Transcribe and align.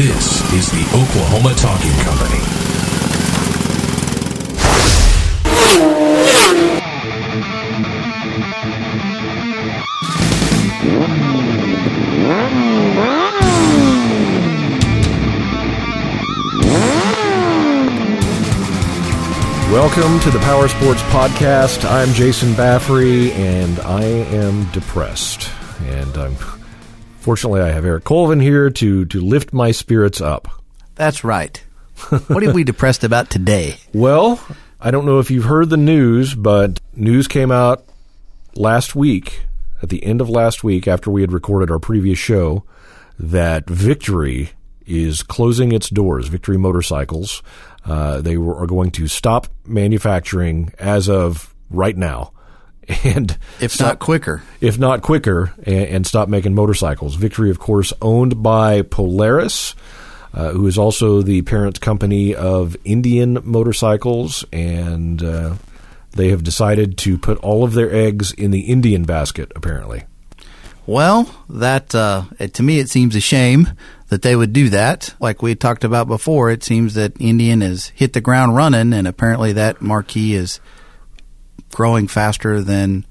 This 0.00 0.40
is 0.54 0.70
the 0.70 0.80
Oklahoma 0.96 1.54
Talking 1.56 1.92
Company. 2.00 2.40
Welcome 19.70 20.18
to 20.20 20.30
the 20.30 20.38
Power 20.44 20.68
Sports 20.68 21.02
Podcast. 21.02 21.84
I'm 21.84 22.14
Jason 22.14 22.54
Baffrey, 22.54 23.32
and 23.32 23.78
I 23.80 24.04
am 24.04 24.64
depressed. 24.70 25.50
And 25.82 26.16
I'm 26.16 26.36
fortunately 27.20 27.60
I 27.60 27.70
have 27.70 27.84
Eric 27.84 28.04
Colvin 28.04 28.40
here 28.40 28.70
to 28.70 29.04
to 29.06 29.20
lift 29.20 29.52
my 29.52 29.70
spirits 29.70 30.20
up. 30.20 30.48
That's 30.94 31.24
right. 31.24 31.62
What 32.26 32.42
are 32.42 32.52
we 32.52 32.64
depressed 32.72 33.04
about 33.04 33.30
today? 33.30 33.76
Well, 33.92 34.40
I 34.80 34.90
don't 34.90 35.06
know 35.06 35.18
if 35.18 35.30
you've 35.30 35.44
heard 35.44 35.70
the 35.70 35.76
news, 35.76 36.34
but 36.34 36.80
news 36.94 37.28
came 37.28 37.50
out 37.50 37.84
last 38.54 38.94
week, 38.94 39.42
at 39.82 39.90
the 39.90 40.02
end 40.04 40.20
of 40.20 40.28
last 40.28 40.64
week, 40.64 40.88
after 40.88 41.10
we 41.10 41.20
had 41.20 41.32
recorded 41.32 41.70
our 41.70 41.78
previous 41.78 42.18
show, 42.18 42.64
that 43.18 43.68
Victory 43.68 44.50
is 44.86 45.22
closing 45.22 45.72
its 45.72 45.88
doors. 45.88 46.28
Victory 46.28 46.56
Motorcycles. 46.56 47.42
Uh, 47.84 48.20
they 48.20 48.36
were, 48.36 48.56
are 48.56 48.66
going 48.66 48.90
to 48.90 49.06
stop 49.06 49.46
manufacturing 49.64 50.72
as 50.78 51.08
of 51.08 51.54
right 51.70 51.96
now. 51.96 52.32
And 53.04 53.36
If 53.60 53.72
stop- 53.72 53.86
not 53.86 53.98
quicker. 54.00 54.42
if 54.60 54.78
not 54.78 55.02
quicker, 55.02 55.52
and, 55.64 55.84
and 55.86 56.06
stop 56.06 56.28
making 56.28 56.54
motorcycles. 56.54 57.14
Victory, 57.14 57.50
of 57.50 57.58
course, 57.58 57.92
owned 58.02 58.42
by 58.42 58.82
Polaris, 58.82 59.74
uh, 60.34 60.50
who 60.50 60.66
is 60.66 60.76
also 60.78 61.22
the 61.22 61.42
parent 61.42 61.80
company 61.80 62.34
of 62.34 62.76
Indian 62.84 63.38
Motorcycles, 63.44 64.44
and 64.52 65.22
uh, 65.22 65.54
they 66.12 66.28
have 66.30 66.42
decided 66.44 66.98
to 66.98 67.16
put 67.18 67.38
all 67.38 67.62
of 67.64 67.74
their 67.74 67.92
eggs 67.94 68.32
in 68.32 68.50
the 68.50 68.60
Indian 68.62 69.04
basket. 69.04 69.50
Apparently, 69.56 70.02
Well, 70.86 71.28
that 71.48 71.94
uh, 71.94 72.24
to 72.52 72.62
me 72.62 72.78
it 72.80 72.88
seems 72.88 73.14
a 73.14 73.20
shame 73.20 73.68
that 74.08 74.22
they 74.22 74.34
would 74.34 74.52
do 74.52 74.68
that. 74.70 75.14
Like 75.20 75.42
we 75.42 75.54
talked 75.54 75.84
about 75.84 76.08
before, 76.08 76.50
it 76.50 76.64
seems 76.64 76.94
that 76.94 77.12
Indian 77.20 77.60
has 77.60 77.88
hit 77.88 78.12
the 78.12 78.20
ground 78.20 78.56
running, 78.56 78.92
and 78.92 79.06
apparently 79.06 79.52
that 79.52 79.80
marquee 79.80 80.34
is 80.34 80.58
growing 81.72 82.08
faster 82.08 82.60
than 82.62 83.06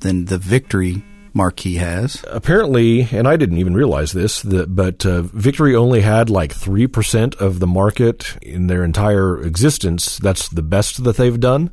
than 0.00 0.26
the 0.26 0.38
Victory 0.38 1.02
marquee 1.32 1.74
has. 1.76 2.24
apparently, 2.30 3.08
and 3.12 3.28
I 3.28 3.36
didn't 3.36 3.58
even 3.58 3.74
realize 3.74 4.12
this, 4.12 4.40
that, 4.42 4.74
but 4.74 5.04
uh, 5.04 5.22
Victory 5.22 5.76
only 5.76 6.00
had 6.00 6.30
like 6.30 6.52
three 6.52 6.86
percent 6.86 7.34
of 7.36 7.60
the 7.60 7.66
market 7.66 8.36
in 8.40 8.66
their 8.66 8.82
entire 8.82 9.40
existence. 9.42 10.16
That's 10.18 10.48
the 10.48 10.62
best 10.62 11.04
that 11.04 11.16
they've 11.16 11.38
done. 11.38 11.70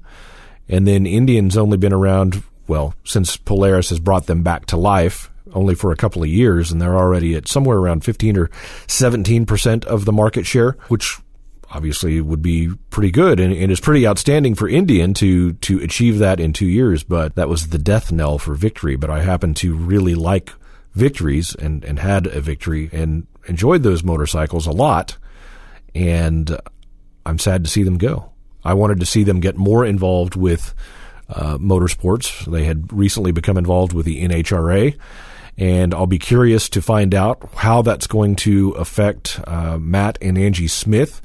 And 0.67 0.87
then 0.87 1.05
Indian's 1.05 1.57
only 1.57 1.77
been 1.77 1.93
around, 1.93 2.43
well, 2.67 2.93
since 3.03 3.37
Polaris 3.37 3.89
has 3.89 3.99
brought 3.99 4.27
them 4.27 4.43
back 4.43 4.65
to 4.67 4.77
life, 4.77 5.29
only 5.53 5.75
for 5.75 5.91
a 5.91 5.97
couple 5.97 6.23
of 6.23 6.29
years, 6.29 6.71
and 6.71 6.81
they're 6.81 6.97
already 6.97 7.35
at 7.35 7.47
somewhere 7.47 7.77
around 7.77 8.03
15 8.03 8.37
or 8.37 8.47
17% 8.87 9.85
of 9.85 10.05
the 10.05 10.11
market 10.11 10.45
share, 10.45 10.71
which 10.87 11.19
obviously 11.73 12.21
would 12.21 12.41
be 12.41 12.69
pretty 12.89 13.11
good 13.11 13.39
and, 13.39 13.53
and 13.53 13.71
is 13.71 13.79
pretty 13.79 14.07
outstanding 14.07 14.55
for 14.55 14.69
Indian 14.69 15.13
to, 15.15 15.53
to 15.53 15.79
achieve 15.79 16.19
that 16.19 16.39
in 16.39 16.53
two 16.53 16.67
years. 16.67 17.03
But 17.03 17.35
that 17.35 17.49
was 17.49 17.67
the 17.67 17.77
death 17.77 18.11
knell 18.11 18.37
for 18.37 18.53
victory. 18.53 18.95
But 18.95 19.09
I 19.09 19.21
happen 19.21 19.53
to 19.55 19.75
really 19.75 20.15
like 20.15 20.53
victories 20.93 21.55
and, 21.55 21.83
and 21.83 21.99
had 21.99 22.27
a 22.27 22.41
victory 22.41 22.89
and 22.93 23.27
enjoyed 23.47 23.83
those 23.83 24.03
motorcycles 24.03 24.67
a 24.67 24.71
lot. 24.71 25.17
And 25.95 26.57
I'm 27.25 27.39
sad 27.39 27.63
to 27.63 27.69
see 27.69 27.83
them 27.83 27.97
go. 27.97 28.31
I 28.63 28.73
wanted 28.73 28.99
to 29.01 29.05
see 29.05 29.23
them 29.23 29.39
get 29.39 29.57
more 29.57 29.85
involved 29.85 30.35
with 30.35 30.73
uh, 31.29 31.57
motorsports. 31.57 32.49
They 32.49 32.65
had 32.65 32.91
recently 32.93 33.31
become 33.31 33.57
involved 33.57 33.93
with 33.93 34.05
the 34.05 34.23
NHRA, 34.23 34.97
and 35.57 35.93
I'll 35.93 36.07
be 36.07 36.19
curious 36.19 36.69
to 36.69 36.81
find 36.81 37.13
out 37.13 37.49
how 37.55 37.81
that's 37.81 38.07
going 38.07 38.35
to 38.37 38.71
affect 38.71 39.39
uh, 39.45 39.77
Matt 39.77 40.17
and 40.21 40.37
Angie 40.37 40.67
Smith, 40.67 41.21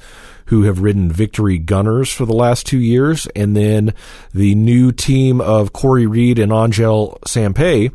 who 0.49 0.63
have 0.63 0.81
ridden 0.81 1.11
Victory 1.11 1.59
Gunners 1.59 2.11
for 2.11 2.25
the 2.25 2.33
last 2.33 2.65
two 2.65 2.79
years, 2.79 3.27
and 3.35 3.55
then 3.55 3.93
the 4.33 4.55
new 4.55 4.91
team 4.91 5.41
of 5.41 5.73
Cory 5.73 6.07
Reed 6.07 6.39
and 6.39 6.51
Angelle 6.51 7.19
Sampey. 7.25 7.91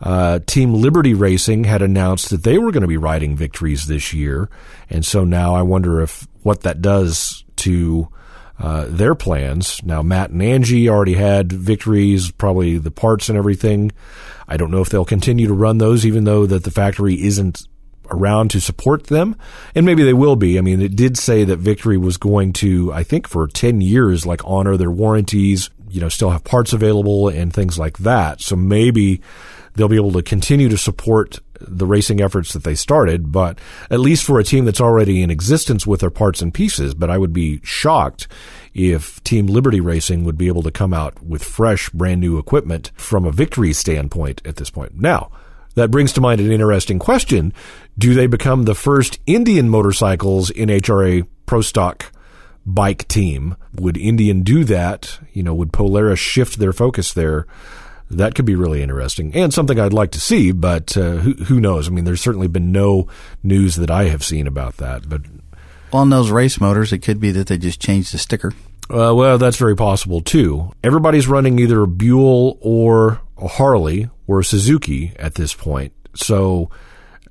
Uh, 0.00 0.38
Team 0.46 0.72
Liberty 0.72 1.14
Racing 1.14 1.64
had 1.64 1.82
announced 1.82 2.30
that 2.30 2.44
they 2.44 2.58
were 2.58 2.70
going 2.70 2.82
to 2.82 2.86
be 2.86 2.96
riding 2.96 3.36
victories 3.36 3.86
this 3.86 4.14
year, 4.14 4.48
and 4.88 5.04
so 5.04 5.24
now 5.24 5.54
I 5.54 5.62
wonder 5.62 6.00
if 6.00 6.28
what 6.42 6.60
that 6.60 6.80
does 6.80 7.44
to 7.56 8.08
uh, 8.60 8.86
their 8.88 9.16
plans. 9.16 9.82
Now, 9.82 10.00
Matt 10.00 10.30
and 10.30 10.42
Angie 10.42 10.88
already 10.88 11.14
had 11.14 11.52
victories, 11.52 12.30
probably 12.30 12.78
the 12.78 12.92
parts 12.92 13.28
and 13.28 13.36
everything. 13.36 13.90
I 14.46 14.56
don't 14.56 14.70
know 14.70 14.80
if 14.80 14.90
they'll 14.90 15.04
continue 15.04 15.48
to 15.48 15.54
run 15.54 15.78
those, 15.78 16.06
even 16.06 16.22
though 16.22 16.46
that 16.46 16.62
the 16.62 16.70
factory 16.70 17.20
isn't 17.20 17.66
around 18.10 18.50
to 18.50 18.60
support 18.60 19.06
them, 19.06 19.36
and 19.74 19.86
maybe 19.86 20.02
they 20.02 20.12
will 20.12 20.36
be. 20.36 20.58
I 20.58 20.60
mean, 20.60 20.80
it 20.80 20.96
did 20.96 21.16
say 21.16 21.44
that 21.44 21.58
Victory 21.58 21.96
was 21.96 22.16
going 22.16 22.52
to, 22.54 22.92
I 22.92 23.02
think, 23.02 23.28
for 23.28 23.46
ten 23.46 23.80
years, 23.80 24.26
like 24.26 24.40
honor 24.44 24.76
their 24.76 24.90
warranties, 24.90 25.70
you 25.88 26.00
know, 26.00 26.08
still 26.08 26.30
have 26.30 26.44
parts 26.44 26.72
available 26.72 27.28
and 27.28 27.52
things 27.52 27.78
like 27.78 27.98
that. 27.98 28.40
So 28.40 28.56
maybe 28.56 29.20
they'll 29.74 29.88
be 29.88 29.96
able 29.96 30.12
to 30.12 30.22
continue 30.22 30.68
to 30.68 30.78
support 30.78 31.38
the 31.60 31.86
racing 31.86 32.20
efforts 32.20 32.52
that 32.52 32.64
they 32.64 32.74
started, 32.74 33.30
but 33.30 33.58
at 33.90 34.00
least 34.00 34.24
for 34.24 34.38
a 34.38 34.44
team 34.44 34.64
that's 34.64 34.80
already 34.80 35.22
in 35.22 35.30
existence 35.30 35.86
with 35.86 36.00
their 36.00 36.10
parts 36.10 36.40
and 36.40 36.54
pieces. 36.54 36.94
But 36.94 37.10
I 37.10 37.18
would 37.18 37.32
be 37.32 37.60
shocked 37.62 38.28
if 38.72 39.22
Team 39.24 39.46
Liberty 39.46 39.80
Racing 39.80 40.24
would 40.24 40.38
be 40.38 40.48
able 40.48 40.62
to 40.62 40.70
come 40.70 40.94
out 40.94 41.22
with 41.22 41.44
fresh, 41.44 41.90
brand 41.90 42.20
new 42.20 42.38
equipment 42.38 42.92
from 42.94 43.24
a 43.24 43.32
victory 43.32 43.72
standpoint 43.72 44.40
at 44.44 44.56
this 44.56 44.70
point. 44.70 44.98
Now, 44.98 45.30
that 45.74 45.90
brings 45.90 46.12
to 46.14 46.20
mind 46.20 46.40
an 46.40 46.50
interesting 46.50 46.98
question. 46.98 47.52
Do 48.00 48.14
they 48.14 48.26
become 48.26 48.62
the 48.62 48.74
first 48.74 49.18
Indian 49.26 49.68
motorcycles 49.68 50.50
NHRA 50.52 51.26
Pro 51.44 51.60
Stock 51.60 52.10
bike 52.64 53.06
team? 53.08 53.56
Would 53.74 53.98
Indian 53.98 54.40
do 54.40 54.64
that? 54.64 55.18
You 55.34 55.42
know, 55.42 55.52
would 55.54 55.70
Polaris 55.70 56.18
shift 56.18 56.58
their 56.58 56.72
focus 56.72 57.12
there? 57.12 57.46
That 58.10 58.34
could 58.34 58.46
be 58.46 58.54
really 58.54 58.82
interesting 58.82 59.34
and 59.34 59.52
something 59.52 59.78
I'd 59.78 59.92
like 59.92 60.12
to 60.12 60.20
see, 60.20 60.50
but 60.50 60.96
uh, 60.96 61.16
who, 61.18 61.34
who 61.44 61.60
knows? 61.60 61.88
I 61.88 61.90
mean, 61.90 62.04
there's 62.06 62.22
certainly 62.22 62.48
been 62.48 62.72
no 62.72 63.06
news 63.42 63.76
that 63.76 63.90
I 63.90 64.04
have 64.04 64.24
seen 64.24 64.46
about 64.46 64.78
that, 64.78 65.06
but 65.06 65.20
On 65.92 66.08
those 66.08 66.30
race 66.30 66.58
motors, 66.58 66.92
it 66.94 67.00
could 67.00 67.20
be 67.20 67.30
that 67.32 67.48
they 67.48 67.58
just 67.58 67.80
changed 67.80 68.14
the 68.14 68.18
sticker. 68.18 68.52
Uh, 68.88 69.12
well, 69.14 69.36
that's 69.36 69.58
very 69.58 69.76
possible 69.76 70.22
too. 70.22 70.72
Everybody's 70.82 71.28
running 71.28 71.58
either 71.58 71.82
a 71.82 71.86
Buell 71.86 72.56
or 72.62 73.20
a 73.36 73.46
Harley 73.46 74.08
or 74.26 74.40
a 74.40 74.44
Suzuki 74.44 75.12
at 75.18 75.34
this 75.34 75.52
point. 75.54 75.92
So, 76.16 76.70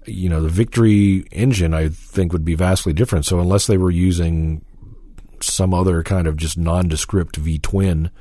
you 0.09 0.29
know, 0.29 0.41
the 0.41 0.49
Victory 0.49 1.25
engine, 1.31 1.73
I 1.73 1.89
think, 1.89 2.33
would 2.33 2.45
be 2.45 2.55
vastly 2.55 2.93
different. 2.93 3.25
So, 3.25 3.39
unless 3.39 3.67
they 3.67 3.77
were 3.77 3.91
using 3.91 4.63
some 5.41 5.73
other 5.73 6.03
kind 6.03 6.27
of 6.27 6.35
just 6.35 6.57
nondescript 6.57 7.37
V 7.37 7.59
twin, 7.59 8.11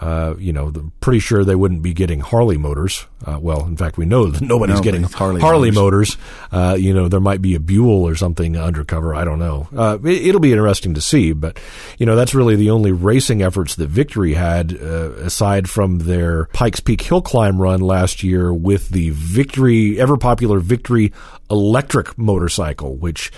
uh, 0.00 0.34
you 0.38 0.52
know, 0.52 0.70
the, 0.70 0.90
pretty 1.00 1.18
sure 1.18 1.44
they 1.44 1.54
wouldn't 1.54 1.82
be 1.82 1.92
getting 1.92 2.20
Harley 2.20 2.56
motors. 2.56 3.06
Uh, 3.24 3.38
well, 3.40 3.66
in 3.66 3.76
fact, 3.76 3.98
we 3.98 4.04
know 4.04 4.26
that 4.30 4.42
nobody's 4.42 4.80
getting 4.80 5.02
Harley 5.02 5.40
Harley 5.40 5.70
motors. 5.70 6.16
Uh, 6.50 6.76
you 6.78 6.94
know, 6.94 7.08
there 7.08 7.20
might 7.20 7.42
be 7.42 7.54
a 7.54 7.60
Buell 7.60 8.06
or 8.06 8.14
something 8.14 8.56
undercover. 8.56 9.14
I 9.14 9.24
don't 9.24 9.38
know. 9.38 9.68
Uh, 9.76 9.98
it, 10.04 10.26
it'll 10.26 10.40
be 10.40 10.52
interesting 10.52 10.94
to 10.94 11.00
see, 11.00 11.32
but 11.32 11.58
you 11.98 12.06
know, 12.06 12.16
that's 12.16 12.34
really 12.34 12.56
the 12.56 12.70
only 12.70 12.92
racing 12.92 13.42
efforts 13.42 13.76
that 13.76 13.88
Victory 13.88 14.34
had, 14.34 14.72
uh, 14.74 15.12
aside 15.12 15.68
from 15.68 15.98
their 15.98 16.46
Pikes 16.46 16.80
Peak 16.80 17.02
Hill 17.02 17.22
Climb 17.22 17.60
run 17.60 17.80
last 17.80 18.22
year 18.22 18.52
with 18.52 18.88
the 18.88 19.10
Victory, 19.10 20.00
ever 20.00 20.16
popular 20.16 20.58
Victory 20.58 21.12
electric 21.52 22.16
motorcycle, 22.18 22.96
which 22.96 23.30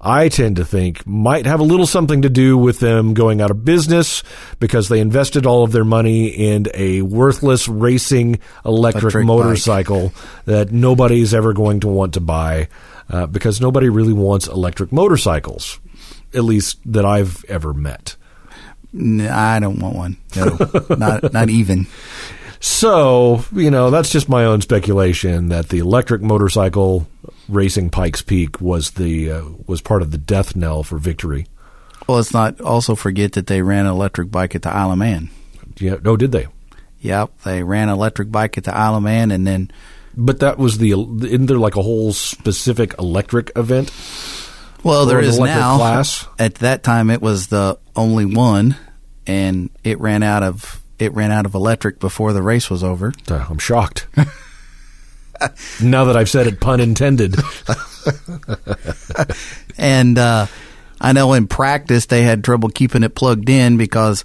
I 0.00 0.28
tend 0.28 0.56
to 0.56 0.64
think 0.64 1.06
might 1.06 1.46
have 1.46 1.60
a 1.60 1.64
little 1.64 1.86
something 1.86 2.22
to 2.22 2.28
do 2.28 2.58
with 2.58 2.80
them 2.80 3.14
going 3.14 3.40
out 3.40 3.50
of 3.50 3.64
business 3.64 4.22
because 4.58 4.88
they 4.88 4.98
invested 4.98 5.46
all 5.46 5.62
of 5.62 5.72
their 5.72 5.84
money 5.84 6.28
in 6.28 6.66
a 6.74 7.02
worthless 7.02 7.68
racing 7.68 8.40
electric, 8.64 9.02
Electric 9.04 9.26
motorcycle 9.26 10.12
that 10.46 10.72
nobody's 10.72 11.32
ever 11.32 11.52
going 11.52 11.80
to 11.80 11.88
want 11.88 12.14
to 12.14 12.20
buy 12.20 12.68
uh, 13.10 13.26
because 13.26 13.60
nobody 13.60 13.88
really 13.88 14.12
wants 14.12 14.46
electric 14.46 14.90
motorcycles, 14.90 15.80
at 16.34 16.44
least 16.44 16.78
that 16.90 17.04
I've 17.04 17.44
ever 17.44 17.74
met. 17.74 18.16
I 18.94 19.60
don't 19.60 19.78
want 19.78 19.96
one. 19.96 20.16
No, 20.34 20.58
not 20.96 21.32
not 21.32 21.50
even. 21.50 21.86
So, 22.60 23.44
you 23.52 23.70
know, 23.70 23.90
that's 23.90 24.10
just 24.10 24.28
my 24.28 24.44
own 24.44 24.60
speculation 24.60 25.48
that 25.48 25.70
the 25.70 25.78
electric 25.78 26.20
motorcycle 26.20 27.06
racing 27.50 27.90
Pikes 27.90 28.22
Peak 28.22 28.60
was 28.60 28.92
the 28.92 29.30
uh, 29.30 29.44
was 29.66 29.80
part 29.80 30.02
of 30.02 30.10
the 30.10 30.18
death 30.18 30.56
knell 30.56 30.82
for 30.82 30.98
victory. 30.98 31.46
Well, 32.06 32.16
let's 32.16 32.32
not 32.32 32.60
also 32.60 32.94
forget 32.94 33.32
that 33.32 33.46
they 33.46 33.62
ran 33.62 33.86
an 33.86 33.92
electric 33.92 34.30
bike 34.30 34.54
at 34.54 34.62
the 34.62 34.70
Isle 34.70 34.92
of 34.92 34.98
Man. 34.98 35.30
Yeah, 35.78 35.96
oh, 36.04 36.16
did 36.16 36.32
they? 36.32 36.48
Yep, 37.00 37.42
they 37.44 37.62
ran 37.62 37.88
an 37.88 37.94
electric 37.94 38.30
bike 38.30 38.58
at 38.58 38.64
the 38.64 38.74
Isle 38.74 38.96
of 38.96 39.02
Man, 39.02 39.30
and 39.30 39.46
then 39.46 39.70
But 40.16 40.40
that 40.40 40.58
was 40.58 40.78
the 40.78 40.92
isn't 40.92 41.46
there 41.46 41.58
like 41.58 41.76
a 41.76 41.82
whole 41.82 42.12
specific 42.12 42.94
electric 42.98 43.52
event? 43.56 43.90
Well, 44.82 45.06
there 45.06 45.20
is 45.20 45.38
now. 45.38 45.76
class? 45.76 46.26
At 46.38 46.56
that 46.56 46.82
time, 46.82 47.10
it 47.10 47.20
was 47.20 47.48
the 47.48 47.78
only 47.94 48.24
one, 48.24 48.76
and 49.26 49.70
it 49.84 50.00
ran 50.00 50.22
out 50.22 50.42
of 50.42 50.80
it 50.98 51.14
ran 51.14 51.30
out 51.30 51.46
of 51.46 51.54
electric 51.54 51.98
before 51.98 52.32
the 52.32 52.42
race 52.42 52.70
was 52.70 52.84
over. 52.84 53.12
Uh, 53.30 53.46
I'm 53.48 53.58
shocked. 53.58 54.06
now 55.82 56.04
that 56.04 56.16
I've 56.16 56.28
said 56.28 56.46
it, 56.46 56.60
pun 56.60 56.80
intended. 56.80 57.36
And 59.78 60.18
uh, 60.18 60.46
I 61.00 61.12
know 61.12 61.32
in 61.32 61.46
practice 61.46 62.06
they 62.06 62.22
had 62.22 62.44
trouble 62.44 62.68
keeping 62.68 63.02
it 63.02 63.14
plugged 63.14 63.48
in 63.48 63.76
because 63.76 64.24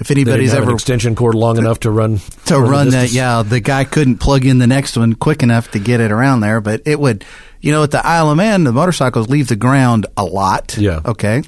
if 0.00 0.10
anybody's 0.10 0.54
ever 0.54 0.72
extension 0.72 1.14
cord 1.14 1.34
long 1.34 1.58
enough 1.58 1.80
to 1.80 1.90
run 1.90 2.20
to 2.46 2.58
run 2.58 2.90
that, 2.90 3.12
yeah, 3.12 3.42
the 3.42 3.60
guy 3.60 3.84
couldn't 3.84 4.18
plug 4.18 4.44
in 4.44 4.58
the 4.58 4.66
next 4.66 4.96
one 4.96 5.14
quick 5.14 5.42
enough 5.42 5.70
to 5.72 5.78
get 5.78 6.00
it 6.00 6.10
around 6.10 6.40
there. 6.40 6.60
But 6.60 6.82
it 6.86 6.98
would, 6.98 7.24
you 7.60 7.72
know, 7.72 7.82
at 7.82 7.90
the 7.90 8.04
Isle 8.04 8.30
of 8.30 8.36
Man, 8.36 8.64
the 8.64 8.72
motorcycles 8.72 9.28
leave 9.28 9.48
the 9.48 9.56
ground 9.56 10.06
a 10.16 10.24
lot. 10.24 10.76
Yeah. 10.78 11.00
Okay. 11.04 11.42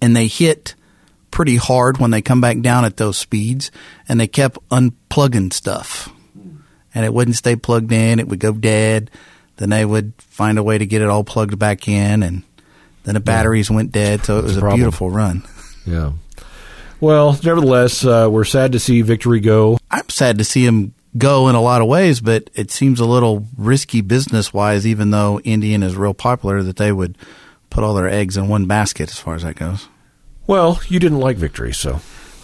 And 0.00 0.16
they 0.16 0.26
hit 0.26 0.74
pretty 1.30 1.56
hard 1.56 1.98
when 1.98 2.10
they 2.10 2.22
come 2.22 2.40
back 2.40 2.60
down 2.60 2.84
at 2.84 2.96
those 2.96 3.18
speeds, 3.18 3.70
and 4.08 4.18
they 4.18 4.26
kept 4.26 4.58
unplugging 4.70 5.52
stuff, 5.52 6.08
and 6.94 7.04
it 7.04 7.12
wouldn't 7.12 7.36
stay 7.36 7.56
plugged 7.56 7.92
in. 7.92 8.18
It 8.18 8.28
would 8.28 8.40
go 8.40 8.52
dead. 8.52 9.10
Then 9.56 9.70
they 9.70 9.84
would 9.84 10.12
find 10.18 10.58
a 10.58 10.62
way 10.62 10.78
to 10.78 10.86
get 10.86 11.02
it 11.02 11.08
all 11.08 11.24
plugged 11.24 11.58
back 11.58 11.86
in, 11.88 12.22
and 12.22 12.42
then 13.04 13.14
the 13.14 13.20
batteries 13.20 13.70
went 13.70 13.92
dead. 13.92 14.24
So 14.24 14.38
it 14.38 14.44
was 14.44 14.56
a 14.56 14.66
a 14.66 14.74
beautiful 14.74 15.10
run. 15.10 15.42
Yeah. 15.86 16.12
Well, 17.00 17.32
nevertheless, 17.44 18.04
uh, 18.04 18.28
we're 18.30 18.44
sad 18.44 18.72
to 18.72 18.78
see 18.78 19.02
victory 19.02 19.40
go. 19.40 19.78
I'm 19.90 20.08
sad 20.08 20.38
to 20.38 20.44
see 20.44 20.64
him 20.64 20.94
go 21.18 21.48
in 21.48 21.54
a 21.54 21.60
lot 21.60 21.82
of 21.82 21.88
ways, 21.88 22.20
but 22.20 22.48
it 22.54 22.70
seems 22.70 23.00
a 23.00 23.04
little 23.04 23.46
risky 23.56 24.00
business 24.00 24.54
wise, 24.54 24.86
even 24.86 25.10
though 25.10 25.40
Indian 25.40 25.82
is 25.82 25.96
real 25.96 26.14
popular, 26.14 26.62
that 26.62 26.76
they 26.76 26.92
would 26.92 27.18
put 27.70 27.82
all 27.84 27.94
their 27.94 28.08
eggs 28.08 28.36
in 28.36 28.48
one 28.48 28.66
basket 28.66 29.10
as 29.10 29.18
far 29.18 29.34
as 29.34 29.42
that 29.42 29.56
goes. 29.56 29.88
Well, 30.46 30.80
you 30.88 30.98
didn't 31.00 31.20
like 31.20 31.36
victory, 31.36 31.72
so 31.72 32.00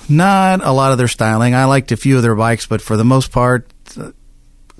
Not 0.09 0.65
a 0.65 0.73
lot 0.73 0.93
of 0.93 0.99
their 0.99 1.09
styling. 1.09 1.55
I 1.55 1.65
liked 1.67 1.93
a 1.93 1.97
few 1.97 2.17
of 2.17 2.23
their 2.23 2.35
bikes, 2.35 2.67
but 2.67 2.83
for 2.83 2.97
the 2.97 3.05
most 3.05 3.31
part, 3.31 3.71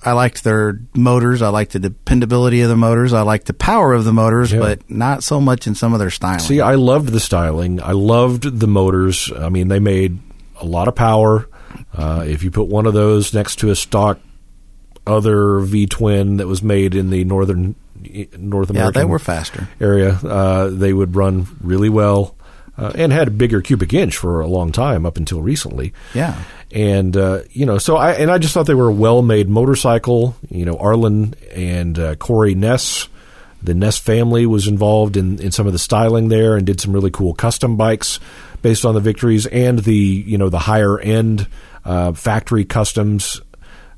I 0.05 0.13
liked 0.13 0.45
their 0.45 0.81
motors. 0.95 1.43
I 1.43 1.49
liked 1.49 1.73
the 1.73 1.79
dependability 1.81 2.61
of 2.61 2.69
the 2.69 2.77
motors. 2.77 3.13
I 3.13 3.23
liked 3.23 3.47
the 3.47 3.55
power 3.55 3.93
of 3.93 4.05
the 4.05 4.13
motors, 4.13 4.53
Yeah. 4.53 4.61
but 4.61 4.89
not 4.91 5.25
so 5.25 5.41
much 5.41 5.67
in 5.67 5.75
some 5.75 5.93
of 5.93 5.99
their 5.99 6.11
styling. 6.11 6.39
See, 6.41 6.61
I 6.61 6.75
loved 6.77 7.09
the 7.09 7.21
styling. 7.21 7.83
I 7.83 7.93
loved 7.93 8.61
the 8.61 8.67
motors. 8.69 9.33
I 9.37 9.49
mean, 9.49 9.69
they 9.69 9.81
made 9.81 10.19
a 10.61 10.65
lot 10.67 10.89
of 10.89 10.95
power. 10.95 11.49
Uh, 11.97 12.25
if 12.27 12.43
you 12.43 12.51
put 12.51 12.69
one 12.69 12.87
of 12.87 12.95
those 12.95 13.35
next 13.35 13.57
to 13.61 13.71
a 13.71 13.77
stock 13.77 14.19
other 15.07 15.61
V 15.61 15.87
twin 15.87 16.37
that 16.37 16.47
was 16.47 16.63
made 16.63 16.95
in 16.95 17.11
the 17.11 17.25
northern 17.25 17.75
North 18.37 18.71
yeah, 18.71 18.77
American 18.81 19.01
they 19.01 19.05
were 19.05 19.19
faster. 19.19 19.69
area, 19.81 20.11
uh, 20.23 20.69
they 20.69 20.93
would 20.93 21.17
run 21.17 21.47
really 21.63 21.89
well 21.89 22.37
uh, 22.79 22.93
and 22.95 23.13
had 23.13 23.29
a 23.29 23.33
bigger 23.33 23.61
cubic 23.61 23.93
inch 23.93 24.17
for 24.17 24.41
a 24.41 24.47
long 24.47 24.71
time 24.71 25.05
up 25.05 25.17
until 25.17 25.43
recently. 25.43 25.93
Yeah. 26.15 26.41
And 26.71 27.17
uh, 27.17 27.43
you 27.51 27.67
know, 27.67 27.79
so 27.79 27.97
I 27.97 28.13
and 28.13 28.31
I 28.31 28.39
just 28.39 28.55
thought 28.55 28.67
they 28.67 28.75
were 28.75 28.89
a 28.89 28.93
well-made 28.93 29.49
motorcycle. 29.49 30.37
You 30.49 30.65
know, 30.65 30.77
Arlen 30.79 31.35
and 31.55 31.99
uh, 31.99 32.15
Cory 32.17 32.55
Ness, 32.55 33.09
the 33.63 33.75
Ness 33.75 33.99
family 33.99 34.47
was 34.47 34.69
involved 34.69 35.17
in 35.17 35.41
in 35.41 35.51
some 35.51 35.67
of 35.67 35.73
the 35.73 35.79
styling 35.79 36.29
there 36.29 36.57
and 36.57 36.65
did 36.65 36.81
some 36.81 36.93
really 36.93 37.11
cool 37.11 37.35
custom 37.35 37.77
bikes 37.77 38.21
based 38.63 38.85
on 38.85 38.95
the 38.95 39.01
victories 39.01 39.47
and 39.47 39.81
the 39.81 39.95
you 39.95 40.39
know 40.39 40.49
the 40.49 40.59
higher 40.59 41.01
end 41.01 41.49
uh, 41.85 42.13
factory 42.13 42.65
customs 42.65 43.41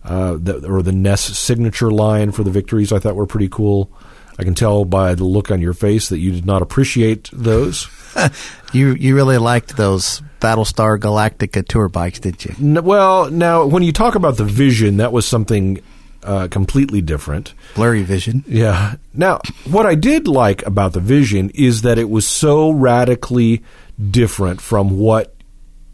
uh, 0.05 0.39
the, 0.41 0.67
or 0.67 0.83
the 0.83 0.93
Ness 0.93 1.21
signature 1.39 1.91
line 1.91 2.33
for 2.33 2.45
the 2.45 2.51
victories. 2.51 2.93
I 2.93 2.99
thought 2.99 3.17
were 3.17 3.27
pretty 3.27 3.49
cool. 3.49 3.93
I 4.41 4.45
can 4.45 4.55
tell 4.55 4.85
by 4.85 5.15
the 5.15 5.25
look 5.25 5.51
on 5.51 5.61
your 5.61 5.75
face 5.75 6.09
that 6.09 6.19
you 6.19 6.33
did 6.33 6.47
not 6.47 6.63
appreciate 6.63 7.31
those. 7.33 7.89
You 8.73 8.95
you 8.95 9.17
really 9.17 9.39
liked 9.39 9.77
those 9.77 10.23
Battlestar 10.41 10.97
Galactica 10.99 11.67
tour 11.67 11.89
bikes, 11.89 12.21
didn't 12.21 12.45
you? 12.45 12.55
N- 12.61 12.85
well, 12.85 13.29
now 13.31 13.67
when 13.67 13.83
you 13.83 13.93
talk 13.93 14.15
about 14.15 14.37
the 14.37 14.45
vision, 14.45 14.99
that 14.99 15.11
was 15.13 15.27
something 15.27 15.81
uh, 16.23 16.47
completely 16.49 17.01
different. 17.01 17.55
Blurry 17.75 18.03
vision. 18.03 18.45
Yeah. 18.47 18.95
Now, 19.13 19.41
what 19.69 19.87
I 19.87 19.97
did 19.97 20.29
like 20.29 20.65
about 20.67 20.93
the 20.93 21.01
vision 21.01 21.51
is 21.51 21.83
that 21.83 21.99
it 21.99 22.09
was 22.09 22.27
so 22.29 22.71
radically 22.71 23.63
different 24.11 24.61
from 24.61 24.99
what 24.99 25.35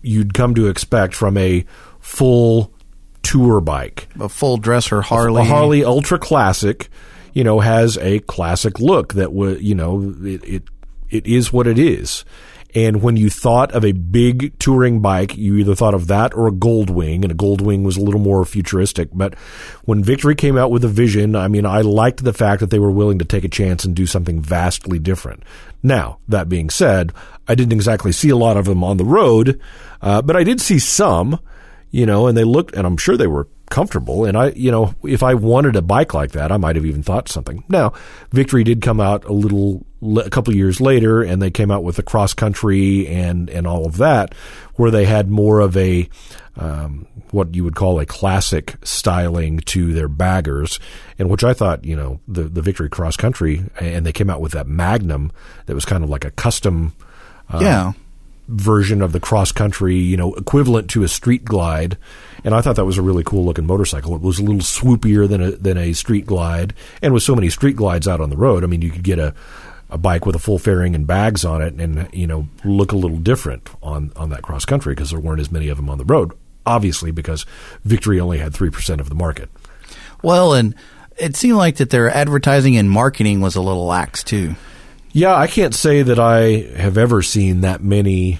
you'd 0.02 0.34
come 0.34 0.54
to 0.54 0.69
expect 0.69 1.14
from 1.14 1.37
a 1.38 1.64
full 2.00 2.72
tour 3.22 3.60
bike. 3.60 4.08
A 4.20 4.28
full 4.28 4.56
dresser 4.58 5.00
Harley. 5.00 5.43
A 5.43 5.44
Harley 5.44 5.84
Ultra 5.84 6.19
Classic, 6.19 6.88
you 7.36 7.44
know, 7.44 7.60
has 7.60 7.98
a 7.98 8.18
classic 8.20 8.80
look 8.80 9.12
that 9.12 9.30
would, 9.30 9.60
you 9.60 9.74
know, 9.74 10.14
it, 10.22 10.42
it 10.42 10.62
it 11.10 11.26
is 11.26 11.52
what 11.52 11.66
it 11.66 11.78
is. 11.78 12.24
And 12.74 13.02
when 13.02 13.18
you 13.18 13.28
thought 13.28 13.72
of 13.72 13.84
a 13.84 13.92
big 13.92 14.58
touring 14.58 15.02
bike, 15.02 15.36
you 15.36 15.56
either 15.56 15.74
thought 15.74 15.92
of 15.92 16.06
that 16.06 16.32
or 16.32 16.48
a 16.48 16.50
Goldwing, 16.50 17.24
and 17.24 17.30
a 17.30 17.34
Goldwing 17.34 17.84
was 17.84 17.98
a 17.98 18.00
little 18.00 18.20
more 18.20 18.42
futuristic. 18.46 19.10
But 19.12 19.34
when 19.84 20.02
Victory 20.02 20.34
came 20.34 20.56
out 20.56 20.70
with 20.70 20.82
a 20.82 20.88
vision, 20.88 21.36
I 21.36 21.48
mean, 21.48 21.66
I 21.66 21.82
liked 21.82 22.24
the 22.24 22.32
fact 22.32 22.60
that 22.60 22.70
they 22.70 22.78
were 22.78 22.90
willing 22.90 23.18
to 23.18 23.26
take 23.26 23.44
a 23.44 23.50
chance 23.50 23.84
and 23.84 23.94
do 23.94 24.06
something 24.06 24.40
vastly 24.40 24.98
different. 24.98 25.42
Now, 25.82 26.20
that 26.28 26.48
being 26.48 26.70
said, 26.70 27.12
I 27.46 27.54
didn't 27.54 27.74
exactly 27.74 28.12
see 28.12 28.30
a 28.30 28.36
lot 28.36 28.56
of 28.56 28.64
them 28.64 28.82
on 28.82 28.96
the 28.96 29.04
road, 29.04 29.60
uh, 30.00 30.22
but 30.22 30.36
I 30.36 30.42
did 30.42 30.62
see 30.62 30.78
some 30.78 31.38
you 31.90 32.06
know, 32.06 32.26
and 32.26 32.36
they 32.36 32.44
looked, 32.44 32.74
and 32.74 32.86
I'm 32.86 32.96
sure 32.96 33.16
they 33.16 33.26
were 33.26 33.48
comfortable. 33.70 34.24
And 34.24 34.36
I, 34.36 34.50
you 34.50 34.70
know, 34.70 34.94
if 35.02 35.22
I 35.22 35.34
wanted 35.34 35.76
a 35.76 35.82
bike 35.82 36.14
like 36.14 36.32
that, 36.32 36.52
I 36.52 36.56
might 36.56 36.76
have 36.76 36.86
even 36.86 37.02
thought 37.02 37.28
something. 37.28 37.64
Now, 37.68 37.92
Victory 38.30 38.64
did 38.64 38.80
come 38.82 39.00
out 39.00 39.24
a 39.24 39.32
little, 39.32 39.84
a 40.24 40.30
couple 40.30 40.54
years 40.54 40.80
later, 40.80 41.22
and 41.22 41.42
they 41.42 41.50
came 41.50 41.70
out 41.70 41.84
with 41.84 41.96
the 41.96 42.02
cross 42.02 42.34
country 42.34 43.06
and 43.08 43.48
and 43.50 43.66
all 43.66 43.86
of 43.86 43.96
that, 43.98 44.34
where 44.74 44.90
they 44.90 45.04
had 45.04 45.30
more 45.30 45.60
of 45.60 45.76
a 45.76 46.08
um, 46.56 47.06
what 47.32 47.54
you 47.54 47.64
would 47.64 47.74
call 47.74 47.98
a 47.98 48.06
classic 48.06 48.76
styling 48.82 49.58
to 49.60 49.92
their 49.92 50.08
baggers, 50.08 50.78
and 51.18 51.28
which 51.28 51.44
I 51.44 51.52
thought, 51.52 51.84
you 51.84 51.96
know, 51.96 52.20
the 52.28 52.44
the 52.44 52.62
Victory 52.62 52.88
cross 52.88 53.16
country, 53.16 53.64
and 53.80 54.06
they 54.06 54.12
came 54.12 54.30
out 54.30 54.40
with 54.40 54.52
that 54.52 54.66
Magnum 54.66 55.32
that 55.66 55.74
was 55.74 55.84
kind 55.84 56.04
of 56.04 56.10
like 56.10 56.24
a 56.24 56.30
custom 56.30 56.94
yeah. 57.60 57.92
Version 58.48 59.02
of 59.02 59.12
the 59.12 59.20
cross 59.20 59.52
country, 59.52 59.96
you 59.96 60.16
know, 60.16 60.34
equivalent 60.34 60.90
to 60.90 61.02
a 61.02 61.08
street 61.08 61.44
glide. 61.44 61.96
And 62.44 62.54
I 62.54 62.60
thought 62.60 62.76
that 62.76 62.84
was 62.84 62.98
a 62.98 63.02
really 63.02 63.25
cool 63.25 63.44
looking 63.44 63.66
motorcycle. 63.66 64.14
It 64.14 64.22
was 64.22 64.38
a 64.38 64.44
little 64.44 64.60
swoopier 64.60 65.28
than 65.28 65.43
a 65.43 65.50
than 65.52 65.76
a 65.76 65.93
street 65.93 66.26
glide, 66.26 66.75
and 67.02 67.12
with 67.12 67.22
so 67.22 67.34
many 67.34 67.50
street 67.50 67.76
glides 67.76 68.06
out 68.06 68.20
on 68.20 68.31
the 68.31 68.36
road, 68.36 68.62
I 68.62 68.67
mean, 68.67 68.82
you 68.82 68.91
could 68.91 69.03
get 69.03 69.19
a 69.19 69.34
a 69.88 69.98
bike 69.98 70.26
with 70.26 70.34
a 70.34 70.41
full 70.41 70.58
fairing 70.58 70.94
and 70.94 71.06
bags 71.06 71.44
on 71.44 71.62
it, 71.62 71.74
and 71.74 72.08
you 72.12 72.26
know, 72.26 72.48
look 72.65 72.93
a 72.93 72.96
little 72.96 73.19
different 73.19 73.69
on 73.82 74.12
on 74.17 74.31
that 74.31 74.43
cross 74.43 74.65
country 74.65 74.94
because 74.94 75.10
there 75.10 75.20
weren't 75.20 75.41
as 75.41 75.50
many 75.50 75.69
of 75.69 75.76
them 75.76 75.91
on 75.91 75.98
the 75.98 76.05
road. 76.05 76.32
Obviously, 76.65 77.12
because 77.12 77.46
Victory 77.84 78.19
only 78.20 78.38
had 78.38 78.53
three 78.53 78.70
percent 78.70 79.00
of 79.00 79.08
the 79.08 79.15
market. 79.15 79.48
Well, 80.22 80.55
and 80.55 80.74
it 81.17 81.36
seemed 81.36 81.56
like 81.56 81.76
that 81.76 81.91
their 81.91 82.10
advertising 82.10 82.76
and 82.76 82.91
marketing 82.91 83.41
was 83.41 83.56
a 83.56 83.60
little 83.60 83.86
lax 83.86 84.22
too. 84.22 84.55
Yeah, 85.17 85.35
I 85.35 85.46
can't 85.46 85.75
say 85.75 86.03
that 86.03 86.19
I 86.19 86.69
have 86.77 86.99
ever 86.99 87.23
seen 87.23 87.63
that 87.63 87.82
many 87.82 88.39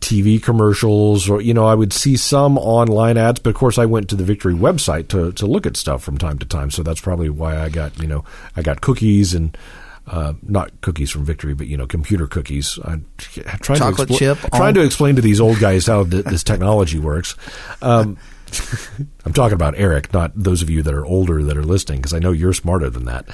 TV 0.00 0.42
commercials 0.42 1.28
or 1.28 1.42
you 1.42 1.52
know 1.52 1.66
I 1.66 1.74
would 1.74 1.92
see 1.92 2.16
some 2.16 2.56
online 2.56 3.18
ads 3.18 3.40
but 3.40 3.50
of 3.50 3.56
course 3.56 3.76
I 3.76 3.84
went 3.84 4.08
to 4.08 4.14
the 4.14 4.24
Victory 4.24 4.54
website 4.54 5.08
to 5.08 5.32
to 5.32 5.46
look 5.46 5.66
at 5.66 5.76
stuff 5.76 6.02
from 6.02 6.16
time 6.16 6.38
to 6.38 6.46
time 6.46 6.70
so 6.70 6.82
that's 6.82 7.00
probably 7.00 7.28
why 7.28 7.58
I 7.60 7.68
got 7.68 7.98
you 8.00 8.06
know 8.06 8.24
I 8.56 8.62
got 8.62 8.80
cookies 8.80 9.34
and 9.34 9.56
uh, 10.06 10.32
not 10.42 10.80
cookies 10.80 11.10
from 11.10 11.24
Victory 11.26 11.52
but 11.54 11.66
you 11.66 11.76
know 11.76 11.86
computer 11.86 12.26
cookies. 12.26 12.78
I'm 12.84 13.04
trying 13.18 13.78
Chocolate 13.80 14.08
to 14.08 14.14
expl- 14.14 14.18
chip 14.18 14.38
trying 14.52 14.68
on- 14.68 14.74
to 14.74 14.80
explain 14.82 15.16
to 15.16 15.22
these 15.22 15.40
old 15.42 15.58
guys 15.58 15.86
how 15.86 16.04
th- 16.04 16.24
this 16.24 16.44
technology 16.44 16.98
works. 16.98 17.34
Um, 17.82 18.16
I'm 19.24 19.32
talking 19.32 19.54
about 19.54 19.74
Eric, 19.76 20.12
not 20.12 20.32
those 20.34 20.62
of 20.62 20.70
you 20.70 20.82
that 20.82 20.94
are 20.94 21.04
older 21.04 21.42
that 21.44 21.56
are 21.56 21.64
listening, 21.64 21.98
because 22.00 22.14
I 22.14 22.18
know 22.18 22.32
you're 22.32 22.52
smarter 22.52 22.90
than 22.90 23.06
that. 23.06 23.26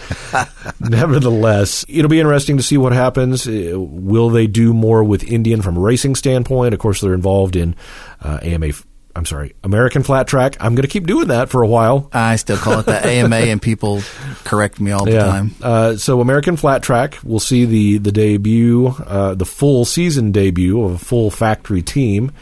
Nevertheless, 0.81 1.85
it'll 1.88 2.09
be 2.09 2.21
interesting 2.21 2.57
to 2.57 2.62
see 2.62 2.76
what 2.79 2.93
happens. 2.93 3.47
Uh, 3.47 3.79
Will 3.79 4.31
they 4.31 4.47
do 4.47 4.73
more 4.73 5.05
with 5.05 5.25
Indian 5.25 5.62
from 5.62 5.76
a 5.76 5.81
racing 5.81 6.14
standpoint? 6.14 6.75
Of 6.75 6.81
course, 6.81 7.00
they're 7.00 7.14
involved 7.14 7.57
in 7.57 7.76
uh, 8.21 8.38
AMA. 8.43 8.69
I'm 9.14 9.26
sorry, 9.26 9.55
American 9.62 10.02
Flat 10.02 10.26
Track. 10.26 10.57
I'm 10.59 10.75
going 10.75 10.85
to 10.85 10.88
keep 10.88 11.07
doing 11.07 11.29
that 11.29 11.50
for 11.50 11.62
a 11.62 11.69
while. 11.69 12.09
I 12.14 12.37
still 12.37 12.57
call 12.57 12.79
it 12.79 12.87
the 12.87 13.07
AMA, 13.07 13.37
and 13.37 13.61
people 13.61 14.00
correct 14.45 14.81
me 14.81 14.91
all 14.91 15.05
the 15.05 15.19
time. 15.19 15.55
Uh, 15.61 15.97
so 15.97 16.23
American 16.23 16.57
Flat 16.57 16.83
Track, 16.83 17.19
we'll 17.23 17.38
see 17.38 17.67
the 17.67 17.99
the 17.99 18.12
debut, 18.12 18.87
uh, 18.87 19.35
the 19.35 19.45
full 19.45 19.85
season 19.85 20.33
debut 20.33 20.83
of 20.83 20.93
a 20.93 20.99
full 20.99 21.31
factory 21.31 21.83
team 21.83 22.33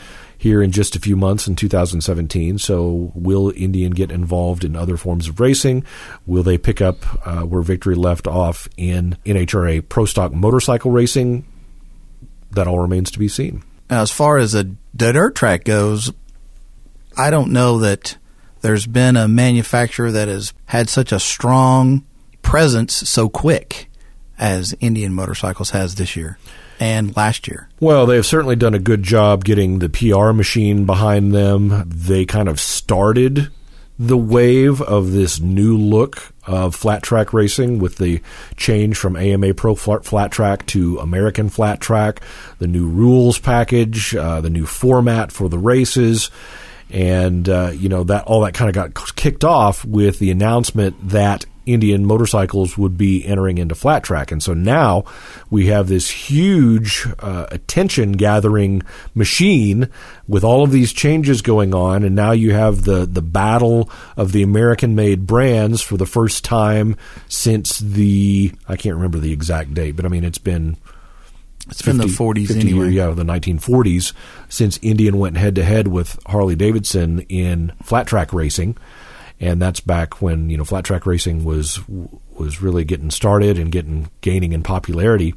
here 0.41 0.63
in 0.63 0.73
just 0.73 0.97
a 0.97 0.99
few 0.99 1.17
months 1.17 1.47
in 1.47 1.55
2017. 1.55 2.57
So 2.57 3.13
will 3.15 3.53
Indian 3.55 3.91
get 3.91 4.11
involved 4.11 4.65
in 4.65 4.75
other 4.75 4.97
forms 4.97 5.29
of 5.29 5.39
racing? 5.39 5.85
Will 6.25 6.43
they 6.43 6.57
pick 6.57 6.81
up 6.81 7.05
uh, 7.27 7.43
where 7.43 7.61
Victory 7.61 7.95
left 7.95 8.27
off 8.27 8.67
in 8.79 9.19
NHRA 9.27 9.87
Pro 9.87 10.07
Stock 10.07 10.33
motorcycle 10.33 10.93
racing? 10.93 11.45
That 12.53 12.67
all 12.67 12.79
remains 12.79 13.11
to 13.11 13.19
be 13.19 13.29
seen. 13.29 13.63
As 13.91 14.11
far 14.11 14.39
as 14.39 14.55
a, 14.55 14.65
dirt 14.97 15.35
track 15.35 15.65
goes, 15.65 16.11
I 17.19 17.29
don't 17.29 17.53
know 17.53 17.81
that 17.81 18.17
there's 18.63 18.87
been 18.87 19.19
a 19.19 19.29
manufacturer 19.29 20.11
that 20.11 20.29
has 20.29 20.55
had 20.65 20.89
such 20.89 21.13
a 21.13 21.21
strong 21.21 22.07
presence 22.41 22.95
so 22.95 23.29
quick 23.29 23.91
as 24.39 24.75
Indian 24.81 25.13
Motorcycles 25.13 25.71
has 25.71 25.97
this 25.97 26.17
year 26.17 26.39
and 26.81 27.15
last 27.17 27.47
year. 27.47 27.69
Well, 27.79 28.07
they 28.07 28.17
have 28.17 28.27
certainly 28.27 28.57
done 28.57 28.75
a 28.75 28.81
good 28.81 29.03
job 29.03 29.45
getting 29.45 29.79
the 29.79 29.89
PR 29.91 30.33
machine 30.33 30.87
behind 30.87 31.33
them. 31.33 31.85
They 31.87 32.25
kind 32.25 32.49
of 32.49 32.59
started 32.59 33.51
the 33.99 34.17
wave 34.17 34.81
of 34.81 35.13
this 35.13 35.41
new 35.41 35.77
look 35.77 36.33
of 36.47 36.75
flat 36.75 37.03
track 37.03 37.35
racing 37.35 37.79
with 37.79 37.99
the 37.99 38.23
change 38.57 38.97
from 38.97 39.15
AMA 39.15 39.53
Pro 39.53 39.75
Flat 39.75 40.33
Track 40.33 40.65
to 40.67 40.99
American 40.99 41.51
Flat 41.51 41.81
Track, 41.81 42.23
the 42.59 42.67
new 42.67 42.89
rules 42.89 43.39
package, 43.39 44.17
uh, 44.17 44.41
the 44.41 44.49
new 44.49 44.65
format 44.65 45.31
for 45.31 45.51
the 45.51 45.59
races 45.59 46.31
and 46.93 47.49
uh, 47.49 47.71
you 47.73 47.89
know 47.89 48.03
that 48.05 48.25
all 48.25 48.41
that 48.41 48.55
kind 48.55 48.69
of 48.69 48.75
got 48.75 49.15
kicked 49.17 49.45
off 49.45 49.85
with 49.85 50.19
the 50.19 50.31
announcement 50.31 50.97
that 51.11 51.47
Indian 51.73 52.05
motorcycles 52.05 52.77
would 52.77 52.97
be 52.97 53.25
entering 53.25 53.59
into 53.59 53.75
flat 53.75 54.03
track, 54.03 54.31
and 54.31 54.43
so 54.43 54.55
now 54.55 55.05
we 55.51 55.67
have 55.67 55.89
this 55.89 56.11
huge 56.11 57.07
uh, 57.19 57.47
attention 57.51 58.13
gathering 58.13 58.83
machine 59.15 59.89
with 60.29 60.45
all 60.45 60.63
of 60.63 60.71
these 60.71 60.93
changes 60.93 61.43
going 61.43 61.75
on, 61.75 62.05
and 62.05 62.15
now 62.15 62.33
you 62.33 62.53
have 62.53 62.85
the 62.85 63.07
the 63.07 63.23
battle 63.23 63.91
of 64.17 64.33
the 64.33 64.43
American 64.43 64.95
made 64.95 65.27
brands 65.27 65.83
for 65.83 65.97
the 65.97 66.07
first 66.07 66.45
time 66.45 66.97
since 67.29 67.79
the 67.79 68.53
I 68.69 68.77
can't 68.77 68.97
remember 68.97 69.19
the 69.19 69.33
exact 69.33 69.75
date, 69.75 69.97
but 69.97 70.05
I 70.05 70.09
mean 70.09 70.25
it's 70.25 70.39
been 70.39 70.77
it's 71.69 71.83
50, 71.83 71.99
been 71.99 72.09
the 72.09 72.15
40s 72.15 72.47
50 72.49 72.61
anyway. 72.61 72.91
Year, 72.91 73.09
yeah, 73.09 73.15
the 73.15 73.23
1940s 73.23 74.13
since 74.49 74.79
Indian 74.83 75.19
went 75.19 75.37
head 75.37 75.55
to 75.57 75.65
head 75.65 75.89
with 75.89 76.19
Harley 76.27 76.57
Davidson 76.57 77.21
in 77.29 77.73
flat 77.83 78.07
track 78.07 78.33
racing, 78.33 78.77
and 79.41 79.61
that's 79.61 79.81
back 79.81 80.21
when 80.21 80.51
you 80.51 80.57
know 80.57 80.65
flat 80.65 80.85
track 80.85 81.07
racing 81.07 81.45
was 81.45 81.81
was 82.33 82.63
really 82.63 82.85
getting 82.85 83.11
started 83.11 83.59
and 83.59 83.73
getting 83.73 84.11
gaining 84.21 84.53
in 84.53 84.63
popularity 84.63 85.35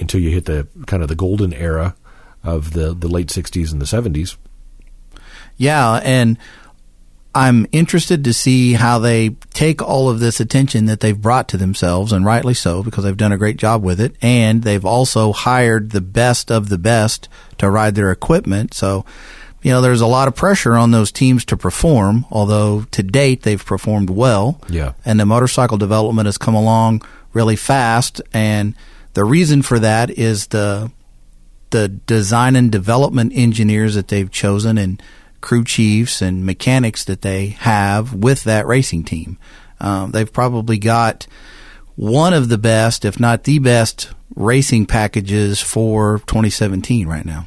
until 0.00 0.20
you 0.20 0.30
hit 0.30 0.44
the 0.44 0.66
kind 0.86 1.02
of 1.02 1.08
the 1.08 1.14
golden 1.14 1.52
era 1.52 1.94
of 2.42 2.72
the 2.72 2.94
the 2.94 3.08
late 3.08 3.28
60s 3.28 3.72
and 3.72 3.80
the 3.80 3.86
70s. 3.86 4.36
Yeah, 5.56 6.00
and 6.04 6.38
I'm 7.34 7.66
interested 7.72 8.24
to 8.24 8.32
see 8.32 8.72
how 8.72 8.98
they 8.98 9.30
take 9.52 9.82
all 9.82 10.08
of 10.08 10.18
this 10.18 10.40
attention 10.40 10.86
that 10.86 11.00
they've 11.00 11.20
brought 11.20 11.48
to 11.48 11.56
themselves, 11.56 12.12
and 12.12 12.24
rightly 12.24 12.54
so, 12.54 12.82
because 12.82 13.04
they've 13.04 13.16
done 13.16 13.32
a 13.32 13.38
great 13.38 13.58
job 13.58 13.82
with 13.82 14.00
it. 14.00 14.16
And 14.22 14.62
they've 14.62 14.84
also 14.84 15.32
hired 15.32 15.90
the 15.90 16.00
best 16.00 16.50
of 16.50 16.68
the 16.68 16.78
best 16.78 17.28
to 17.58 17.70
ride 17.70 17.94
their 17.94 18.10
equipment. 18.10 18.72
So, 18.72 19.04
you 19.62 19.72
know, 19.72 19.80
there's 19.80 20.00
a 20.00 20.06
lot 20.06 20.28
of 20.28 20.36
pressure 20.36 20.74
on 20.74 20.90
those 20.90 21.10
teams 21.10 21.44
to 21.46 21.56
perform, 21.56 22.26
although 22.30 22.82
to 22.92 23.02
date 23.02 23.42
they've 23.42 23.64
performed 23.64 24.10
well. 24.10 24.60
Yeah. 24.68 24.92
And 25.04 25.18
the 25.18 25.26
motorcycle 25.26 25.78
development 25.78 26.26
has 26.26 26.38
come 26.38 26.54
along 26.54 27.02
really 27.32 27.56
fast. 27.56 28.20
And 28.32 28.74
the 29.14 29.24
reason 29.24 29.62
for 29.62 29.78
that 29.78 30.10
is 30.10 30.48
the 30.48 30.92
the 31.70 31.88
design 31.88 32.56
and 32.56 32.72
development 32.72 33.32
engineers 33.34 33.94
that 33.94 34.08
they've 34.08 34.30
chosen 34.30 34.78
and 34.78 35.02
crew 35.42 35.62
chiefs 35.62 36.22
and 36.22 36.46
mechanics 36.46 37.04
that 37.04 37.20
they 37.20 37.48
have 37.48 38.14
with 38.14 38.44
that 38.44 38.66
racing 38.66 39.04
team. 39.04 39.38
Um, 39.78 40.10
they've 40.12 40.32
probably 40.32 40.78
got 40.78 41.26
one 41.94 42.32
of 42.32 42.48
the 42.48 42.58
best, 42.58 43.04
if 43.04 43.20
not 43.20 43.44
the 43.44 43.58
best, 43.58 44.10
racing 44.34 44.86
packages 44.86 45.60
for 45.60 46.20
2017 46.20 47.06
right 47.06 47.26
now. 47.26 47.46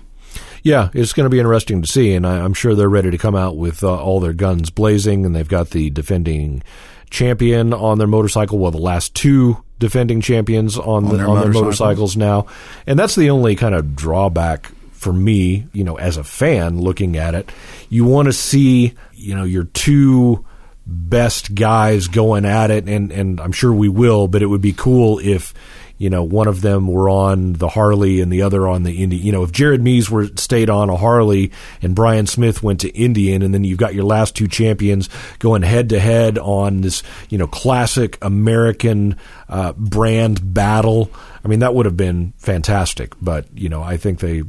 Yeah, 0.63 0.89
it's 0.93 1.13
going 1.13 1.25
to 1.25 1.29
be 1.29 1.39
interesting 1.39 1.81
to 1.81 1.87
see, 1.87 2.13
and 2.13 2.25
I, 2.25 2.37
am 2.37 2.53
sure 2.53 2.75
they're 2.75 2.89
ready 2.89 3.11
to 3.11 3.17
come 3.17 3.35
out 3.35 3.57
with 3.57 3.83
uh, 3.83 3.95
all 3.95 4.19
their 4.19 4.33
guns 4.33 4.69
blazing, 4.69 5.25
and 5.25 5.35
they've 5.35 5.47
got 5.47 5.71
the 5.71 5.89
defending 5.89 6.61
champion 7.09 7.73
on 7.73 7.97
their 7.97 8.07
motorcycle. 8.07 8.59
Well, 8.59 8.71
the 8.71 8.77
last 8.77 9.15
two 9.15 9.63
defending 9.79 10.21
champions 10.21 10.77
on, 10.77 10.85
on, 10.85 11.03
the, 11.05 11.17
their, 11.17 11.27
on 11.27 11.35
motorcycles. 11.35 11.53
their 11.53 11.63
motorcycles 11.63 12.17
now, 12.17 12.45
and 12.85 12.99
that's 12.99 13.15
the 13.15 13.31
only 13.31 13.55
kind 13.55 13.73
of 13.73 13.95
drawback 13.95 14.71
for 14.91 15.11
me, 15.11 15.65
you 15.73 15.83
know, 15.83 15.97
as 15.97 16.17
a 16.17 16.23
fan 16.23 16.79
looking 16.79 17.17
at 17.17 17.33
it, 17.33 17.51
you 17.89 18.05
want 18.05 18.27
to 18.27 18.33
see, 18.33 18.93
you 19.15 19.35
know, 19.35 19.43
your 19.43 19.63
two 19.63 20.45
best 20.85 21.55
guys 21.55 22.07
going 22.07 22.45
at 22.45 22.69
it, 22.69 22.87
and 22.87 23.11
and 23.11 23.39
I'm 23.39 23.51
sure 23.51 23.73
we 23.73 23.89
will. 23.89 24.27
But 24.27 24.43
it 24.43 24.45
would 24.45 24.61
be 24.61 24.73
cool 24.73 25.17
if 25.17 25.55
you 26.01 26.09
know 26.09 26.23
one 26.23 26.47
of 26.47 26.61
them 26.61 26.87
were 26.87 27.07
on 27.09 27.53
the 27.53 27.69
Harley 27.69 28.21
and 28.21 28.33
the 28.33 28.41
other 28.41 28.67
on 28.67 28.81
the 28.81 29.03
Indy. 29.03 29.17
You 29.17 29.31
know, 29.31 29.43
if 29.43 29.51
Jared 29.51 29.83
Mees 29.83 30.09
were 30.09 30.25
stayed 30.35 30.67
on 30.67 30.89
a 30.89 30.97
Harley 30.97 31.51
and 31.79 31.93
Bryan 31.93 32.25
Smith 32.25 32.63
went 32.63 32.79
to 32.79 32.89
Indian, 32.89 33.43
and 33.43 33.53
then 33.53 33.63
you've 33.63 33.77
got 33.77 33.93
your 33.93 34.03
last 34.03 34.35
two 34.35 34.47
champions 34.47 35.09
going 35.37 35.61
head 35.61 35.89
to 35.89 35.99
head 35.99 36.39
on 36.39 36.81
this 36.81 37.03
you 37.29 37.37
know 37.37 37.45
classic 37.45 38.17
American 38.23 39.15
uh, 39.47 39.73
brand 39.73 40.53
battle. 40.55 41.11
I 41.45 41.47
mean, 41.47 41.59
that 41.59 41.75
would 41.75 41.85
have 41.85 41.97
been 41.97 42.33
fantastic. 42.37 43.13
But 43.21 43.45
you 43.53 43.69
know, 43.69 43.83
I 43.83 43.97
think 43.97 44.21
they 44.21 44.41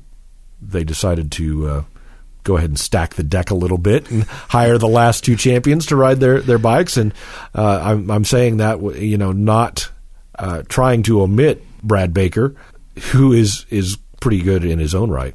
they 0.62 0.84
decided 0.84 1.32
to 1.32 1.68
uh, 1.68 1.84
go 2.44 2.56
ahead 2.56 2.70
and 2.70 2.80
stack 2.80 3.14
the 3.16 3.22
deck 3.22 3.50
a 3.50 3.54
little 3.54 3.76
bit 3.76 4.10
and 4.10 4.24
hire 4.24 4.78
the 4.78 4.88
last 4.88 5.22
two 5.22 5.36
champions 5.36 5.84
to 5.86 5.96
ride 5.96 6.18
their, 6.18 6.40
their 6.40 6.56
bikes. 6.56 6.96
And 6.96 7.12
uh, 7.54 7.78
I'm, 7.84 8.10
I'm 8.10 8.24
saying 8.24 8.56
that 8.56 8.80
you 8.96 9.18
know 9.18 9.32
not 9.32 9.90
uh, 10.38 10.62
trying 10.68 11.02
to 11.04 11.22
omit 11.22 11.64
Brad 11.82 12.14
Baker, 12.14 12.54
who 13.10 13.32
is 13.32 13.66
is 13.70 13.98
pretty 14.20 14.42
good 14.42 14.64
in 14.64 14.78
his 14.78 14.94
own 14.94 15.10
right. 15.10 15.34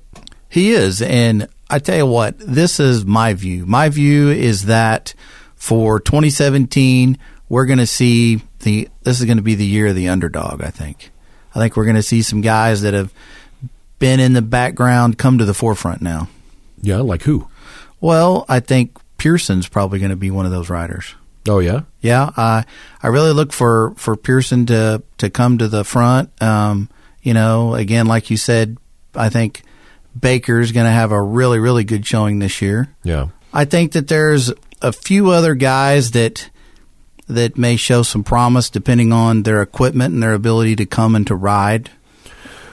He 0.50 0.72
is, 0.72 1.02
and 1.02 1.48
I 1.70 1.80
tell 1.80 1.98
you 1.98 2.06
what, 2.06 2.36
this 2.40 2.80
is 2.80 3.06
my 3.06 3.34
view. 3.34 3.66
My 3.66 3.90
view 3.90 4.30
is 4.30 4.66
that 4.66 5.14
for 5.56 6.00
2017, 6.00 7.18
we're 7.50 7.66
going 7.66 7.80
to 7.80 7.88
see 7.88 8.42
the 8.60 8.90
this 9.04 9.20
is 9.20 9.26
going 9.26 9.38
to 9.38 9.44
be 9.44 9.56
the 9.56 9.66
year 9.66 9.88
of 9.88 9.96
the 9.96 10.08
underdog. 10.08 10.62
I 10.62 10.70
think. 10.70 11.12
I 11.54 11.60
think 11.60 11.76
we're 11.76 11.86
going 11.86 11.96
to 11.96 12.04
see 12.04 12.22
some 12.22 12.42
guys 12.42 12.82
that 12.82 12.94
have 12.94 13.12
been 14.00 14.20
in 14.20 14.34
the 14.34 14.42
background 14.42 15.18
come 15.18 15.38
to 15.40 15.46
the 15.46 15.54
forefront 15.54 16.02
now. 16.02 16.30
Yeah, 16.82 16.98
like 16.98 17.24
who? 17.24 17.48
Well, 18.00 18.46
I 18.48 18.60
think 18.60 18.98
Pearson's 19.18 19.68
probably 19.68 20.00
going 20.00 20.12
to 20.12 20.16
be 20.16 20.30
one 20.30 20.46
of 20.46 20.52
those 20.52 20.70
riders. 20.70 21.16
Oh 21.48 21.60
yeah, 21.60 21.82
yeah. 22.02 22.32
I 22.36 22.66
I 23.02 23.08
really 23.08 23.32
look 23.32 23.54
for 23.54 23.94
for 23.96 24.16
Pearson 24.16 24.66
to 24.68 25.04
to 25.18 25.30
come 25.30 25.58
to 25.58 25.68
the 25.68 25.84
front. 25.84 26.30
Um, 26.42 26.90
you 27.22 27.34
know, 27.34 27.76
again, 27.76 28.06
like 28.06 28.30
you 28.30 28.38
said, 28.38 28.78
I 29.16 29.30
think 29.30 29.64
Baker's 30.20 30.72
going 30.72 30.86
to 30.86 30.92
have 30.92 31.12
a 31.12 31.22
really 31.22 31.60
really 31.60 31.84
good 31.84 32.06
showing 32.06 32.40
this 32.40 32.62
year. 32.62 32.96
Yeah. 33.04 33.28
I 33.54 33.66
think 33.66 33.94
that 33.94 34.08
there's 34.08 34.52
a 34.82 34.92
few 34.92 35.32
other 35.32 35.56
guys 35.56 36.12
that 36.12 36.50
that 37.28 37.58
may 37.58 37.76
show 37.76 38.04
some 38.04 38.24
promise 38.24 38.70
depending 38.70 39.12
on 39.12 39.44
their 39.44 39.62
equipment 39.62 40.14
and 40.14 40.24
their 40.24 40.34
ability 40.34 40.76
to 40.78 40.86
come 40.86 41.16
and 41.16 41.28
to 41.28 41.36
ride. 41.36 41.90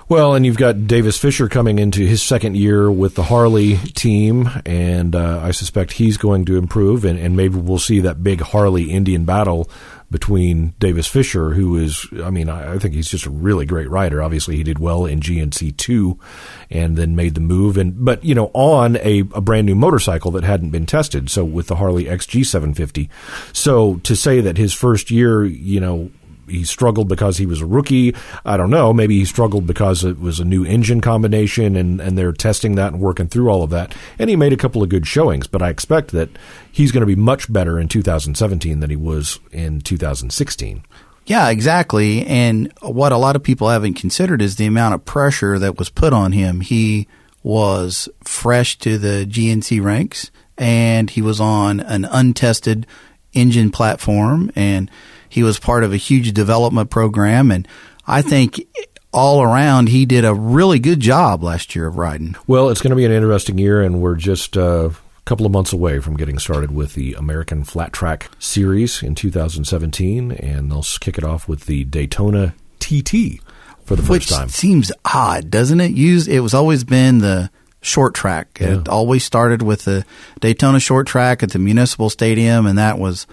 Well, 0.07 0.35
and 0.35 0.45
you've 0.45 0.59
got 0.59 0.87
Davis 0.87 1.17
Fisher 1.17 1.49
coming 1.49 1.79
into 1.79 2.05
his 2.05 2.23
second 2.23 2.59
year 2.59 2.91
with 2.91 3.15
the 3.15 3.23
Harley 3.23 3.79
team, 3.79 4.51
and 4.67 5.17
uh, 5.17 5.41
I 5.43 5.53
suspect 5.53 5.93
he's 5.93 6.19
going 6.19 6.45
to 6.45 6.59
improve, 6.59 7.07
and, 7.07 7.19
and 7.19 7.35
maybe 7.35 7.57
we'll 7.59 7.79
see 7.79 8.01
that 8.01 8.23
big 8.23 8.43
Harley 8.43 8.91
Indian 8.91 9.25
battle 9.25 9.71
between 10.11 10.75
Davis 10.79 11.07
Fisher, 11.07 11.55
who 11.55 11.77
is, 11.77 12.07
I 12.23 12.29
mean, 12.29 12.51
I, 12.51 12.79
think 12.79 12.93
he's 12.93 13.09
just 13.09 13.25
a 13.25 13.31
really 13.31 13.65
great 13.65 13.89
rider. 13.89 14.23
Obviously, 14.23 14.57
he 14.57 14.63
did 14.63 14.79
well 14.79 15.07
in 15.07 15.21
GNC 15.21 15.75
two, 15.79 16.21
and 16.71 16.97
then 16.97 17.17
made 17.17 17.35
the 17.35 17.41
move, 17.41 17.79
and 17.79 18.05
but 18.05 18.23
you 18.23 18.35
know, 18.35 18.51
on 18.53 18.97
a, 18.97 19.21
a 19.35 19.41
brand 19.41 19.67
new 19.67 19.75
motorcycle 19.75 20.31
that 20.33 20.45
hadn't 20.45 20.71
been 20.71 20.85
tested. 20.85 21.31
So 21.31 21.47
with 21.47 21.69
the 21.69 21.77
Harley 21.77 22.05
XG 22.05 22.45
750, 22.45 23.09
so 23.55 23.97
to 23.97 24.15
say 24.15 24.43
that 24.43 24.59
his 24.59 24.75
first 24.75 25.11
year, 25.11 25.47
you 25.47 25.81
know, 25.81 26.11
he 26.49 26.65
struggled 26.65 27.09
because 27.09 27.39
he 27.39 27.47
was 27.47 27.61
a 27.61 27.67
rookie. 27.67 28.15
I 28.45 28.57
don't 28.57 28.71
know. 28.71 28.93
Maybe 28.93 29.19
he 29.19 29.25
struggled 29.25 29.67
because 29.67 30.05
it 30.05 30.19
was 30.19 30.41
a 30.41 30.45
new 30.45 30.65
engine 30.65 31.01
combination 31.01 31.77
and, 31.77 32.01
and 32.01 32.17
they're 32.17 32.33
testing 32.33 32.75
that 32.77 32.93
and 32.93 33.01
working 33.01 33.29
through 33.29 33.49
all 33.49 33.63
of 33.63 33.71
that. 33.71 33.95
And 34.19 34.31
he 34.31 34.37
made 34.37 34.53
a 34.53 34.57
couple 34.57 34.83
of 34.83 34.89
good 34.89 35.07
showings, 35.07 35.47
but 35.47 35.63
I 35.63 35.69
expect 35.69 36.11
that 36.13 36.31
he's 36.71 36.93
going 36.93 37.03
to 37.03 37.07
be 37.07 37.17
much 37.17 37.53
better 37.53 37.79
in 37.79 37.89
2017 37.89 38.81
than 38.81 38.91
he 38.91 38.97
was 38.97 39.41
in 39.53 39.81
2016. 39.81 40.85
Yeah, 41.27 41.49
exactly. 41.49 42.25
And 42.27 42.73
what 42.83 43.13
a 43.13 43.17
lot 43.17 43.37
of 43.37 43.43
people 43.43 43.69
haven't 43.69 43.95
considered 43.95 44.43
is 44.43 44.57
the 44.57 44.67
amount 44.67 44.95
of 44.95 45.05
pressure 45.05 45.59
that 45.59 45.79
was 45.79 45.89
put 45.89 46.13
on 46.13 46.33
him. 46.33 46.61
He 46.61 47.09
was 47.43 48.09
fresh 48.23 48.79
to 48.79 48.99
the 48.99 49.27
GNC 49.27 49.83
ranks 49.83 50.31
and 50.57 51.11
he 51.11 51.23
was 51.23 51.41
on 51.41 51.81
an 51.81 52.05
untested 52.05 52.87
engine 53.33 53.71
platform 53.71 54.51
and 54.55 54.91
he 55.35 55.43
was 55.43 55.59
part 55.59 55.83
of 55.83 55.93
a 55.93 55.97
huge 55.97 56.33
development 56.33 56.91
program, 56.91 57.51
and 57.51 57.67
I 58.07 58.23
think 58.23 58.69
all 59.13 59.43
around 59.43 59.89
he 59.89 60.07
did 60.07 60.25
a 60.25 60.33
really 60.33 60.79
good 60.79 61.01
job 61.01 61.43
last 61.43 61.75
year 61.75 61.89
of 61.89 61.97
riding. 61.97 62.37
Well, 62.47 62.69
it's 62.69 62.81
going 62.81 62.91
to 62.91 62.97
be 62.97 63.05
an 63.05 63.11
interesting 63.11 63.59
year, 63.59 63.83
and 63.83 64.01
we're 64.01 64.17
just. 64.17 64.57
Uh 64.57 64.91
couple 65.27 65.47
of 65.47 65.53
months 65.53 65.73
away 65.73 66.01
from 66.01 66.19
getting 66.19 66.39
started 66.39 66.71
with 66.71 66.93
the 66.93 67.15
American 67.15 67.65
Flat 67.65 67.95
Track 67.95 68.29
Series 68.39 69.03
in 69.03 69.15
2017, 69.15 70.33
and 70.33 70.71
they'll 70.71 70.85
kick 71.01 71.17
it 71.17 71.25
off 71.25 71.49
with 71.49 71.65
the 71.65 71.85
Daytona 71.85 72.55
TT 72.79 73.41
for 73.87 73.97
the 73.97 74.03
Which 74.03 74.27
first 74.27 74.29
time. 74.29 74.49
Seems 74.51 74.93
odd, 75.03 75.51
doesn't 75.51 75.81
it? 75.81 75.93
Use 75.93 76.29
it 76.29 76.41
was 76.41 76.53
always 76.53 76.85
been 76.85 77.21
the 77.21 77.49
short 77.81 78.15
track. 78.15 78.59
It 78.61 78.87
always 78.87 79.25
started 79.25 79.63
with 79.63 79.87
the 79.87 80.05
Daytona 80.41 80.79
short 80.79 81.07
track 81.07 81.43
at 81.43 81.53
the 81.53 81.59
Municipal 81.59 82.11
Stadium, 82.11 82.67
and 82.67 82.77
that 82.77 82.99
was 82.99 83.27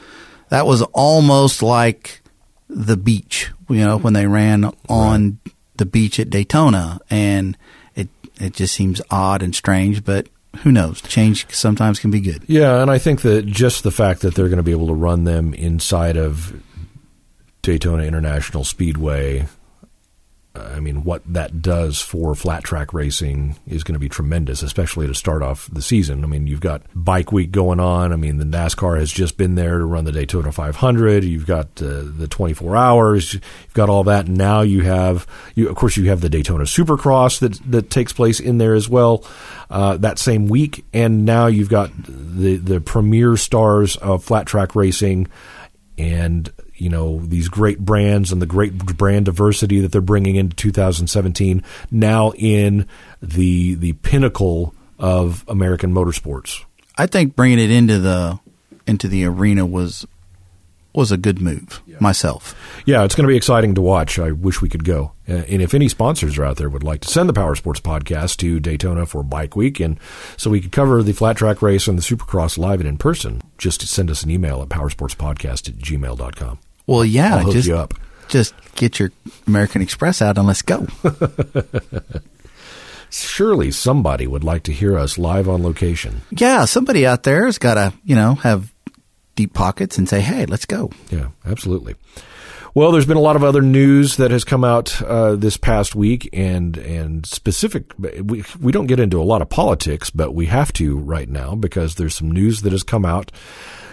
that 0.52 0.68
was 0.68 0.82
almost 0.94 1.64
like 1.64 2.22
the 2.70 2.98
beach. 2.98 3.50
You 3.70 3.78
know, 3.78 3.98
when 3.98 4.14
they 4.14 4.28
ran 4.28 4.72
on 4.88 5.40
the 5.78 5.86
beach 5.86 6.20
at 6.20 6.30
Daytona, 6.30 7.00
and 7.10 7.58
it 7.96 8.10
it 8.40 8.54
just 8.54 8.76
seems 8.76 9.02
odd 9.10 9.42
and 9.42 9.56
strange, 9.56 10.04
but 10.04 10.28
who 10.58 10.72
knows? 10.72 11.02
Change 11.02 11.48
sometimes 11.56 12.00
can 12.00 12.12
be 12.12 12.20
good. 12.20 12.44
Yeah, 12.48 12.82
and 12.82 12.92
I 12.92 12.98
think 12.98 13.22
that 13.22 13.46
just 13.46 13.84
the 13.84 13.92
fact 13.92 14.22
that 14.22 14.36
they're 14.36 14.50
going 14.50 14.58
to 14.58 14.64
be 14.64 14.74
able 14.74 14.88
to 14.88 14.94
run 14.94 15.24
them 15.24 15.54
inside 15.54 16.18
of 16.18 16.62
Daytona 17.62 18.04
International 18.04 18.66
Speedway, 18.66 19.48
I 20.54 20.82
mean, 20.82 21.06
what 21.06 21.22
that 21.32 21.62
does 21.62 22.02
for 22.02 22.36
flat 22.36 22.66
track 22.66 22.94
racing 22.94 23.58
is 23.66 23.86
going 23.86 23.94
to 23.94 24.00
be 24.00 24.10
tremendous, 24.10 24.62
especially 24.62 25.08
to 25.08 25.16
start 25.16 25.42
off 25.42 25.70
the 25.72 25.82
season. 25.82 26.26
I 26.26 26.28
mean, 26.28 26.46
you've 26.46 26.60
got 26.60 26.82
Bike 26.94 27.32
Week 27.32 27.52
going 27.52 27.80
on. 27.80 28.12
I 28.12 28.18
mean, 28.18 28.36
the 28.36 28.44
NASCAR 28.44 29.00
has 29.00 29.14
just 29.14 29.38
been 29.38 29.56
there 29.56 29.78
to 29.78 29.86
run 29.86 30.04
the 30.04 30.12
Daytona 30.12 30.52
500. 30.52 31.24
You've 31.24 31.46
got 31.46 31.68
uh, 31.82 32.04
the 32.04 32.28
24 32.30 32.76
hours. 32.76 33.34
You've 33.34 33.74
got 33.74 33.90
all 33.90 34.04
that. 34.06 34.28
And 34.28 34.38
now 34.38 34.60
you 34.60 34.82
have, 34.82 35.26
you, 35.56 35.70
of 35.70 35.76
course, 35.78 35.96
you 35.96 36.10
have 36.10 36.20
the 36.20 36.30
Daytona 36.30 36.66
Supercross 36.66 37.40
that 37.40 37.54
that 37.72 37.90
takes 37.90 38.12
place 38.12 38.42
in 38.42 38.58
there 38.58 38.74
as 38.74 38.90
well 38.90 39.24
uh, 39.70 39.96
that 39.98 40.20
same 40.20 40.48
week. 40.48 40.84
And 40.92 41.24
now 41.24 41.48
you've 41.48 41.70
got 41.70 41.92
the 42.06 42.58
the 42.58 42.82
premier 42.82 43.38
stars 43.38 43.96
of 43.96 44.24
flat 44.26 44.48
track 44.48 44.76
racing 44.76 45.30
and 46.02 46.52
you 46.76 46.90
know 46.90 47.20
these 47.20 47.48
great 47.48 47.80
brands 47.80 48.32
and 48.32 48.42
the 48.42 48.48
great 48.48 48.76
brand 48.98 49.26
diversity 49.26 49.80
that 49.82 49.92
they're 49.92 50.02
bringing 50.02 50.36
into 50.36 50.56
2017 50.56 51.64
now 51.92 52.32
in 52.32 52.88
the 53.22 53.76
the 53.76 53.94
pinnacle 53.94 54.74
of 54.98 55.46
American 55.48 55.94
motorsports. 55.94 56.64
I 56.98 57.06
think 57.06 57.36
bringing 57.36 57.60
it 57.60 57.72
into 57.72 58.00
the 58.00 58.40
into 58.88 59.08
the 59.08 59.26
arena 59.26 59.66
was 59.66 60.08
was 60.94 61.12
a 61.12 61.18
good 61.18 61.42
move 61.42 61.82
myself. 62.00 62.56
Yeah, 62.86 63.04
it's 63.04 63.16
going 63.16 63.26
to 63.26 63.32
be 63.32 63.38
exciting 63.38 63.76
to 63.76 63.82
watch. 63.82 64.20
I 64.20 64.32
wish 64.32 64.62
we 64.62 64.70
could 64.70 64.84
go. 64.84 65.14
Uh, 65.28 65.44
and 65.48 65.62
if 65.62 65.74
any 65.74 65.88
sponsors 65.88 66.38
are 66.38 66.46
out 66.46 66.58
there 66.58 66.70
would 66.70 66.84
like 66.84 67.02
to 67.02 67.08
send 67.08 67.30
the 67.30 67.34
Power 67.34 67.56
Sports 67.56 67.80
podcast 67.80 68.38
to 68.38 68.60
Daytona 68.60 69.06
for 69.06 69.24
Bike 69.24 69.56
Week, 69.56 69.80
and 69.80 70.00
so 70.38 70.50
we 70.50 70.62
could 70.62 70.72
cover 70.72 71.02
the 71.04 71.14
flat 71.14 71.38
track 71.38 71.62
race 71.62 71.88
and 71.88 71.98
the 71.98 72.02
Supercross 72.02 72.58
live 72.58 72.80
and 72.82 72.90
in 72.90 72.98
person, 72.98 73.42
just 73.58 73.82
send 73.88 74.10
us 74.12 74.24
an 74.24 74.32
email 74.32 74.62
at 74.62 74.70
powersportspodcast 74.70 75.70
at 75.70 75.76
gmail.com. 75.78 76.60
Well, 76.88 77.06
yeah, 77.06 77.38
I'll 77.38 77.44
hook 77.44 77.54
just 77.54 77.68
you 77.68 77.76
up. 77.76 77.94
just 78.28 78.54
get 78.76 79.00
your 79.00 79.12
American 79.48 79.82
Express 79.82 80.22
out 80.22 80.38
and 80.38 80.48
let's 80.48 80.62
go. 80.62 80.88
Surely 83.10 83.72
somebody 83.72 84.26
would 84.26 84.44
like 84.44 84.64
to 84.64 84.72
hear 84.72 84.98
us 84.98 85.18
live 85.18 85.50
on 85.50 85.62
location. 85.62 86.22
yeah, 86.32 86.64
somebody 86.64 87.06
out 87.06 87.24
there 87.24 87.46
has 87.46 87.58
got 87.58 87.74
to 87.76 87.94
you 88.06 88.16
know 88.16 88.36
have 88.36 88.71
deep 89.42 89.54
pockets 89.54 89.98
and 89.98 90.08
say, 90.08 90.22
hey, 90.22 90.46
let's 90.46 90.66
go. 90.66 90.92
Yeah, 91.10 91.30
absolutely. 91.46 91.96
Well, 92.76 92.92
there's 92.92 93.08
been 93.08 93.18
a 93.18 93.22
lot 93.22 93.36
of 93.36 93.44
other 93.44 93.62
news 93.62 94.18
that 94.18 94.30
has 94.32 94.44
come 94.44 94.64
out 94.64 95.02
uh, 95.02 95.36
this 95.36 95.58
past 95.58 95.96
week, 95.96 96.30
and 96.32 96.78
and 96.78 97.26
specific. 97.26 97.92
We 97.98 98.46
we 98.62 98.72
don't 98.72 98.86
get 98.88 99.00
into 99.00 99.20
a 99.20 99.26
lot 99.26 99.42
of 99.42 99.50
politics, 99.50 100.10
but 100.10 100.34
we 100.34 100.46
have 100.46 100.72
to 100.74 100.98
right 100.98 101.28
now 101.28 101.56
because 101.56 101.96
there's 101.96 102.16
some 102.16 102.32
news 102.32 102.62
that 102.62 102.72
has 102.72 102.84
come 102.84 103.04
out 103.04 103.32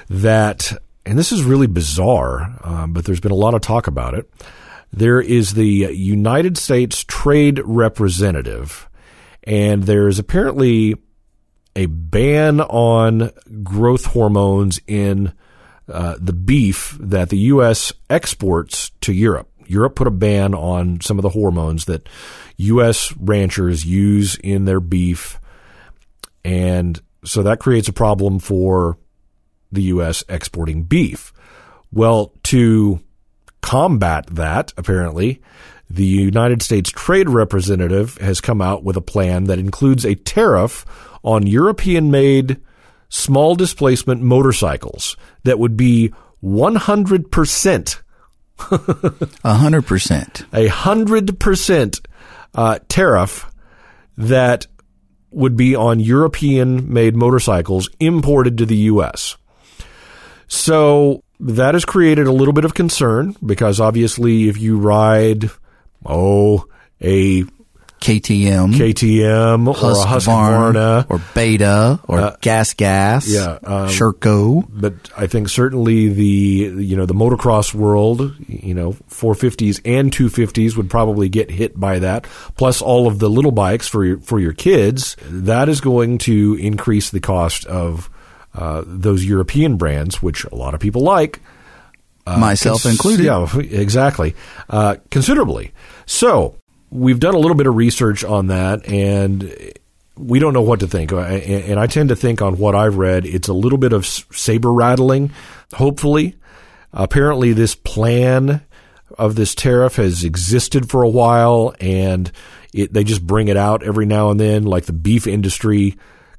that, 0.08 0.72
and 1.04 1.18
this 1.18 1.32
is 1.32 1.42
really 1.42 1.66
bizarre, 1.66 2.56
um, 2.62 2.92
but 2.92 3.04
there's 3.04 3.20
been 3.20 3.32
a 3.32 3.42
lot 3.46 3.54
of 3.54 3.62
talk 3.62 3.88
about 3.88 4.14
it. 4.14 4.30
There 4.92 5.20
is 5.20 5.54
the 5.54 5.66
United 5.66 6.56
States 6.56 7.04
Trade 7.04 7.60
Representative, 7.64 8.88
and 9.42 9.84
there 9.84 10.06
is 10.06 10.20
apparently 10.20 10.94
a 11.78 11.86
ban 11.86 12.60
on 12.60 13.30
growth 13.62 14.06
hormones 14.06 14.80
in 14.88 15.32
uh, 15.88 16.16
the 16.20 16.32
beef 16.32 16.96
that 16.98 17.28
the 17.28 17.38
U.S. 17.38 17.92
exports 18.10 18.90
to 19.02 19.12
Europe. 19.12 19.48
Europe 19.64 19.94
put 19.94 20.08
a 20.08 20.10
ban 20.10 20.54
on 20.54 21.00
some 21.00 21.20
of 21.20 21.22
the 21.22 21.28
hormones 21.28 21.84
that 21.84 22.08
U.S. 22.56 23.14
ranchers 23.16 23.84
use 23.84 24.34
in 24.42 24.64
their 24.64 24.80
beef, 24.80 25.38
and 26.44 27.00
so 27.24 27.44
that 27.44 27.60
creates 27.60 27.86
a 27.86 27.92
problem 27.92 28.40
for 28.40 28.98
the 29.70 29.82
U.S. 29.82 30.24
exporting 30.28 30.82
beef. 30.82 31.32
Well, 31.92 32.32
to 32.44 32.98
combat 33.60 34.26
that, 34.26 34.72
apparently, 34.76 35.40
the 35.90 36.04
United 36.04 36.62
States 36.62 36.90
Trade 36.90 37.28
Representative 37.30 38.18
has 38.18 38.40
come 38.40 38.60
out 38.60 38.84
with 38.84 38.96
a 38.96 39.00
plan 39.02 39.44
that 39.44 39.58
includes 39.58 40.04
a 40.04 40.14
tariff 40.14 40.84
on 41.24 41.46
European 41.46 42.10
made 42.10 42.60
small 43.08 43.54
displacement 43.54 44.20
motorcycles 44.22 45.16
that 45.44 45.58
would 45.58 45.76
be 45.76 46.12
100%, 46.44 48.00
A 49.44 49.54
hundred 49.54 49.86
percent. 49.86 50.42
a 50.52 50.68
100% 50.68 52.06
uh, 52.54 52.78
tariff 52.88 53.46
that 54.16 54.66
would 55.30 55.56
be 55.56 55.76
on 55.76 56.00
European 56.00 56.92
made 56.92 57.14
motorcycles 57.14 57.88
imported 58.00 58.58
to 58.58 58.66
the 58.66 58.76
U.S. 58.76 59.36
So 60.48 61.22
that 61.40 61.74
has 61.74 61.84
created 61.84 62.26
a 62.26 62.32
little 62.32 62.54
bit 62.54 62.64
of 62.64 62.74
concern 62.74 63.34
because 63.44 63.80
obviously 63.80 64.48
if 64.48 64.58
you 64.58 64.78
ride, 64.78 65.50
oh, 66.04 66.66
a 67.00 67.44
KTM, 68.00 68.74
KTM 68.74 69.66
or 69.66 69.70
a 69.70 69.74
Husqvarna, 69.74 71.04
Husqvarna, 71.04 71.06
or 71.10 71.20
Beta, 71.34 71.98
or 72.06 72.20
Uh, 72.20 72.36
Gas 72.40 72.74
Gas, 72.74 73.28
yeah, 73.28 73.58
um, 73.64 73.88
Sherco. 73.88 74.64
but 74.70 74.94
I 75.16 75.26
think 75.26 75.48
certainly 75.48 76.08
the 76.08 76.24
you 76.84 76.96
know 76.96 77.06
the 77.06 77.14
motocross 77.14 77.74
world, 77.74 78.32
you 78.46 78.72
know, 78.74 78.92
450s 79.10 79.80
and 79.84 80.12
250s 80.12 80.76
would 80.76 80.88
probably 80.88 81.28
get 81.28 81.50
hit 81.50 81.78
by 81.78 81.98
that. 81.98 82.24
Plus 82.56 82.80
all 82.80 83.08
of 83.08 83.18
the 83.18 83.28
little 83.28 83.50
bikes 83.52 83.88
for 83.88 84.04
your 84.04 84.18
for 84.20 84.38
your 84.38 84.52
kids, 84.52 85.16
that 85.28 85.68
is 85.68 85.80
going 85.80 86.18
to 86.18 86.56
increase 86.60 87.10
the 87.10 87.20
cost 87.20 87.66
of 87.66 88.08
uh, 88.58 88.82
those 88.86 89.24
European 89.24 89.76
brands, 89.76 90.20
which 90.22 90.44
a 90.44 90.54
lot 90.54 90.74
of 90.74 90.80
people 90.80 91.02
like. 91.02 91.40
myself 92.26 92.82
Cons- 92.82 92.94
included. 92.94 93.24
Yeah, 93.24 93.46
exactly. 93.58 94.34
Uh, 94.68 94.96
considerably. 95.10 95.72
So 96.06 96.56
we've 96.90 97.20
done 97.20 97.34
a 97.34 97.38
little 97.38 97.56
bit 97.56 97.66
of 97.66 97.76
research 97.76 98.24
on 98.24 98.48
that, 98.48 98.86
and 98.88 99.52
we 100.16 100.38
don't 100.38 100.52
know 100.52 100.62
what 100.62 100.80
to 100.80 100.86
think. 100.88 101.12
Uh, 101.12 101.18
And 101.20 101.64
and 101.70 101.80
I 101.80 101.86
tend 101.86 102.08
to 102.10 102.16
think 102.16 102.42
on 102.42 102.58
what 102.58 102.74
I've 102.74 102.96
read, 102.98 103.24
it's 103.24 103.48
a 103.48 103.54
little 103.54 103.78
bit 103.78 103.92
of 103.92 104.04
saber 104.06 104.72
rattling. 104.72 105.30
Hopefully, 105.74 106.34
apparently, 106.92 107.52
this 107.52 107.74
plan 107.74 108.62
of 109.16 109.34
this 109.34 109.54
tariff 109.54 109.96
has 109.96 110.24
existed 110.24 110.88
for 110.90 111.02
a 111.02 111.08
while, 111.08 111.74
and 111.80 112.30
it, 112.74 112.92
they 112.92 113.04
just 113.04 113.26
bring 113.26 113.48
it 113.48 113.56
out 113.56 113.82
every 113.82 114.06
now 114.06 114.30
and 114.30 114.38
then, 114.38 114.64
like 114.64 114.84
the 114.86 114.92
beef 114.92 115.26
industry 115.26 115.96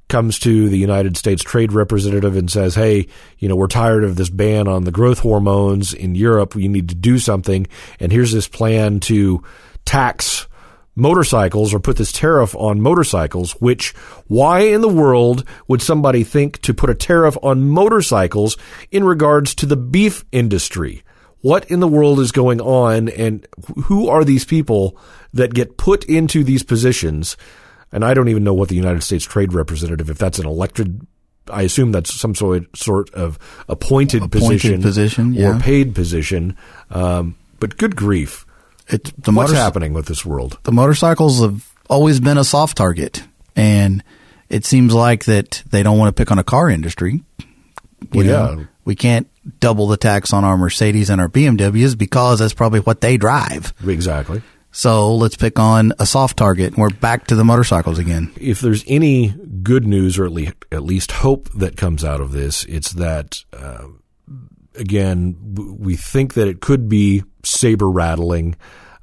comes 0.09 0.39
to 0.39 0.67
the 0.69 0.77
United 0.77 1.15
States 1.15 1.41
Trade 1.41 1.71
Representative 1.71 2.35
and 2.35 2.51
says, 2.51 2.75
"Hey, 2.75 3.07
you 3.37 3.47
know, 3.47 3.55
we're 3.55 3.67
tired 3.67 4.03
of 4.03 4.15
this 4.15 4.29
ban 4.29 4.67
on 4.67 4.83
the 4.83 4.91
growth 4.91 5.19
hormones 5.19 5.93
in 5.93 6.15
Europe. 6.15 6.55
We 6.55 6.67
need 6.67 6.89
to 6.89 6.95
do 6.95 7.19
something, 7.19 7.67
and 7.99 8.11
here's 8.11 8.33
this 8.33 8.47
plan 8.47 8.99
to 9.01 9.41
tax 9.85 10.47
motorcycles 10.95 11.73
or 11.73 11.79
put 11.79 11.97
this 11.97 12.11
tariff 12.11 12.55
on 12.55 12.81
motorcycles, 12.81 13.53
which 13.53 13.93
why 14.27 14.59
in 14.59 14.81
the 14.81 14.89
world 14.89 15.43
would 15.67 15.81
somebody 15.81 16.23
think 16.23 16.61
to 16.61 16.73
put 16.73 16.89
a 16.89 16.95
tariff 16.95 17.37
on 17.41 17.69
motorcycles 17.69 18.57
in 18.91 19.03
regards 19.03 19.55
to 19.55 19.65
the 19.65 19.77
beef 19.77 20.25
industry? 20.31 21.03
What 21.41 21.71
in 21.71 21.79
the 21.79 21.87
world 21.87 22.19
is 22.19 22.33
going 22.33 22.59
on 22.59 23.07
and 23.07 23.47
who 23.85 24.09
are 24.09 24.25
these 24.25 24.43
people 24.43 24.97
that 25.33 25.53
get 25.53 25.77
put 25.77 26.03
into 26.03 26.43
these 26.43 26.63
positions? 26.63 27.37
And 27.91 28.05
I 28.05 28.13
don't 28.13 28.27
even 28.29 28.43
know 28.43 28.53
what 28.53 28.69
the 28.69 28.75
United 28.75 29.01
States 29.03 29.25
Trade 29.25 29.53
Representative, 29.53 30.09
if 30.09 30.17
that's 30.17 30.39
an 30.39 30.45
elected 30.45 31.05
I 31.51 31.63
assume 31.63 31.91
that's 31.91 32.13
some 32.13 32.35
sort 32.35 32.65
sort 32.77 33.09
of 33.15 33.39
appointed, 33.67 34.21
Appointed 34.21 34.31
position, 34.81 34.81
position, 34.83 35.41
or 35.43 35.59
paid 35.59 35.95
position. 35.95 36.55
Um, 36.91 37.35
but 37.59 37.75
good 37.77 37.95
grief, 37.95 38.45
the 38.87 38.99
what's 39.07 39.27
motors- 39.31 39.55
happening 39.57 39.93
with 39.93 40.05
this 40.05 40.23
world? 40.23 40.59
the 40.63 40.71
motorcycles 40.71 41.39
have 41.41 41.67
always 41.89 42.19
been 42.19 42.37
a 42.37 42.43
soft 42.43 42.77
target, 42.77 43.23
and 43.55 44.03
it 44.47 44.63
seems 44.63 44.93
like 44.93 45.25
that 45.25 45.63
they 45.71 45.81
don't 45.81 45.97
want 45.97 46.15
to 46.15 46.21
pick 46.21 46.31
on 46.31 46.37
a 46.37 46.43
car 46.43 46.69
industry. 46.69 47.23
You 47.39 47.47
Well, 48.13 48.25
know, 48.25 48.59
yeah. 48.59 48.65
we 48.85 48.93
can't 48.93 49.27
double 49.59 49.87
the 49.87 49.97
tax 49.97 50.31
on 50.33 50.43
our 50.43 50.55
Mercedes 50.55 51.09
and 51.09 51.19
our 51.19 51.29
BMWs 51.29 51.97
because 51.97 52.37
that's 52.39 52.53
probably 52.53 52.79
what 52.81 53.01
they 53.01 53.17
drive. 53.17 53.73
Exactly. 53.87 54.43
So 54.71 55.15
let's 55.15 55.35
pick 55.35 55.57
on 55.57 55.93
a 55.99 56.05
soft 56.05 56.37
target, 56.37 56.77
we're 56.77 56.89
back 56.89 57.27
to 57.27 57.35
the 57.35 57.43
motorcycles 57.43 57.97
again. 57.97 58.31
If 58.39 58.61
there's 58.61 58.83
any 58.87 59.29
good 59.63 59.87
news 59.87 60.19
or 60.19 60.25
at 60.25 60.31
least, 60.31 60.53
at 60.71 60.83
least 60.83 61.11
hope 61.11 61.49
that 61.53 61.75
comes 61.75 62.03
out 62.03 62.21
of 62.21 62.31
this, 62.31 62.65
it's 62.65 62.93
that, 62.93 63.43
uh, 63.51 63.87
again, 64.75 65.35
we 65.79 65.95
think 65.95 66.35
that 66.35 66.47
it 66.47 66.61
could 66.61 66.87
be 66.87 67.23
saber 67.43 67.89
rattling. 67.89 68.55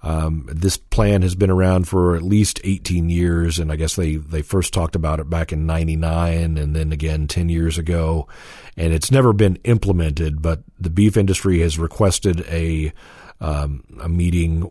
Um, 0.04 0.48
this 0.52 0.76
plan 0.76 1.22
has 1.22 1.34
been 1.34 1.50
around 1.50 1.88
for 1.88 2.14
at 2.14 2.22
least 2.22 2.60
18 2.62 3.08
years, 3.08 3.58
and 3.58 3.72
I 3.72 3.76
guess 3.76 3.96
they, 3.96 4.16
they 4.16 4.42
first 4.42 4.72
talked 4.72 4.94
about 4.94 5.18
it 5.18 5.28
back 5.28 5.52
in 5.52 5.66
99 5.66 6.58
and 6.58 6.76
then 6.76 6.92
again 6.92 7.26
10 7.26 7.48
years 7.48 7.76
ago. 7.76 8.28
And 8.76 8.92
it's 8.92 9.10
never 9.10 9.32
been 9.32 9.56
implemented, 9.64 10.42
but 10.42 10.62
the 10.78 10.90
beef 10.90 11.16
industry 11.16 11.58
has 11.60 11.76
requested 11.76 12.42
a, 12.42 12.92
um, 13.40 13.82
a 14.00 14.08
meeting 14.08 14.70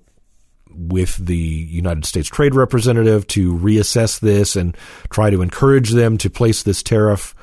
with 0.78 1.16
the 1.18 1.36
United 1.36 2.06
States 2.06 2.28
Trade 2.28 2.56
Representative 2.56 3.26
to 3.28 3.54
reassess 3.54 4.20
this 4.20 4.56
and 4.56 4.76
try 5.10 5.30
to 5.30 5.42
encourage 5.42 5.92
them 5.92 6.18
to 6.20 6.30
place 6.30 6.64
this 6.64 6.84
tariff 6.84 7.36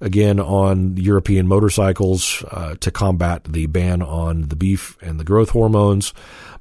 again 0.00 0.38
on 0.38 0.96
European 0.96 1.46
motorcycles 1.46 2.44
uh, 2.50 2.74
to 2.80 2.90
combat 2.90 3.44
the 3.44 3.66
ban 3.66 4.02
on 4.02 4.42
the 4.48 4.56
beef 4.56 4.96
and 5.02 5.18
the 5.18 5.24
growth 5.24 5.50
hormones. 5.50 6.14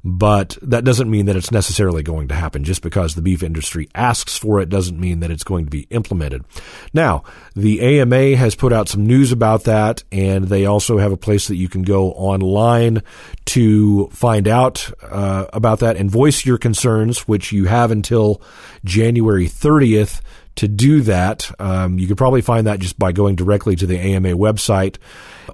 But 0.03 0.57
that 0.61 0.85
doesn't 0.85 1.09
mean 1.09 1.25
that 1.25 1.35
it's 1.35 1.51
necessarily 1.51 2.01
going 2.01 2.29
to 2.29 2.35
happen. 2.35 2.63
Just 2.63 2.81
because 2.81 3.15
the 3.15 3.21
beef 3.21 3.43
industry 3.43 3.89
asks 3.93 4.37
for 4.37 4.61
it 4.61 4.69
doesn't 4.69 4.99
mean 4.99 5.19
that 5.19 5.31
it's 5.31 5.43
going 5.43 5.65
to 5.65 5.71
be 5.71 5.87
implemented. 5.89 6.45
Now, 6.93 7.23
the 7.55 7.81
AMA 7.81 8.37
has 8.37 8.55
put 8.55 8.71
out 8.71 8.87
some 8.87 9.05
news 9.05 9.31
about 9.31 9.65
that, 9.65 10.03
and 10.11 10.45
they 10.45 10.65
also 10.65 10.97
have 10.97 11.11
a 11.11 11.17
place 11.17 11.47
that 11.47 11.55
you 11.57 11.67
can 11.67 11.81
go 11.81 12.11
online 12.11 13.03
to 13.47 14.07
find 14.07 14.47
out 14.47 14.89
uh, 15.03 15.47
about 15.51 15.79
that 15.79 15.97
and 15.97 16.09
voice 16.09 16.45
your 16.45 16.57
concerns, 16.57 17.27
which 17.27 17.51
you 17.51 17.65
have 17.65 17.91
until 17.91 18.41
January 18.85 19.47
30th 19.47 20.21
to 20.57 20.67
do 20.67 21.01
that. 21.01 21.49
Um, 21.59 21.97
you 21.99 22.07
could 22.07 22.17
probably 22.17 22.41
find 22.41 22.67
that 22.67 22.79
just 22.79 22.99
by 22.99 23.11
going 23.11 23.35
directly 23.35 23.75
to 23.75 23.87
the 23.87 23.97
AMA 23.97 24.29
website 24.29 24.97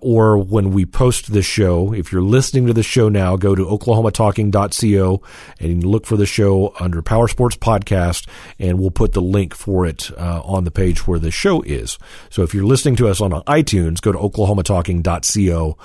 or 0.01 0.37
when 0.37 0.71
we 0.71 0.85
post 0.85 1.31
this 1.31 1.45
show. 1.45 1.93
If 1.93 2.11
you're 2.11 2.21
listening 2.21 2.67
to 2.67 2.73
the 2.73 2.83
show 2.83 3.09
now, 3.09 3.35
go 3.35 3.55
to 3.55 3.65
oklahomatalking.co 3.65 5.21
and 5.59 5.83
look 5.83 6.05
for 6.05 6.17
the 6.17 6.25
show 6.25 6.73
under 6.79 7.01
Power 7.01 7.27
Sports 7.27 7.55
Podcast, 7.55 8.27
and 8.59 8.79
we'll 8.79 8.91
put 8.91 9.13
the 9.13 9.21
link 9.21 9.55
for 9.55 9.85
it 9.85 10.09
uh, 10.17 10.41
on 10.43 10.63
the 10.63 10.71
page 10.71 11.07
where 11.07 11.19
the 11.19 11.31
show 11.31 11.61
is. 11.61 11.97
So 12.29 12.43
if 12.43 12.53
you're 12.53 12.65
listening 12.65 12.95
to 12.97 13.07
us 13.07 13.21
on 13.21 13.31
iTunes, 13.31 14.01
go 14.01 14.11
to 14.11 14.17
oklahomatalking.co 14.19 15.77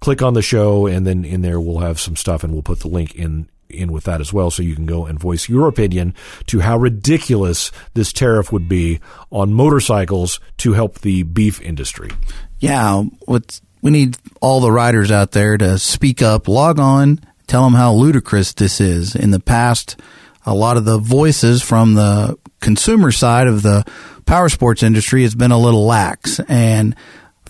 click 0.00 0.20
on 0.20 0.34
the 0.34 0.42
show 0.42 0.88
and 0.88 1.06
then 1.06 1.24
in 1.24 1.42
there 1.42 1.60
we'll 1.60 1.78
have 1.78 2.00
some 2.00 2.16
stuff 2.16 2.42
and 2.42 2.52
we'll 2.52 2.60
put 2.60 2.80
the 2.80 2.88
link 2.88 3.14
in 3.14 3.48
in 3.74 3.92
with 3.92 4.04
that 4.04 4.20
as 4.20 4.32
well, 4.32 4.50
so 4.50 4.62
you 4.62 4.74
can 4.74 4.86
go 4.86 5.06
and 5.06 5.18
voice 5.18 5.48
your 5.48 5.68
opinion 5.68 6.14
to 6.46 6.60
how 6.60 6.78
ridiculous 6.78 7.70
this 7.94 8.12
tariff 8.12 8.52
would 8.52 8.68
be 8.68 9.00
on 9.30 9.52
motorcycles 9.52 10.40
to 10.58 10.72
help 10.72 11.00
the 11.00 11.22
beef 11.22 11.60
industry. 11.60 12.10
Yeah, 12.58 13.04
we 13.26 13.90
need 13.90 14.16
all 14.40 14.60
the 14.60 14.70
riders 14.70 15.10
out 15.10 15.32
there 15.32 15.58
to 15.58 15.78
speak 15.78 16.22
up, 16.22 16.48
log 16.48 16.78
on, 16.78 17.20
tell 17.46 17.64
them 17.64 17.74
how 17.74 17.92
ludicrous 17.92 18.52
this 18.52 18.80
is. 18.80 19.16
In 19.16 19.30
the 19.30 19.40
past, 19.40 20.00
a 20.46 20.54
lot 20.54 20.76
of 20.76 20.84
the 20.84 20.98
voices 20.98 21.62
from 21.62 21.94
the 21.94 22.38
consumer 22.60 23.10
side 23.10 23.48
of 23.48 23.62
the 23.62 23.84
power 24.24 24.48
sports 24.48 24.82
industry 24.82 25.22
has 25.22 25.34
been 25.34 25.50
a 25.50 25.58
little 25.58 25.84
lax 25.84 26.40
and 26.48 26.94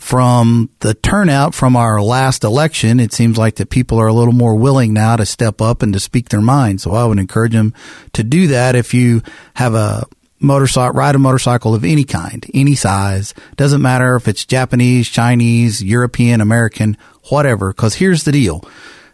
from 0.02 0.68
the 0.80 0.94
turnout 0.94 1.54
from 1.54 1.76
our 1.76 2.02
last 2.02 2.42
election, 2.42 2.98
it 2.98 3.12
seems 3.12 3.38
like 3.38 3.54
that 3.54 3.70
people 3.70 3.98
are 3.98 4.08
a 4.08 4.12
little 4.12 4.34
more 4.34 4.56
willing 4.56 4.92
now 4.92 5.14
to 5.14 5.24
step 5.24 5.62
up 5.62 5.80
and 5.80 5.92
to 5.92 6.00
speak 6.00 6.28
their 6.28 6.40
mind. 6.40 6.80
So 6.80 6.92
I 6.92 7.06
would 7.06 7.20
encourage 7.20 7.52
them 7.52 7.72
to 8.14 8.24
do 8.24 8.48
that 8.48 8.74
if 8.74 8.92
you 8.92 9.22
have 9.54 9.74
a 9.74 10.04
motorcycle, 10.40 10.92
ride 10.92 11.14
a 11.14 11.20
motorcycle 11.20 11.72
of 11.72 11.84
any 11.84 12.02
kind, 12.02 12.44
any 12.52 12.74
size. 12.74 13.32
Doesn't 13.54 13.80
matter 13.80 14.16
if 14.16 14.26
it's 14.26 14.44
Japanese, 14.44 15.08
Chinese, 15.08 15.82
European, 15.82 16.40
American, 16.40 16.98
whatever. 17.30 17.72
Cause 17.72 17.94
here's 17.94 18.24
the 18.24 18.32
deal. 18.32 18.64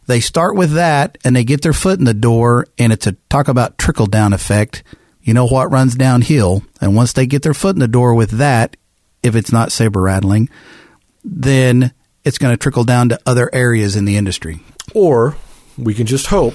They 0.07 0.21
start 0.21 0.57
with 0.57 0.73
that 0.73 1.19
and 1.23 1.37
they 1.37 1.45
get 1.45 1.61
their 1.61 1.75
foot 1.75 1.99
in 1.99 2.07
the 2.07 2.15
door 2.15 2.67
and 2.79 2.95
it's 2.95 3.07
a 3.07 3.13
talk 3.29 3.49
about 3.49 3.77
trickle 3.77 4.07
down 4.07 4.33
effect. 4.33 4.83
You 5.21 5.35
know 5.35 5.47
what 5.47 5.71
runs 5.71 5.95
downhill. 5.95 6.63
And 6.81 6.97
once 6.97 7.13
they 7.13 7.27
get 7.27 7.43
their 7.43 7.55
foot 7.55 7.77
in 7.77 7.81
the 7.81 7.87
door 7.87 8.15
with 8.15 8.31
that, 8.31 8.79
if 9.23 9.37
it's 9.37 9.53
not 9.53 9.71
saber 9.71 10.01
rattling, 10.01 10.49
then 11.31 11.93
it's 12.25 12.39
going 12.39 12.53
to 12.53 12.57
trickle 12.57 12.85
down 12.85 13.11
to 13.11 13.21
other 13.27 13.51
areas 13.53 13.97
in 13.97 14.05
the 14.05 14.17
industry. 14.17 14.61
Or 14.95 15.37
we 15.77 15.95
can 15.95 16.07
just 16.07 16.27
hope. 16.27 16.55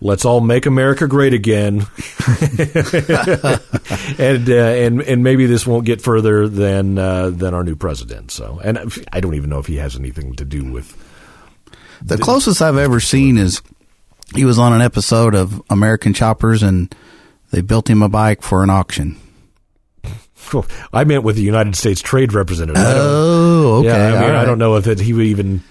Let's 0.00 0.24
all 0.24 0.40
make 0.40 0.66
America 0.66 1.06
great 1.06 1.32
again, 1.32 1.86
and 4.18 4.50
uh, 4.50 4.54
and 4.54 5.00
and 5.00 5.22
maybe 5.22 5.46
this 5.46 5.64
won't 5.64 5.86
get 5.86 6.02
further 6.02 6.48
than 6.48 6.98
uh, 6.98 7.30
than 7.30 7.54
our 7.54 7.62
new 7.62 7.76
president. 7.76 8.32
So, 8.32 8.60
and 8.64 8.80
I 9.12 9.20
don't 9.20 9.36
even 9.36 9.48
know 9.48 9.60
if 9.60 9.66
he 9.66 9.76
has 9.76 9.94
anything 9.94 10.34
to 10.34 10.44
do 10.44 10.72
with. 10.72 10.96
The 12.02 12.18
closest 12.18 12.60
I've 12.60 12.78
ever 12.78 12.98
seen 12.98 13.38
is 13.38 13.62
he 14.34 14.44
was 14.44 14.58
on 14.58 14.72
an 14.72 14.82
episode 14.82 15.36
of 15.36 15.62
American 15.70 16.14
Choppers, 16.14 16.64
and 16.64 16.92
they 17.52 17.60
built 17.60 17.88
him 17.88 18.02
a 18.02 18.08
bike 18.08 18.42
for 18.42 18.64
an 18.64 18.70
auction. 18.70 19.16
I 20.92 21.04
meant 21.04 21.24
with 21.24 21.36
the 21.36 21.42
United 21.42 21.76
States 21.76 22.00
Trade 22.00 22.32
Representative. 22.32 22.82
Oh, 22.84 23.78
okay. 23.78 23.88
Yeah, 23.88 24.06
I, 24.06 24.10
mean, 24.10 24.30
right. 24.30 24.42
I 24.42 24.44
don't 24.44 24.58
know 24.58 24.76
if 24.76 24.86
it, 24.86 25.00
he 25.00 25.10
even 25.30 25.62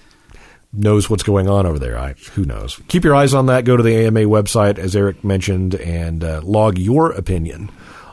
knows 0.72 1.10
what's 1.10 1.22
going 1.22 1.48
on 1.48 1.66
over 1.66 1.78
there. 1.78 1.98
I, 1.98 2.14
who 2.34 2.44
knows? 2.44 2.80
Keep 2.88 3.04
your 3.04 3.14
eyes 3.14 3.34
on 3.34 3.46
that. 3.46 3.64
Go 3.64 3.76
to 3.76 3.82
the 3.82 4.06
AMA 4.06 4.20
website, 4.20 4.78
as 4.78 4.96
Eric 4.96 5.22
mentioned, 5.22 5.74
and 5.76 6.24
uh, 6.24 6.40
log 6.42 6.78
your 6.78 7.12
opinion 7.12 7.70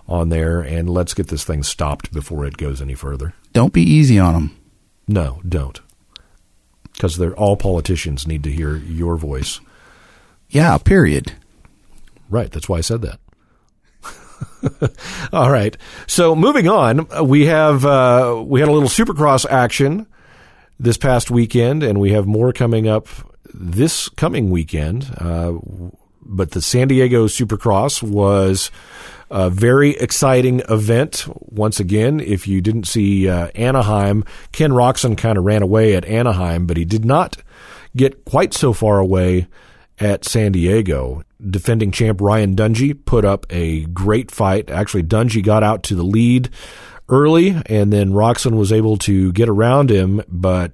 on 0.07 0.29
there, 0.29 0.59
and 0.59 0.89
let's 0.89 1.13
get 1.13 1.27
this 1.27 1.43
thing 1.43 1.63
stopped 1.63 2.11
before 2.11 2.45
it 2.45 2.57
goes 2.57 2.81
any 2.81 2.95
further. 2.95 3.33
Don't 3.53 3.73
be 3.73 3.83
easy 3.83 4.19
on 4.19 4.33
them. 4.33 4.57
No, 5.07 5.41
don't. 5.47 5.79
Because 6.93 7.17
they're 7.17 7.35
all 7.35 7.55
politicians 7.55 8.27
need 8.27 8.43
to 8.43 8.51
hear 8.51 8.75
your 8.75 9.15
voice. 9.15 9.61
Yeah, 10.49 10.77
period. 10.79 11.33
Right. 12.29 12.51
That's 12.51 12.67
why 12.67 12.77
I 12.79 12.81
said 12.81 13.01
that. 13.03 13.19
All 15.33 15.51
right. 15.51 15.75
So 16.07 16.35
moving 16.35 16.67
on, 16.67 17.07
we 17.25 17.45
have 17.45 17.85
uh, 17.85 18.43
we 18.45 18.59
had 18.59 18.69
a 18.69 18.71
little 18.71 18.89
Supercross 18.89 19.45
action 19.49 20.07
this 20.79 20.97
past 20.97 21.31
weekend, 21.31 21.83
and 21.83 21.99
we 21.99 22.11
have 22.11 22.25
more 22.25 22.53
coming 22.53 22.87
up 22.87 23.07
this 23.53 24.09
coming 24.09 24.49
weekend. 24.49 25.11
Uh, 25.17 25.53
but 26.21 26.51
the 26.51 26.61
San 26.61 26.87
Diego 26.87 27.25
Supercross 27.25 28.03
was 28.03 28.69
a 29.31 29.49
very 29.49 29.91
exciting 29.91 30.61
event. 30.69 31.25
Once 31.27 31.79
again, 31.79 32.19
if 32.19 32.47
you 32.47 32.61
didn't 32.61 32.85
see 32.85 33.27
uh, 33.27 33.47
Anaheim, 33.55 34.23
Ken 34.51 34.71
Roczen 34.71 35.17
kind 35.17 35.37
of 35.37 35.43
ran 35.43 35.61
away 35.61 35.95
at 35.95 36.05
Anaheim, 36.05 36.65
but 36.65 36.77
he 36.77 36.85
did 36.85 37.05
not 37.05 37.37
get 37.95 38.25
quite 38.25 38.53
so 38.53 38.73
far 38.73 38.99
away 38.99 39.47
at 39.99 40.25
San 40.25 40.51
Diego. 40.51 41.23
Defending 41.47 41.91
champ 41.91 42.19
Ryan 42.21 42.55
Dungey 42.55 42.93
put 43.05 43.23
up 43.23 43.45
a 43.49 43.85
great 43.85 44.29
fight. 44.29 44.69
Actually, 44.69 45.03
Dungey 45.03 45.43
got 45.43 45.63
out 45.63 45.83
to 45.83 45.95
the 45.95 46.03
lead 46.03 46.49
early, 47.07 47.61
and 47.65 47.91
then 47.91 48.11
Roczen 48.11 48.57
was 48.57 48.71
able 48.71 48.97
to 48.97 49.31
get 49.31 49.49
around 49.49 49.89
him, 49.89 50.21
but 50.27 50.73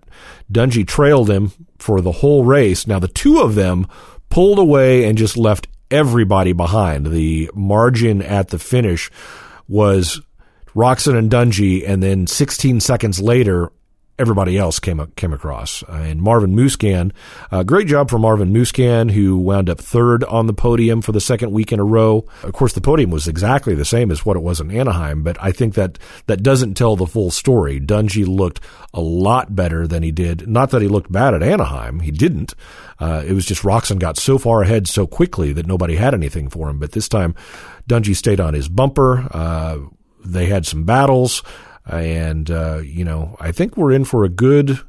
Dungey 0.51 0.87
trailed 0.87 1.29
him 1.29 1.51
for 1.77 2.01
the 2.01 2.11
whole 2.11 2.43
race. 2.43 2.87
Now, 2.87 2.99
the 2.99 3.07
two 3.07 3.39
of 3.39 3.55
them 3.55 3.87
pulled 4.29 4.59
away 4.59 5.05
and 5.05 5.17
just 5.17 5.37
left 5.37 5.67
everybody 5.91 6.51
behind. 6.51 7.07
The 7.07 7.49
margin 7.53 8.21
at 8.21 8.49
the 8.49 8.59
finish 8.59 9.09
was 9.67 10.21
Roczen 10.75 11.17
and 11.17 11.31
Dungey, 11.31 11.87
and 11.87 12.03
then 12.03 12.27
16 12.27 12.79
seconds 12.81 13.21
later, 13.21 13.71
everybody 14.17 14.57
else 14.57 14.79
came 14.79 15.05
came 15.15 15.33
across. 15.33 15.83
And 15.89 16.21
Marvin 16.21 16.55
Musquin, 16.55 17.11
uh, 17.51 17.63
great 17.63 17.87
job 17.87 18.09
for 18.09 18.17
Marvin 18.17 18.53
Musquin, 18.53 19.11
who 19.11 19.37
wound 19.37 19.69
up 19.69 19.79
third 19.79 20.23
on 20.25 20.47
the 20.47 20.53
podium 20.53 21.01
for 21.01 21.11
the 21.11 21.21
second 21.21 21.51
week 21.51 21.71
in 21.71 21.79
a 21.79 21.83
row. 21.83 22.25
Of 22.43 22.53
course, 22.53 22.73
the 22.73 22.81
podium 22.81 23.11
was 23.11 23.27
exactly 23.27 23.75
the 23.75 23.85
same 23.85 24.11
as 24.11 24.25
what 24.25 24.37
it 24.37 24.43
was 24.43 24.59
in 24.59 24.71
Anaheim, 24.71 25.23
but 25.23 25.37
I 25.41 25.51
think 25.51 25.75
that 25.75 25.99
that 26.27 26.43
doesn't 26.43 26.75
tell 26.75 26.95
the 26.95 27.07
full 27.07 27.31
story. 27.31 27.79
Dungey 27.79 28.25
looked 28.25 28.61
a 28.93 29.01
lot 29.01 29.55
better 29.55 29.87
than 29.87 30.03
he 30.03 30.11
did. 30.11 30.47
Not 30.47 30.71
that 30.71 30.81
he 30.81 30.87
looked 30.87 31.11
bad 31.11 31.33
at 31.33 31.43
Anaheim, 31.43 31.99
he 31.99 32.11
didn't. 32.11 32.53
Uh, 32.99 33.23
it 33.27 33.33
was 33.33 33.45
just 33.45 33.63
Roczen 33.63 33.99
got 33.99 34.17
so 34.17 34.37
far 34.37 34.61
ahead 34.61 34.87
so 34.87 35.05
quickly 35.05 35.51
that 35.53 35.67
nobody 35.67 35.95
had 35.95 36.13
anything 36.13 36.49
for 36.49 36.69
him. 36.69 36.79
But 36.79 36.93
this 36.93 37.09
time, 37.09 37.35
Dungey 37.89 38.15
stayed 38.15 38.39
on 38.39 38.53
his 38.53 38.69
bumper. 38.69 39.27
Uh, 39.31 39.79
they 40.23 40.45
had 40.45 40.65
some 40.65 40.85
battles 40.85 41.43
and 41.87 42.49
uh, 42.49 42.81
you 42.83 43.05
know 43.05 43.35
I 43.39 43.51
think 43.51 43.77
we're 43.77 43.91
in 43.91 44.05
for 44.05 44.23
a 44.23 44.29
good 44.29 44.79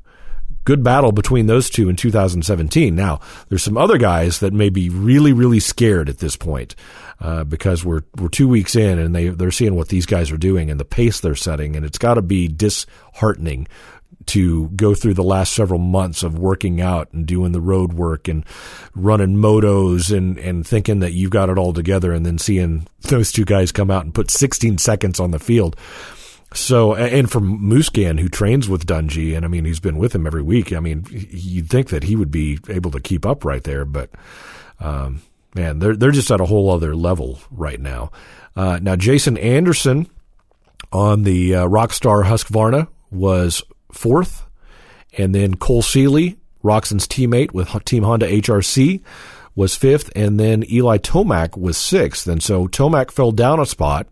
good 0.64 0.82
battle 0.82 1.12
between 1.12 1.46
those 1.46 1.70
two 1.70 1.88
in 1.88 1.96
2017. 1.96 2.94
Now 2.94 3.20
there's 3.48 3.62
some 3.62 3.78
other 3.78 3.98
guys 3.98 4.40
that 4.40 4.52
may 4.52 4.68
be 4.68 4.90
really 4.90 5.32
really 5.32 5.60
scared 5.60 6.08
at 6.08 6.18
this 6.18 6.36
point 6.36 6.74
uh, 7.20 7.44
because 7.44 7.84
we're 7.84 8.02
we're 8.16 8.28
two 8.28 8.48
weeks 8.48 8.76
in 8.76 8.98
and 8.98 9.14
they 9.14 9.28
they're 9.28 9.50
seeing 9.50 9.76
what 9.76 9.88
these 9.88 10.06
guys 10.06 10.30
are 10.30 10.36
doing 10.36 10.70
and 10.70 10.78
the 10.78 10.84
pace 10.84 11.20
they're 11.20 11.34
setting 11.34 11.76
and 11.76 11.86
it's 11.86 11.98
got 11.98 12.14
to 12.14 12.22
be 12.22 12.48
disheartening 12.48 13.66
to 14.26 14.68
go 14.70 14.92
through 14.94 15.14
the 15.14 15.22
last 15.22 15.54
several 15.54 15.78
months 15.78 16.22
of 16.22 16.38
working 16.38 16.80
out 16.80 17.12
and 17.12 17.26
doing 17.26 17.52
the 17.52 17.60
road 17.60 17.92
work 17.92 18.26
and 18.28 18.44
running 18.94 19.36
motos 19.36 20.14
and, 20.14 20.36
and 20.38 20.66
thinking 20.66 20.98
that 20.98 21.12
you've 21.12 21.30
got 21.30 21.48
it 21.48 21.58
all 21.58 21.72
together 21.72 22.12
and 22.12 22.26
then 22.26 22.38
seeing 22.38 22.86
those 23.02 23.30
two 23.30 23.44
guys 23.44 23.70
come 23.70 23.90
out 23.90 24.04
and 24.04 24.14
put 24.14 24.30
16 24.30 24.78
seconds 24.78 25.20
on 25.20 25.30
the 25.30 25.38
field 25.38 25.76
So, 26.56 26.94
and 26.94 27.30
from 27.30 27.60
Musquin, 27.60 28.18
who 28.18 28.28
trains 28.28 28.68
with 28.68 28.86
Dungey, 28.86 29.36
and 29.36 29.44
I 29.44 29.48
mean, 29.48 29.64
he's 29.64 29.80
been 29.80 29.98
with 29.98 30.14
him 30.14 30.26
every 30.26 30.42
week. 30.42 30.72
I 30.72 30.80
mean, 30.80 31.04
you'd 31.10 31.68
think 31.68 31.88
that 31.90 32.04
he 32.04 32.16
would 32.16 32.30
be 32.30 32.58
able 32.68 32.90
to 32.92 33.00
keep 33.00 33.26
up 33.26 33.44
right 33.44 33.62
there, 33.62 33.84
but 33.84 34.10
um, 34.80 35.20
man, 35.54 35.78
they're 35.78 35.94
they're 35.94 36.10
just 36.10 36.30
at 36.30 36.40
a 36.40 36.46
whole 36.46 36.70
other 36.70 36.96
level 36.96 37.40
right 37.50 37.80
now. 37.80 38.10
Uh, 38.54 38.78
now, 38.80 38.96
Jason 38.96 39.36
Anderson 39.36 40.08
on 40.92 41.24
the 41.24 41.54
uh, 41.54 41.66
Rockstar 41.66 42.24
Husqvarna 42.24 42.88
was 43.10 43.62
fourth, 43.92 44.46
and 45.18 45.34
then 45.34 45.56
Cole 45.56 45.82
Seely, 45.82 46.38
Roczen's 46.64 47.06
teammate 47.06 47.52
with 47.52 47.68
Team 47.84 48.02
Honda 48.02 48.28
HRC, 48.28 49.02
was 49.54 49.76
fifth, 49.76 50.10
and 50.16 50.40
then 50.40 50.64
Eli 50.70 50.98
Tomac 50.98 51.58
was 51.58 51.76
sixth. 51.76 52.26
And 52.26 52.42
so 52.42 52.66
Tomac 52.66 53.10
fell 53.10 53.32
down 53.32 53.60
a 53.60 53.66
spot 53.66 54.06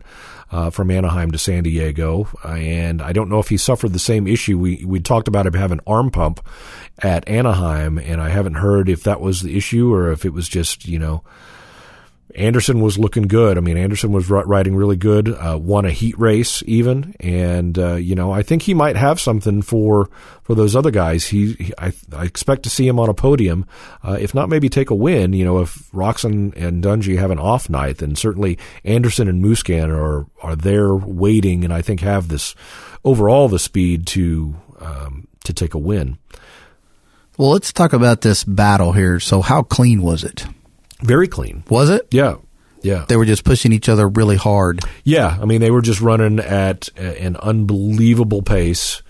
uh, 0.51 0.69
from 0.69 0.91
Anaheim 0.91 1.31
to 1.31 1.37
San 1.37 1.63
Diego, 1.63 2.27
and 2.43 3.01
I 3.01 3.13
don't 3.13 3.29
know 3.29 3.39
if 3.39 3.49
he 3.49 3.57
suffered 3.57 3.93
the 3.93 3.99
same 3.99 4.27
issue. 4.27 4.57
We 4.57 4.83
we 4.85 4.99
talked 4.99 5.27
about 5.27 5.47
him 5.47 5.53
having 5.53 5.79
arm 5.87 6.11
pump 6.11 6.45
at 6.99 7.27
Anaheim, 7.27 7.97
and 7.97 8.21
I 8.21 8.29
haven't 8.29 8.55
heard 8.55 8.89
if 8.89 9.03
that 9.03 9.21
was 9.21 9.41
the 9.41 9.57
issue 9.57 9.93
or 9.93 10.11
if 10.11 10.25
it 10.25 10.33
was 10.33 10.47
just 10.47 10.87
you 10.87 10.99
know 10.99 11.23
Anderson 12.33 12.81
was 12.81 12.97
looking 12.97 13.27
good. 13.27 13.57
I 13.57 13.61
mean, 13.61 13.77
Anderson 13.77 14.11
was 14.11 14.29
riding 14.29 14.75
really 14.75 14.95
good, 14.95 15.29
uh, 15.29 15.59
won 15.61 15.85
a 15.85 15.91
heat 15.91 16.17
race 16.17 16.63
even, 16.65 17.15
and 17.19 17.77
uh, 17.77 17.95
you 17.95 18.15
know, 18.15 18.31
I 18.31 18.41
think 18.41 18.63
he 18.63 18.73
might 18.73 18.95
have 18.95 19.19
something 19.19 19.61
for 19.61 20.09
for 20.41 20.55
those 20.55 20.75
other 20.75 20.91
guys. 20.91 21.27
He, 21.27 21.53
he 21.53 21.73
I, 21.77 21.93
I, 22.15 22.25
expect 22.25 22.63
to 22.63 22.69
see 22.69 22.87
him 22.87 22.99
on 22.99 23.09
a 23.09 23.13
podium, 23.13 23.65
uh, 24.03 24.17
if 24.19 24.33
not 24.33 24.49
maybe 24.49 24.69
take 24.69 24.89
a 24.89 24.95
win. 24.95 25.33
You 25.33 25.45
know, 25.45 25.59
if 25.59 25.89
Roczen 25.91 26.53
and 26.55 26.83
Dungey 26.83 27.17
have 27.19 27.31
an 27.31 27.39
off 27.39 27.69
night, 27.69 27.99
then 27.99 28.15
certainly 28.15 28.57
Anderson 28.83 29.27
and 29.27 29.43
Musquin 29.43 29.89
are 29.89 30.25
are 30.41 30.55
there 30.55 30.95
waiting, 30.95 31.63
and 31.63 31.71
I 31.71 31.81
think 31.81 32.01
have 32.01 32.27
this 32.27 32.55
overall 33.03 33.47
the 33.47 33.59
speed 33.59 34.07
to 34.07 34.55
um, 34.79 35.27
to 35.43 35.53
take 35.53 35.75
a 35.75 35.79
win. 35.79 36.17
Well, 37.37 37.51
let's 37.51 37.71
talk 37.71 37.93
about 37.93 38.21
this 38.21 38.43
battle 38.43 38.93
here. 38.93 39.19
So, 39.19 39.41
how 39.41 39.61
clean 39.61 40.01
was 40.01 40.23
it? 40.23 40.45
Very 41.05 41.27
clean. 41.27 41.63
Was 41.69 41.89
it? 41.89 42.07
Yeah. 42.11 42.35
Yeah. 42.81 43.05
They 43.07 43.17
were 43.17 43.25
just 43.25 43.43
pushing 43.43 43.71
each 43.71 43.89
other 43.89 44.07
really 44.07 44.35
hard. 44.35 44.81
Yeah. 45.03 45.37
I 45.41 45.45
mean, 45.45 45.61
they 45.61 45.71
were 45.71 45.81
just 45.81 46.01
running 46.01 46.39
at 46.39 46.89
an 46.97 47.35
unbelievable 47.37 48.43
pace, 48.43 49.01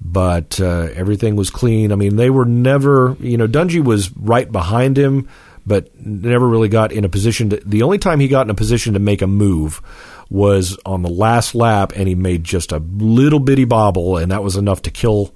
but 0.00 0.60
uh, 0.60 0.88
everything 0.94 1.34
was 1.34 1.50
clean. 1.50 1.90
I 1.90 1.96
mean, 1.96 2.16
they 2.16 2.30
were 2.30 2.44
never, 2.44 3.16
you 3.18 3.36
know, 3.36 3.48
Dungey 3.48 3.82
was 3.82 4.16
right 4.16 4.50
behind 4.50 4.96
him, 4.96 5.28
but 5.66 5.90
never 6.00 6.46
really 6.46 6.68
got 6.68 6.92
in 6.92 7.04
a 7.04 7.08
position 7.08 7.50
to. 7.50 7.56
The 7.66 7.82
only 7.82 7.98
time 7.98 8.20
he 8.20 8.28
got 8.28 8.46
in 8.46 8.50
a 8.50 8.54
position 8.54 8.94
to 8.94 9.00
make 9.00 9.22
a 9.22 9.26
move 9.26 9.82
was 10.30 10.78
on 10.86 11.02
the 11.02 11.08
last 11.10 11.54
lap, 11.54 11.92
and 11.96 12.06
he 12.08 12.14
made 12.14 12.44
just 12.44 12.70
a 12.70 12.78
little 12.78 13.40
bitty 13.40 13.64
bobble, 13.64 14.16
and 14.16 14.30
that 14.30 14.44
was 14.44 14.56
enough 14.56 14.82
to 14.82 14.90
kill 14.90 15.34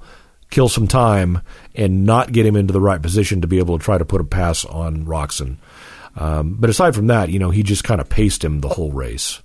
kill 0.50 0.68
some 0.68 0.88
time 0.88 1.40
and 1.76 2.04
not 2.04 2.32
get 2.32 2.44
him 2.44 2.56
into 2.56 2.72
the 2.72 2.80
right 2.80 3.00
position 3.00 3.40
to 3.40 3.46
be 3.46 3.58
able 3.58 3.78
to 3.78 3.84
try 3.84 3.96
to 3.96 4.04
put 4.04 4.20
a 4.20 4.24
pass 4.24 4.64
on 4.64 5.06
Roczen. 5.06 5.56
Um, 6.16 6.56
but 6.58 6.70
aside 6.70 6.94
from 6.94 7.06
that, 7.08 7.30
you 7.30 7.38
know, 7.38 7.50
he 7.50 7.62
just 7.62 7.84
kind 7.84 8.00
of 8.00 8.08
paced 8.08 8.44
him 8.44 8.60
the 8.60 8.68
whole 8.68 8.90
race. 8.90 9.42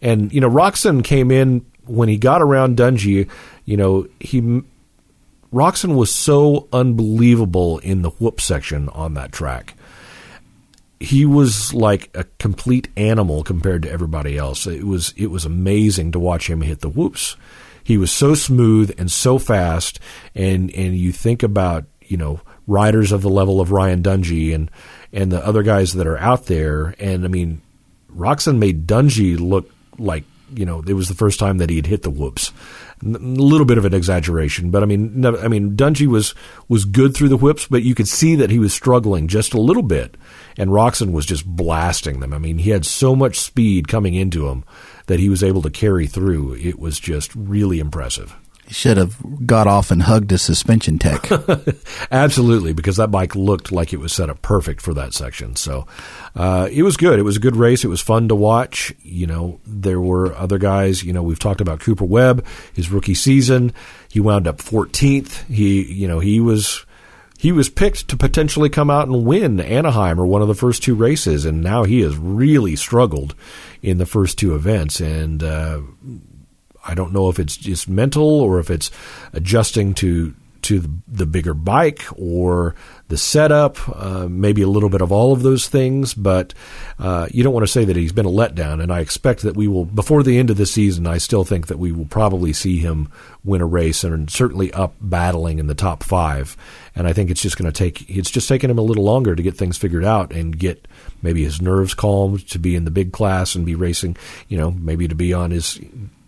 And, 0.00 0.32
you 0.32 0.40
know, 0.40 0.50
Roczen 0.50 1.04
came 1.04 1.30
in 1.30 1.64
when 1.88 2.08
he 2.08 2.16
got 2.16 2.42
around 2.42 2.76
Dungey, 2.76 3.28
you 3.64 3.76
know, 3.76 4.06
he. 4.20 4.62
Roczen 5.50 5.96
was 5.96 6.14
so 6.14 6.68
unbelievable 6.74 7.78
in 7.78 8.02
the 8.02 8.10
whoop 8.10 8.38
section 8.38 8.90
on 8.90 9.14
that 9.14 9.32
track. 9.32 9.74
He 11.00 11.24
was 11.24 11.72
like 11.72 12.10
a 12.14 12.24
complete 12.38 12.88
animal 12.98 13.42
compared 13.42 13.82
to 13.84 13.90
everybody 13.90 14.36
else. 14.36 14.66
It 14.66 14.84
was 14.84 15.14
it 15.16 15.28
was 15.28 15.46
amazing 15.46 16.12
to 16.12 16.18
watch 16.18 16.50
him 16.50 16.60
hit 16.60 16.80
the 16.80 16.90
whoops. 16.90 17.36
He 17.82 17.96
was 17.96 18.12
so 18.12 18.34
smooth 18.34 18.94
and 18.98 19.10
so 19.10 19.38
fast, 19.38 20.00
and 20.34 20.70
and 20.74 20.98
you 20.98 21.12
think 21.12 21.42
about 21.42 21.86
you 22.02 22.18
know 22.18 22.40
riders 22.66 23.12
of 23.12 23.22
the 23.22 23.30
level 23.30 23.60
of 23.60 23.72
Ryan 23.72 24.02
Dungey 24.02 24.54
and 24.54 24.70
and 25.12 25.32
the 25.32 25.44
other 25.44 25.62
guys 25.62 25.94
that 25.94 26.06
are 26.06 26.18
out 26.18 26.46
there. 26.46 26.94
And 26.98 27.24
I 27.24 27.28
mean, 27.28 27.62
Roczen 28.14 28.58
made 28.58 28.86
Dungey 28.86 29.38
look 29.38 29.70
like 29.98 30.24
you 30.54 30.64
know 30.64 30.82
it 30.86 30.94
was 30.94 31.08
the 31.08 31.14
first 31.14 31.38
time 31.38 31.58
that 31.58 31.70
he 31.70 31.76
had 31.76 31.86
hit 31.86 32.02
the 32.02 32.10
whoops. 32.10 32.52
A 33.00 33.06
little 33.06 33.64
bit 33.64 33.78
of 33.78 33.84
an 33.84 33.94
exaggeration, 33.94 34.72
but 34.72 34.82
I 34.82 34.86
mean, 34.86 35.24
I 35.24 35.46
mean, 35.46 35.76
Dungey 35.76 36.08
was 36.08 36.34
was 36.68 36.84
good 36.84 37.14
through 37.14 37.28
the 37.28 37.36
whoops, 37.36 37.66
but 37.66 37.84
you 37.84 37.94
could 37.94 38.08
see 38.08 38.34
that 38.36 38.50
he 38.50 38.58
was 38.58 38.74
struggling 38.74 39.28
just 39.28 39.54
a 39.54 39.60
little 39.60 39.84
bit, 39.84 40.16
and 40.56 40.70
Roczen 40.70 41.12
was 41.12 41.24
just 41.24 41.46
blasting 41.46 42.18
them. 42.18 42.34
I 42.34 42.38
mean, 42.38 42.58
he 42.58 42.70
had 42.70 42.84
so 42.84 43.14
much 43.14 43.38
speed 43.38 43.86
coming 43.86 44.14
into 44.14 44.48
him 44.48 44.64
that 45.06 45.20
he 45.20 45.28
was 45.28 45.44
able 45.44 45.62
to 45.62 45.70
carry 45.70 46.08
through. 46.08 46.54
It 46.54 46.80
was 46.80 46.98
just 46.98 47.32
really 47.36 47.78
impressive 47.78 48.34
should 48.70 48.96
have 48.96 49.46
got 49.46 49.66
off 49.66 49.90
and 49.90 50.02
hugged 50.02 50.32
a 50.32 50.38
suspension 50.38 50.98
tech. 50.98 51.28
Absolutely, 52.10 52.72
because 52.72 52.96
that 52.96 53.10
bike 53.10 53.34
looked 53.34 53.72
like 53.72 53.92
it 53.92 53.98
was 53.98 54.12
set 54.12 54.30
up 54.30 54.42
perfect 54.42 54.80
for 54.80 54.94
that 54.94 55.14
section. 55.14 55.56
So 55.56 55.86
uh, 56.34 56.68
it 56.70 56.82
was 56.82 56.96
good. 56.96 57.18
It 57.18 57.22
was 57.22 57.36
a 57.36 57.40
good 57.40 57.56
race. 57.56 57.84
It 57.84 57.88
was 57.88 58.00
fun 58.00 58.28
to 58.28 58.34
watch. 58.34 58.94
You 59.02 59.26
know, 59.26 59.60
there 59.66 60.00
were 60.00 60.34
other 60.34 60.58
guys. 60.58 61.02
You 61.02 61.12
know, 61.12 61.22
we've 61.22 61.38
talked 61.38 61.60
about 61.60 61.80
Cooper 61.80 62.04
Webb, 62.04 62.44
his 62.74 62.90
rookie 62.90 63.14
season. 63.14 63.72
He 64.10 64.20
wound 64.20 64.46
up 64.46 64.58
14th. 64.58 65.46
He, 65.46 65.82
you 65.92 66.08
know, 66.08 66.20
he 66.20 66.40
was 66.40 66.84
he 67.38 67.52
was 67.52 67.70
picked 67.70 68.08
to 68.08 68.16
potentially 68.16 68.68
come 68.68 68.90
out 68.90 69.06
and 69.06 69.24
win 69.24 69.60
Anaheim 69.60 70.20
or 70.20 70.26
one 70.26 70.42
of 70.42 70.48
the 70.48 70.54
first 70.54 70.82
two 70.82 70.96
races, 70.96 71.44
and 71.44 71.62
now 71.62 71.84
he 71.84 72.00
has 72.00 72.16
really 72.16 72.74
struggled 72.74 73.36
in 73.80 73.98
the 73.98 74.06
first 74.06 74.38
two 74.38 74.56
events. 74.56 75.00
And 75.00 75.42
uh, 75.44 75.82
I 76.86 76.94
don't 76.94 77.12
know 77.12 77.28
if 77.28 77.38
it's 77.38 77.56
just 77.56 77.88
mental 77.88 78.40
or 78.40 78.58
if 78.60 78.70
it's 78.70 78.90
adjusting 79.32 79.94
to 79.94 80.34
to 80.60 80.84
the 81.06 81.24
bigger 81.24 81.54
bike 81.54 82.04
or 82.16 82.74
the 83.08 83.16
setup, 83.16 83.78
uh, 83.88 84.26
maybe 84.28 84.60
a 84.60 84.68
little 84.68 84.88
bit 84.88 85.00
of 85.00 85.10
all 85.10 85.32
of 85.32 85.42
those 85.42 85.68
things. 85.68 86.12
But 86.14 86.52
uh, 86.98 87.28
you 87.30 87.42
don't 87.42 87.54
want 87.54 87.64
to 87.64 87.72
say 87.72 87.84
that 87.84 87.96
he's 87.96 88.12
been 88.12 88.26
a 88.26 88.30
letdown. 88.30 88.82
And 88.82 88.92
I 88.92 89.00
expect 89.00 89.42
that 89.42 89.56
we 89.56 89.68
will, 89.68 89.84
before 89.84 90.22
the 90.22 90.36
end 90.36 90.50
of 90.50 90.56
the 90.56 90.66
season, 90.66 91.06
I 91.06 91.18
still 91.18 91.44
think 91.44 91.68
that 91.68 91.78
we 91.78 91.92
will 91.92 92.04
probably 92.04 92.52
see 92.52 92.78
him 92.78 93.10
win 93.44 93.62
a 93.62 93.66
race 93.66 94.04
and 94.04 94.28
certainly 94.28 94.72
up 94.72 94.94
battling 95.00 95.58
in 95.58 95.68
the 95.68 95.74
top 95.74 96.02
five. 96.02 96.56
And 96.94 97.06
I 97.06 97.12
think 97.12 97.30
it's 97.30 97.42
just 97.42 97.56
going 97.56 97.70
to 97.70 97.76
take, 97.76 98.10
it's 98.10 98.30
just 98.30 98.48
taken 98.48 98.70
him 98.70 98.78
a 98.78 98.82
little 98.82 99.04
longer 99.04 99.34
to 99.34 99.42
get 99.42 99.56
things 99.56 99.78
figured 99.78 100.04
out 100.04 100.32
and 100.32 100.58
get 100.58 100.86
maybe 101.22 101.44
his 101.44 101.62
nerves 101.62 101.94
calmed 101.94 102.46
to 102.48 102.58
be 102.58 102.74
in 102.74 102.84
the 102.84 102.90
big 102.90 103.12
class 103.12 103.54
and 103.54 103.64
be 103.64 103.74
racing, 103.74 104.16
you 104.48 104.58
know, 104.58 104.72
maybe 104.72 105.08
to 105.08 105.14
be 105.14 105.32
on 105.32 105.50
his 105.50 105.80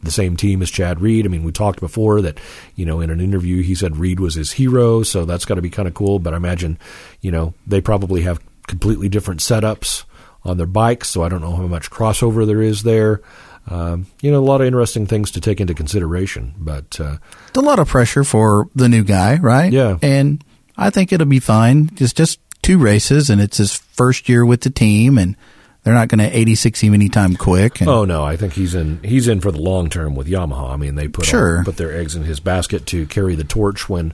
the 0.02 0.10
same 0.10 0.36
team 0.36 0.62
as 0.62 0.70
Chad 0.70 1.00
Reed. 1.00 1.26
I 1.26 1.28
mean, 1.28 1.44
we 1.44 1.52
talked 1.52 1.80
before 1.80 2.22
that, 2.22 2.38
you 2.74 2.86
know, 2.86 3.00
in 3.00 3.10
an 3.10 3.20
interview 3.20 3.62
he 3.62 3.74
said 3.74 3.96
Reed 3.96 4.20
was 4.20 4.34
his 4.34 4.52
hero, 4.52 5.02
so 5.02 5.24
that's 5.24 5.44
got 5.44 5.56
to 5.56 5.62
be 5.62 5.70
kind 5.70 5.88
of 5.88 5.94
cool. 5.94 6.18
But 6.18 6.34
I 6.34 6.36
imagine, 6.36 6.78
you 7.20 7.30
know, 7.30 7.54
they 7.66 7.80
probably 7.80 8.22
have 8.22 8.40
completely 8.66 9.08
different 9.08 9.40
setups 9.40 10.04
on 10.44 10.56
their 10.56 10.66
bikes, 10.66 11.10
so 11.10 11.22
I 11.22 11.28
don't 11.28 11.42
know 11.42 11.56
how 11.56 11.66
much 11.66 11.90
crossover 11.90 12.46
there 12.46 12.62
is 12.62 12.82
there. 12.82 13.20
Um, 13.68 14.06
you 14.22 14.30
know, 14.30 14.40
a 14.40 14.44
lot 14.44 14.60
of 14.60 14.66
interesting 14.66 15.06
things 15.06 15.30
to 15.32 15.40
take 15.40 15.60
into 15.60 15.74
consideration, 15.74 16.54
but 16.58 16.98
uh, 16.98 17.18
it's 17.48 17.58
a 17.58 17.60
lot 17.60 17.78
of 17.78 17.88
pressure 17.88 18.24
for 18.24 18.68
the 18.74 18.88
new 18.88 19.04
guy, 19.04 19.36
right? 19.36 19.70
Yeah, 19.70 19.98
and 20.02 20.42
I 20.76 20.90
think 20.90 21.12
it'll 21.12 21.26
be 21.26 21.40
fine. 21.40 21.90
Just 21.94 22.16
just 22.16 22.40
two 22.62 22.78
races, 22.78 23.28
and 23.28 23.40
it's 23.40 23.58
his 23.58 23.76
first 23.76 24.28
year 24.28 24.46
with 24.46 24.62
the 24.62 24.70
team, 24.70 25.18
and 25.18 25.36
they're 25.82 25.94
not 25.94 26.08
going 26.08 26.18
to 26.18 26.36
80 26.36 26.54
60 26.54 26.86
anytime 26.88 27.36
quick. 27.36 27.80
And, 27.80 27.88
oh 27.88 28.04
no, 28.04 28.22
I 28.22 28.36
think 28.36 28.52
he's 28.52 28.74
in 28.74 29.02
he's 29.02 29.28
in 29.28 29.40
for 29.40 29.50
the 29.50 29.60
long 29.60 29.88
term 29.88 30.14
with 30.14 30.26
Yamaha. 30.26 30.70
I 30.70 30.76
mean, 30.76 30.94
they 30.94 31.08
put 31.08 31.26
sure. 31.26 31.58
all, 31.58 31.64
put 31.64 31.76
their 31.76 31.96
eggs 31.96 32.16
in 32.16 32.24
his 32.24 32.40
basket 32.40 32.86
to 32.86 33.06
carry 33.06 33.34
the 33.34 33.44
torch 33.44 33.88
when 33.88 34.12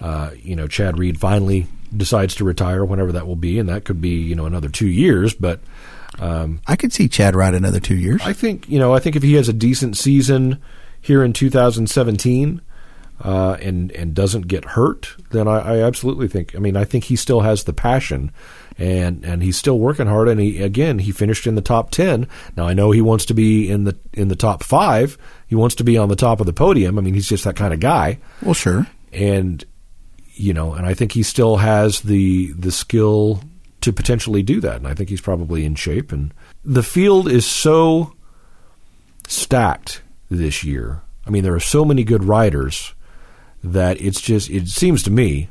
uh, 0.00 0.30
you 0.40 0.54
know 0.54 0.68
Chad 0.68 0.98
Reed 0.98 1.18
finally 1.18 1.66
decides 1.96 2.34
to 2.36 2.44
retire, 2.44 2.84
whenever 2.84 3.12
that 3.12 3.26
will 3.26 3.36
be, 3.36 3.58
and 3.58 3.68
that 3.68 3.84
could 3.84 4.00
be 4.00 4.10
you 4.10 4.34
know 4.34 4.46
another 4.46 4.68
two 4.68 4.88
years. 4.88 5.34
But 5.34 5.60
um, 6.20 6.60
I 6.66 6.76
could 6.76 6.92
see 6.92 7.08
Chad 7.08 7.34
ride 7.34 7.54
another 7.54 7.80
two 7.80 7.96
years. 7.96 8.22
I 8.24 8.32
think 8.32 8.68
you 8.68 8.78
know 8.78 8.94
I 8.94 9.00
think 9.00 9.16
if 9.16 9.22
he 9.22 9.34
has 9.34 9.48
a 9.48 9.52
decent 9.52 9.96
season 9.96 10.60
here 11.00 11.22
in 11.22 11.32
2017. 11.32 12.62
Uh, 13.20 13.58
and 13.60 13.90
and 13.90 14.14
doesn't 14.14 14.46
get 14.46 14.64
hurt, 14.64 15.16
then 15.32 15.48
I, 15.48 15.58
I 15.58 15.78
absolutely 15.80 16.28
think. 16.28 16.54
I 16.54 16.60
mean, 16.60 16.76
I 16.76 16.84
think 16.84 17.02
he 17.02 17.16
still 17.16 17.40
has 17.40 17.64
the 17.64 17.72
passion 17.72 18.30
and 18.78 19.24
and 19.24 19.42
he's 19.42 19.56
still 19.56 19.78
working 19.78 20.06
hard. 20.06 20.28
And 20.28 20.40
he 20.40 20.62
again 20.62 21.00
he 21.00 21.12
finished 21.12 21.46
in 21.46 21.56
the 21.56 21.60
top 21.60 21.90
ten. 21.90 22.28
Now 22.56 22.66
I 22.66 22.74
know 22.74 22.90
he 22.90 23.02
wants 23.02 23.24
to 23.26 23.34
be 23.34 23.68
in 23.68 23.84
the 23.84 23.98
in 24.12 24.28
the 24.28 24.36
top 24.36 24.62
five. 24.62 25.18
He 25.46 25.54
wants 25.54 25.74
to 25.76 25.84
be 25.84 25.98
on 25.98 26.08
the 26.08 26.16
top 26.16 26.40
of 26.40 26.46
the 26.46 26.52
podium. 26.52 26.98
I 26.98 27.02
mean 27.02 27.14
he's 27.14 27.28
just 27.28 27.44
that 27.44 27.56
kind 27.56 27.74
of 27.74 27.80
guy. 27.80 28.18
Well, 28.42 28.54
sure. 28.54 28.86
And 29.12 29.64
you 30.34 30.54
know, 30.54 30.74
and 30.74 30.86
I 30.86 30.94
think 30.94 31.12
he 31.12 31.24
still 31.24 31.56
has 31.56 32.00
the 32.02 32.52
the 32.52 32.70
skill 32.70 33.42
to 33.80 33.92
potentially 33.92 34.42
do 34.42 34.60
that. 34.60 34.76
And 34.76 34.86
I 34.86 34.94
think 34.94 35.08
he's 35.08 35.20
probably 35.20 35.64
in 35.64 35.74
shape. 35.74 36.12
And 36.12 36.32
the 36.64 36.82
field 36.82 37.28
is 37.28 37.46
so 37.46 38.14
stacked 39.26 40.02
this 40.30 40.64
year. 40.64 41.02
I 41.26 41.30
mean, 41.30 41.42
there 41.42 41.54
are 41.54 41.60
so 41.60 41.84
many 41.84 42.04
good 42.04 42.24
riders 42.24 42.94
that 43.62 44.00
it's 44.00 44.20
just 44.20 44.50
it 44.50 44.68
seems 44.68 45.02
to 45.02 45.10
me 45.10 45.48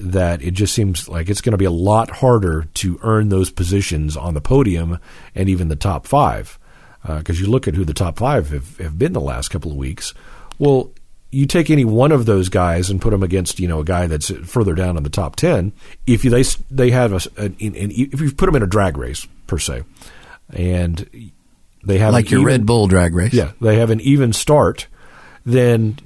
that 0.00 0.42
it 0.42 0.52
just 0.52 0.74
seems 0.74 1.08
like 1.08 1.28
it's 1.28 1.40
going 1.40 1.52
to 1.52 1.58
be 1.58 1.64
a 1.64 1.70
lot 1.70 2.10
harder 2.10 2.66
to 2.74 2.98
earn 3.02 3.28
those 3.28 3.50
positions 3.50 4.16
on 4.16 4.34
the 4.34 4.40
podium 4.40 4.98
and 5.34 5.48
even 5.48 5.68
the 5.68 5.76
top 5.76 6.06
five. 6.06 6.58
Uh, 7.02 7.18
because 7.18 7.40
you 7.40 7.46
look 7.46 7.66
at 7.66 7.74
who 7.74 7.84
the 7.84 7.94
top 7.94 8.18
five 8.18 8.50
have, 8.50 8.76
have 8.78 8.98
been 8.98 9.12
the 9.12 9.20
last 9.20 9.48
couple 9.48 9.70
of 9.70 9.76
weeks. 9.76 10.12
Well, 10.58 10.90
you 11.30 11.46
take 11.46 11.70
any 11.70 11.84
one 11.84 12.12
of 12.12 12.26
those 12.26 12.48
guys 12.48 12.90
and 12.90 13.00
put 13.00 13.10
them 13.10 13.22
against 13.22 13.60
you 13.60 13.68
know 13.68 13.80
a 13.80 13.84
guy 13.84 14.06
that's 14.06 14.30
further 14.46 14.74
down 14.74 14.96
in 14.96 15.02
the 15.02 15.10
top 15.10 15.36
ten. 15.36 15.72
If 16.06 16.24
you, 16.24 16.30
they 16.30 16.42
they 16.70 16.90
have 16.90 17.12
a, 17.12 17.40
an, 17.40 17.56
an, 17.60 17.90
if 17.90 18.20
you 18.20 18.32
put 18.32 18.46
them 18.46 18.56
in 18.56 18.62
a 18.62 18.66
drag 18.66 18.98
race 18.98 19.26
per 19.46 19.58
se, 19.58 19.84
and 20.52 21.30
they 21.84 21.98
have 21.98 22.12
like 22.12 22.30
your 22.30 22.40
even, 22.40 22.46
Red 22.46 22.66
Bull 22.66 22.88
drag 22.88 23.14
race, 23.14 23.32
yeah, 23.32 23.52
they 23.60 23.78
have 23.78 23.90
an 23.90 24.00
even 24.00 24.32
start, 24.32 24.88
then 25.46 25.98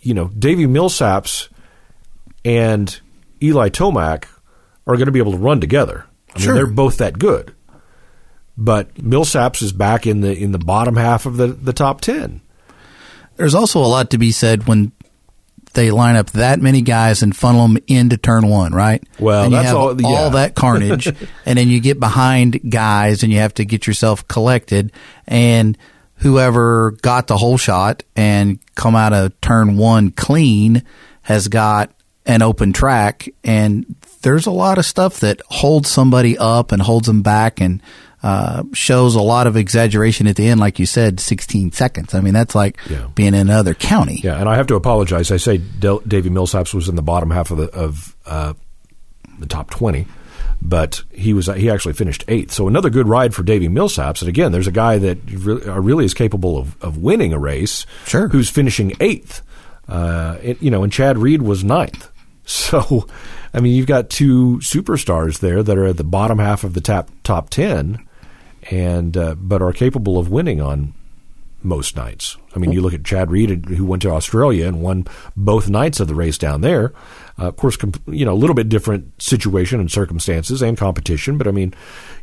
you 0.00 0.14
know 0.14 0.28
Davy 0.28 0.66
Millsaps 0.66 1.48
and 2.44 3.00
Eli 3.44 3.68
Tomac 3.68 4.24
are 4.86 4.96
going 4.96 5.06
to 5.06 5.12
be 5.12 5.18
able 5.18 5.32
to 5.32 5.38
run 5.38 5.60
together. 5.60 6.06
I 6.34 6.38
mean, 6.40 6.54
they're 6.54 6.66
both 6.66 6.98
that 6.98 7.18
good. 7.18 7.54
But 8.56 8.94
Millsaps 8.94 9.62
is 9.62 9.72
back 9.72 10.06
in 10.06 10.20
the 10.20 10.36
in 10.36 10.52
the 10.52 10.58
bottom 10.58 10.96
half 10.96 11.26
of 11.26 11.36
the, 11.36 11.48
the 11.48 11.72
top 11.72 12.00
ten. 12.00 12.40
There's 13.36 13.54
also 13.54 13.80
a 13.80 13.86
lot 13.86 14.10
to 14.10 14.18
be 14.18 14.30
said 14.30 14.66
when 14.68 14.92
they 15.72 15.90
line 15.90 16.14
up 16.14 16.30
that 16.30 16.60
many 16.60 16.82
guys 16.82 17.22
and 17.24 17.36
funnel 17.36 17.66
them 17.66 17.78
into 17.88 18.16
turn 18.16 18.46
one, 18.48 18.72
right? 18.72 19.02
Well, 19.18 19.42
and 19.44 19.52
you 19.52 19.56
that's 19.56 19.68
have 19.68 19.76
all- 19.76 20.00
yeah. 20.00 20.08
all 20.08 20.30
that 20.30 20.54
carnage, 20.54 21.08
and 21.46 21.58
then 21.58 21.68
you 21.68 21.80
get 21.80 21.98
behind 21.98 22.70
guys, 22.70 23.24
and 23.24 23.32
you 23.32 23.40
have 23.40 23.54
to 23.54 23.64
get 23.64 23.88
yourself 23.88 24.26
collected. 24.28 24.92
And 25.26 25.76
whoever 26.18 26.92
got 27.02 27.26
the 27.26 27.36
whole 27.36 27.58
shot 27.58 28.04
and 28.14 28.60
come 28.76 28.94
out 28.94 29.12
of 29.12 29.40
turn 29.40 29.76
one 29.76 30.12
clean 30.12 30.84
has 31.22 31.48
got 31.48 31.92
an 32.26 32.42
open 32.42 32.72
track, 32.72 33.28
and 33.44 33.94
there's 34.22 34.46
a 34.46 34.50
lot 34.50 34.78
of 34.78 34.84
stuff 34.86 35.20
that 35.20 35.40
holds 35.46 35.90
somebody 35.90 36.38
up 36.38 36.72
and 36.72 36.80
holds 36.80 37.06
them 37.06 37.22
back, 37.22 37.60
and 37.60 37.82
uh, 38.22 38.62
shows 38.72 39.14
a 39.14 39.20
lot 39.20 39.46
of 39.46 39.54
exaggeration 39.56 40.26
at 40.26 40.34
the 40.36 40.48
end, 40.48 40.58
like 40.58 40.78
you 40.78 40.86
said, 40.86 41.20
16 41.20 41.72
seconds. 41.72 42.14
I 42.14 42.20
mean, 42.22 42.32
that's 42.32 42.54
like 42.54 42.78
Yeah. 42.88 43.08
being 43.14 43.34
in 43.34 43.50
another 43.50 43.74
county. 43.74 44.20
Yeah, 44.24 44.40
and 44.40 44.48
I 44.48 44.56
have 44.56 44.66
to 44.68 44.76
apologize. 44.76 45.30
I 45.30 45.36
say 45.36 45.58
Del- 45.58 45.98
Davy 46.08 46.30
Millsaps 46.30 46.72
was 46.72 46.88
in 46.88 46.96
the 46.96 47.02
bottom 47.02 47.30
half 47.30 47.50
of 47.50 47.58
the 47.58 47.68
of 47.74 48.16
uh, 48.24 48.54
the 49.38 49.44
top 49.46 49.68
twenty, 49.68 50.06
but 50.62 51.02
he 51.12 51.34
was 51.34 51.48
he 51.48 51.68
actually 51.68 51.92
finished 51.92 52.24
eighth. 52.28 52.52
So 52.52 52.66
another 52.66 52.88
good 52.88 53.06
ride 53.06 53.34
for 53.34 53.42
Davy 53.42 53.68
Millsaps. 53.68 54.20
And 54.22 54.28
again, 54.30 54.52
there's 54.52 54.66
a 54.68 54.72
guy 54.72 54.96
that 54.96 55.18
really, 55.30 55.66
uh, 55.68 55.78
really 55.80 56.06
is 56.06 56.14
capable 56.14 56.56
of, 56.56 56.82
of 56.82 56.96
winning 56.96 57.34
a 57.34 57.38
race. 57.38 57.84
Sure. 58.06 58.28
who's 58.28 58.48
finishing 58.48 58.94
eighth. 59.00 59.42
Uh, 59.86 60.38
it, 60.42 60.62
you 60.62 60.70
know, 60.70 60.82
and 60.82 60.90
Chad 60.90 61.18
Reed 61.18 61.42
was 61.42 61.62
ninth. 61.62 62.08
So, 62.44 63.06
I 63.52 63.60
mean, 63.60 63.74
you've 63.74 63.86
got 63.86 64.10
two 64.10 64.58
superstars 64.58 65.38
there 65.38 65.62
that 65.62 65.78
are 65.78 65.86
at 65.86 65.96
the 65.96 66.04
bottom 66.04 66.38
half 66.38 66.64
of 66.64 66.74
the 66.74 66.80
top 66.80 67.10
top 67.22 67.50
ten, 67.50 68.06
and 68.70 69.16
uh, 69.16 69.34
but 69.36 69.62
are 69.62 69.72
capable 69.72 70.18
of 70.18 70.30
winning 70.30 70.60
on 70.60 70.94
most 71.62 71.96
nights. 71.96 72.36
I 72.54 72.58
mean, 72.58 72.72
you 72.72 72.82
look 72.82 72.92
at 72.92 73.04
Chad 73.04 73.30
Reed, 73.30 73.64
who 73.66 73.86
went 73.86 74.02
to 74.02 74.10
Australia 74.10 74.66
and 74.66 74.82
won 74.82 75.06
both 75.34 75.68
nights 75.68 75.98
of 75.98 76.08
the 76.08 76.14
race 76.14 76.36
down 76.36 76.60
there. 76.60 76.92
Uh, 77.38 77.48
of 77.48 77.56
course, 77.56 77.76
com- 77.76 77.94
you 78.06 78.24
know, 78.24 78.34
a 78.34 78.36
little 78.36 78.54
bit 78.54 78.68
different 78.68 79.20
situation 79.20 79.80
and 79.80 79.90
circumstances 79.90 80.62
and 80.62 80.76
competition, 80.76 81.38
but 81.38 81.48
I 81.48 81.50
mean, 81.50 81.74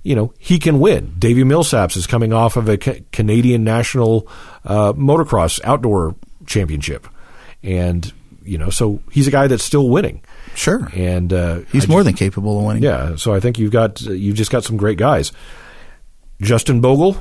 you 0.04 0.16
know, 0.16 0.34
he 0.38 0.60
can 0.60 0.80
win. 0.80 1.16
Davy 1.18 1.44
Millsaps 1.44 1.98
is 1.98 2.08
coming 2.08 2.32
off 2.32 2.56
of 2.56 2.70
a 2.70 2.78
ca- 2.78 3.02
Canadian 3.12 3.64
national 3.64 4.28
uh, 4.64 4.94
motocross 4.94 5.60
outdoor 5.64 6.16
championship, 6.46 7.08
and 7.64 8.14
you 8.52 8.58
know, 8.58 8.70
so 8.70 9.00
he's 9.12 9.28
a 9.28 9.32
guy 9.32 9.48
that's 9.48 9.64
still 9.64 9.88
winning. 9.90 10.22
Sure. 10.56 10.90
And 10.94 11.32
uh, 11.32 11.60
He's 11.72 11.86
I 11.86 11.88
more 11.88 12.00
just- 12.02 12.06
than 12.06 12.14
capable 12.16 12.60
of 12.60 12.66
winning. 12.66 12.84
yeah, 12.84 13.16
so 13.16 13.34
I 13.34 13.40
think 13.40 13.58
you've 13.58 13.72
got 13.72 14.02
you've 14.02 14.36
just 14.36 14.52
got 14.52 14.64
some 14.64 14.76
great 14.78 14.98
guys. 14.98 15.32
Justin 16.42 16.82
Bogle 16.82 17.16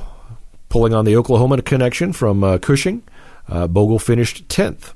pulling 0.69 0.93
on 0.93 1.05
the 1.05 1.15
Oklahoma 1.15 1.61
connection 1.61 2.13
from 2.13 2.43
uh, 2.43 2.57
Cushing. 2.57 3.03
Uh, 3.47 3.67
Bogle 3.67 3.99
finished 3.99 4.47
tenth, 4.49 4.93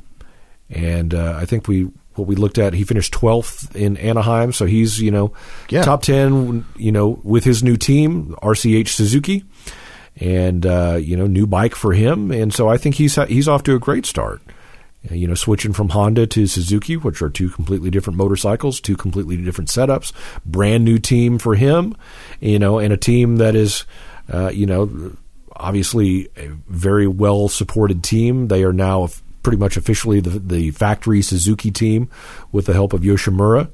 and 0.69 1.13
uh, 1.13 1.38
I 1.41 1.45
think 1.45 1.67
we 1.67 1.89
what 2.15 2.28
we 2.28 2.36
looked 2.36 2.58
at 2.58 2.74
he 2.74 2.84
finished 2.84 3.12
twelfth 3.13 3.76
in 3.76 3.98
Anaheim. 3.98 4.52
So 4.54 4.65
he's 4.65 5.00
you 5.02 5.12
know 5.12 5.34
Yeah. 5.69 5.84
top 5.84 6.02
ten. 6.02 6.65
You 6.78 6.91
know 6.91 7.19
with 7.24 7.43
his 7.43 7.63
new 7.63 7.78
team 7.78 8.36
RCH 8.41 8.89
Suzuki, 8.89 9.43
and 10.17 10.65
uh, 10.65 10.98
you 11.02 11.15
know 11.17 11.28
new 11.28 11.48
bike 11.48 11.76
for 11.76 11.93
him, 11.93 12.32
and 12.32 12.54
so 12.54 12.67
I 12.69 12.78
think 12.78 12.95
he's 12.95 13.15
he's 13.28 13.48
off 13.48 13.63
to 13.63 13.76
a 13.76 13.80
great 13.80 14.06
start. 14.06 14.41
You 15.12 15.28
know, 15.28 15.36
switching 15.36 15.74
from 15.74 15.89
Honda 15.89 16.26
to 16.28 16.48
Suzuki, 16.48 16.98
which 16.98 17.22
are 17.22 17.30
two 17.30 17.50
completely 17.50 17.89
different 17.91 18.18
motorcycles, 18.18 18.80
two 18.80 18.98
completely 18.98 19.38
different 19.38 19.70
setups. 19.70 20.12
Brand 20.46 20.84
new 20.84 20.98
team 20.98 21.38
for 21.38 21.56
him, 21.56 21.96
you 22.39 22.60
know, 22.60 22.80
and 22.80 22.91
a 22.91 22.98
team 22.98 23.38
that 23.38 23.56
is, 23.56 23.86
uh, 24.34 24.50
you 24.50 24.65
know, 24.65 25.15
obviously 25.56 26.30
a 26.38 26.48
very 26.68 27.08
well 27.08 27.48
supported 27.48 28.04
team. 28.04 28.48
They 28.48 28.63
are 28.63 28.74
now 28.74 29.10
pretty 29.44 29.58
much 29.58 29.78
officially 29.78 30.20
the, 30.20 30.39
the 30.39 30.72
factory 30.72 31.22
Suzuki 31.22 31.70
team 31.70 32.10
with 32.52 32.65
the 32.65 32.74
help 32.74 32.94
of 32.94 33.02
Yoshimura. 33.02 33.72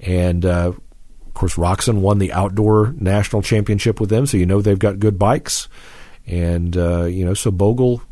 And, 0.00 0.44
uh, 0.44 0.72
of 1.26 1.34
course, 1.34 1.56
Roczen 1.56 2.00
won 2.00 2.18
the 2.18 2.32
outdoor 2.32 2.94
national 2.98 3.42
championship 3.42 4.00
with 4.00 4.10
them, 4.10 4.26
so 4.26 4.36
you 4.36 4.46
know 4.46 4.60
they've 4.60 4.78
got 4.78 5.00
good 5.00 5.18
bikes. 5.18 5.68
And, 6.26 6.76
uh, 6.76 7.04
you 7.04 7.24
know, 7.24 7.34
so 7.34 7.50
Bogle 7.50 8.02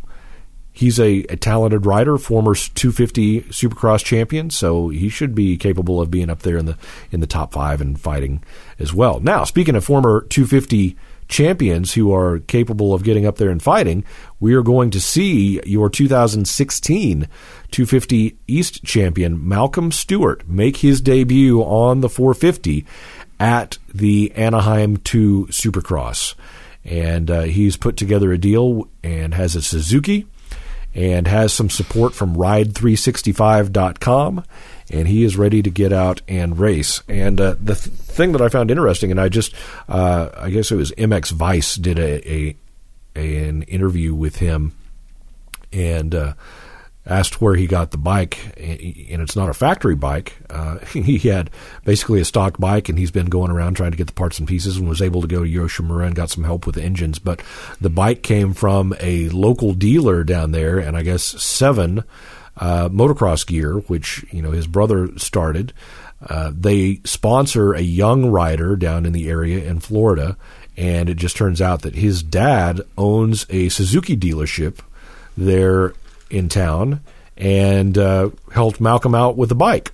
he's 0.73 0.99
a, 0.99 1.21
a 1.29 1.37
talented 1.37 1.87
rider, 1.87 2.19
former 2.19 2.55
250 2.55 3.43
Supercross 3.43 4.05
champion, 4.05 4.51
so 4.51 4.89
he 4.89 5.09
should 5.09 5.35
be 5.35 5.57
capable 5.57 6.01
of 6.01 6.11
being 6.11 6.31
up 6.31 6.41
there 6.41 6.57
in 6.57 6.67
the 6.67 6.77
in 7.11 7.21
the 7.21 7.27
top 7.27 7.53
five 7.53 7.81
and 7.81 8.01
fighting 8.01 8.43
as 8.79 8.93
well. 8.93 9.21
Now, 9.21 9.45
speaking 9.45 9.77
of 9.77 9.85
former 9.85 10.23
250 10.23 10.97
champions 11.29 11.95
who 11.95 12.15
are 12.15 12.41
capable 12.41 12.93
of 12.93 13.05
getting 13.05 13.27
up 13.27 13.37
there 13.37 13.51
and 13.51 13.63
fighting, 13.63 14.05
we 14.39 14.55
are 14.55 14.63
going 14.63 14.91
to 14.91 15.01
see 15.01 15.61
your 15.65 15.89
2016 15.89 17.29
250 17.71 18.37
East 18.47 18.85
champion 18.85 19.49
Malcolm 19.49 19.91
Stewart 19.91 20.47
make 20.47 20.79
his 20.79 21.01
debut 21.01 21.63
on 21.63 22.01
the 22.01 22.09
450 22.09 22.85
at 23.41 23.79
the 23.93 24.31
Anaheim 24.37 24.99
2 24.99 25.47
Supercross. 25.51 26.35
And 26.85 27.31
uh, 27.31 27.43
he's 27.43 27.77
put 27.77 27.97
together 27.97 28.33
a 28.33 28.39
deal 28.39 28.89
and 29.03 29.33
has 29.35 29.57
a 29.57 29.63
Suzuki 29.63 30.27
and 30.95 31.27
has 31.27 31.53
some 31.53 31.69
support 31.71 32.15
from 32.15 32.37
ride365.com 32.37 34.45
and 34.91 35.09
he 35.09 35.25
is 35.25 35.37
ready 35.37 35.63
to 35.63 35.71
get 35.71 35.93
out 35.93 36.23
and 36.29 36.57
race. 36.59 37.03
And 37.09 37.41
uh, 37.41 37.57
the 37.61 37.75
th- 37.75 37.97
thing 38.13 38.33
that 38.33 38.43
i 38.43 38.49
found 38.49 38.71
interesting 38.71 39.11
and 39.11 39.19
i 39.19 39.31
just 39.31 39.55
uh, 39.89 40.29
i 40.37 40.51
guess 40.51 40.71
it 40.71 40.77
was 40.77 40.93
mx 40.93 41.33
vice 41.33 41.77
did 41.77 41.99
a, 41.99 42.31
a, 42.31 42.55
a 43.17 43.49
an 43.49 43.63
interview 43.63 44.15
with 44.15 44.37
him 44.37 44.75
and 45.73 46.15
uh, 46.15 46.35
asked 47.05 47.41
where 47.41 47.55
he 47.55 47.67
got 47.67 47.91
the 47.91 47.99
bike, 47.99 48.39
and 48.57 49.23
it's 49.23 49.35
not 49.35 49.49
a 49.49 49.55
factory 49.55 49.95
bike. 49.95 50.37
Uh, 50.49 50.79
he 50.93 51.19
had 51.19 51.51
basically 51.85 52.21
a 52.21 52.25
stock 52.25 52.59
bike, 52.59 52.89
and 52.89 52.99
he's 52.99 53.11
been 53.11 53.27
going 53.27 53.51
around 53.51 53.75
trying 53.75 53.91
to 53.91 53.97
get 53.97 54.07
the 54.07 54.13
parts 54.13 54.39
and 54.39 54.49
pieces, 54.49 54.77
and 54.77 54.89
was 54.89 55.03
able 55.03 55.23
to 55.23 55.29
go 55.29 55.45
to 55.45 55.51
Yoshimura 55.51 56.07
and 56.07 56.15
got 56.15 56.31
some 56.31 56.45
help 56.45 56.67
with 56.67 56.77
the 56.77 56.83
engines. 56.83 57.19
But 57.19 57.43
the 57.81 57.91
bike 57.91 58.23
came 58.23 58.55
from 58.55 58.95
a 59.01 59.29
local 59.31 59.75
dealer 59.75 60.25
down 60.25 60.53
there, 60.53 60.79
and 60.79 60.97
I 60.97 61.03
guess 61.03 61.23
seven 61.23 62.05
uh, 62.57 62.89
motocross 62.89 63.47
gear, 63.47 63.75
which 63.75 64.25
you 64.31 64.43
know 64.43 64.53
his 64.53 64.67
brother 64.67 65.17
started. 65.19 65.73
Uh, 66.25 66.53
they 66.57 67.01
sponsor 67.05 67.73
a 67.73 67.81
young 67.81 68.27
rider 68.27 68.77
down 68.77 69.07
in 69.07 69.13
the 69.13 69.29
area 69.29 69.65
in 69.65 69.81
Florida, 69.81 70.37
and 70.77 71.09
it 71.09 71.17
just 71.17 71.37
turns 71.37 71.61
out 71.61 71.83
that 71.83 71.97
his 71.97 72.23
dad 72.23 72.81
owns 72.97 73.45
a 73.51 73.69
Suzuki 73.71 74.17
dealership 74.17 74.79
there 75.37 75.95
in 76.33 76.49
town 76.49 77.01
and 77.37 77.97
uh, 77.97 78.31
helped 78.53 78.81
Malcolm 78.81 79.15
out 79.15 79.37
with 79.37 79.49
the 79.49 79.55
bike. 79.55 79.93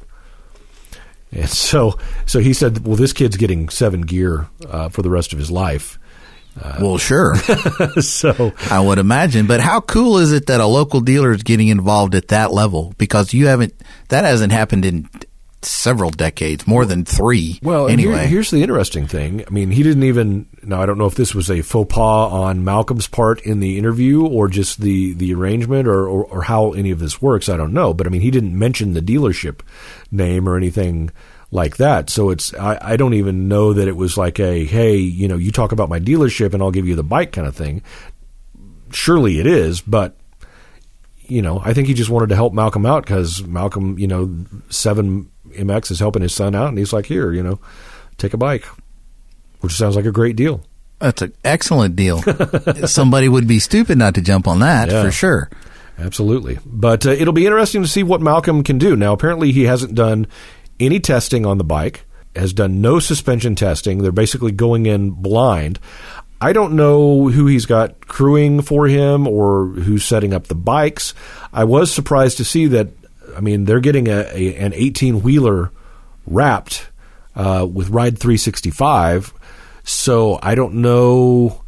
And 1.33 1.49
so, 1.49 1.99
so 2.27 2.39
he 2.39 2.53
said, 2.53 2.87
"Well, 2.87 2.97
this 2.97 3.13
kid's 3.13 3.37
getting 3.37 3.69
seven 3.69 4.03
gear 4.03 4.49
uh, 4.67 4.89
for 4.89 5.03
the 5.03 5.11
rest 5.11 5.33
of 5.33 5.39
his 5.39 5.51
life." 5.51 5.99
well, 6.81 6.99
sure. 6.99 7.37
so, 8.01 8.53
I 8.69 8.81
would 8.81 8.99
imagine. 8.99 9.47
But 9.47 9.61
how 9.61 9.81
cool 9.81 10.19
is 10.19 10.33
it 10.33 10.47
that 10.47 10.61
a 10.61 10.67
local 10.67 11.01
dealer 11.01 11.31
is 11.31 11.45
getting 11.45 11.69
involved 11.69 12.17
at 12.17 12.29
that 12.29 12.53
level? 12.53 12.95
Because 12.99 13.33
you 13.33 13.47
haven't, 13.47 13.75
that 14.09 14.25
hasn't 14.25 14.53
happened 14.53 14.85
in 14.85 15.09
several 15.63 16.11
decades, 16.11 16.67
more 16.67 16.85
than 16.85 17.05
three. 17.05 17.59
well, 17.63 17.87
and 17.87 18.01
here- 18.01 18.13
anyway. 18.13 18.27
here's 18.27 18.51
the 18.51 18.63
interesting 18.63 19.07
thing. 19.07 19.45
I 19.47 19.51
mean, 19.51 19.71
he 19.71 19.83
didn't 19.83 20.05
even. 20.05 20.47
Now, 20.63 20.81
I 20.81 20.87
don't 20.87 20.99
know 20.99 21.07
if 21.07 21.15
this 21.15 21.35
was 21.35 21.51
a 21.51 21.63
faux 21.63 21.93
pas 21.93 22.33
on 22.33 22.65
Malcolm's 22.65 23.07
part 23.07 23.41
in 23.43 23.61
the 23.61 23.79
interview, 23.79 24.25
or 24.27 24.49
just 24.49 24.81
the 24.81 25.15
the 25.15 25.35
arrangement, 25.35 25.89
or, 25.89 26.07
or 26.07 26.25
or 26.25 26.43
how 26.43 26.73
any 26.73 26.91
of 26.91 26.99
this 26.99 27.21
works. 27.21 27.49
I 27.49 27.57
don't 27.57 27.73
know. 27.73 27.93
But 27.93 28.07
I 28.07 28.11
mean, 28.11 28.21
he 28.21 28.31
didn't 28.31 28.59
mention 28.59 28.93
the 28.95 29.03
dealership 29.03 29.61
name 30.11 30.49
or 30.49 30.57
anything 30.57 31.11
like 31.51 31.79
that. 31.79 32.11
So 32.11 32.31
it's 32.31 32.55
I, 32.55 32.79
I 32.81 32.97
don't 32.97 33.15
even 33.15 33.49
know 33.49 33.73
that 33.73 33.89
it 33.89 33.97
was 33.97 34.17
like 34.17 34.39
a 34.39 34.65
hey, 34.65 34.97
you 34.97 35.29
know, 35.29 35.37
you 35.37 35.51
talk 35.51 35.73
about 35.73 35.89
my 35.89 36.01
dealership 36.01 36.55
and 36.55 36.63
I'll 36.63 36.71
give 36.71 36.87
you 36.87 36.95
the 36.95 37.03
bike 37.03 37.33
kind 37.33 37.47
of 37.47 37.57
thing. 37.57 37.83
Surely 38.91 39.39
it 39.39 39.47
is, 39.47 39.81
but 39.81 40.17
you 41.29 41.43
know, 41.43 41.61
I 41.63 41.75
think 41.75 41.89
he 41.89 41.95
just 41.95 42.09
wanted 42.11 42.31
to 42.31 42.35
help 42.35 42.55
Malcolm 42.55 42.87
out 42.87 43.03
because 43.05 43.45
Malcolm, 43.45 43.99
you 43.99 44.07
know, 44.07 44.35
seven 44.71 45.31
MX 45.49 45.91
is 45.93 45.99
helping 46.01 46.23
his 46.23 46.35
son 46.35 46.55
out, 46.55 46.69
and 46.69 46.79
he's 46.79 46.93
like, 46.93 47.07
here, 47.07 47.33
you 47.33 47.43
know, 47.43 47.59
take 48.17 48.35
a 48.35 48.39
bike, 48.39 48.67
which 49.61 49.73
sounds 49.73 49.97
like 49.97 50.05
a 50.07 50.13
great 50.13 50.37
deal. 50.37 50.63
That's 50.99 51.23
an 51.23 51.33
excellent 51.45 51.95
deal. 51.97 52.23
Somebody 52.87 53.29
would 53.29 53.47
be 53.47 53.59
stupid 53.61 53.99
not 53.99 54.15
to 54.17 54.21
jump 54.21 54.49
on 54.49 54.59
that 54.61 54.91
Yeah. 54.91 55.05
for 55.05 55.11
sure. 55.13 55.51
Absolutely. 55.99 56.59
But 56.67 57.07
uh, 57.07 57.11
it'll 57.11 57.33
be 57.33 57.47
interesting 57.47 57.83
to 57.83 57.89
see 57.89 58.03
what 58.03 58.21
Malcolm 58.21 58.63
can 58.65 58.79
do. 58.79 58.97
Now, 58.97 59.13
apparently, 59.13 59.53
he 59.53 59.65
hasn't 59.65 59.95
done 59.95 60.27
any 60.81 61.01
testing 61.01 61.45
on 61.47 61.59
the 61.59 61.65
bike, 61.65 62.05
has 62.37 62.53
done 62.53 62.81
no 62.81 62.99
suspension 63.01 63.55
testing. 63.55 63.99
They're 63.99 64.13
basically 64.13 64.53
going 64.53 64.87
in 64.87 65.11
blind. 65.11 65.79
I 66.41 66.53
don't 66.53 66.75
know 66.75 67.29
who 67.29 67.47
he's 67.47 67.67
got 67.67 68.07
crewing 68.07 68.63
for 68.63 68.87
him 68.87 69.27
or 69.27 69.67
who's 69.67 70.05
setting 70.05 70.33
up 70.33 70.47
the 70.47 70.55
bikes. 70.55 71.13
I 71.53 71.65
was 71.65 71.93
surprised 71.93 72.37
to 72.37 72.45
see 72.45 72.67
that, 72.69 72.89
I 73.39 73.41
mean, 73.41 73.67
they're 73.67 73.79
getting 73.79 74.09
a, 74.09 74.27
a 74.35 74.57
an 74.57 74.73
18 74.75 75.23
wheeler 75.23 75.71
wrapped 76.27 76.89
uh, 77.37 77.67
with 77.71 77.89
Ride 77.89 78.19
365. 78.19 79.33
So 79.85 80.41
I 80.43 80.57
don't 80.57 80.75
know 80.75 81.63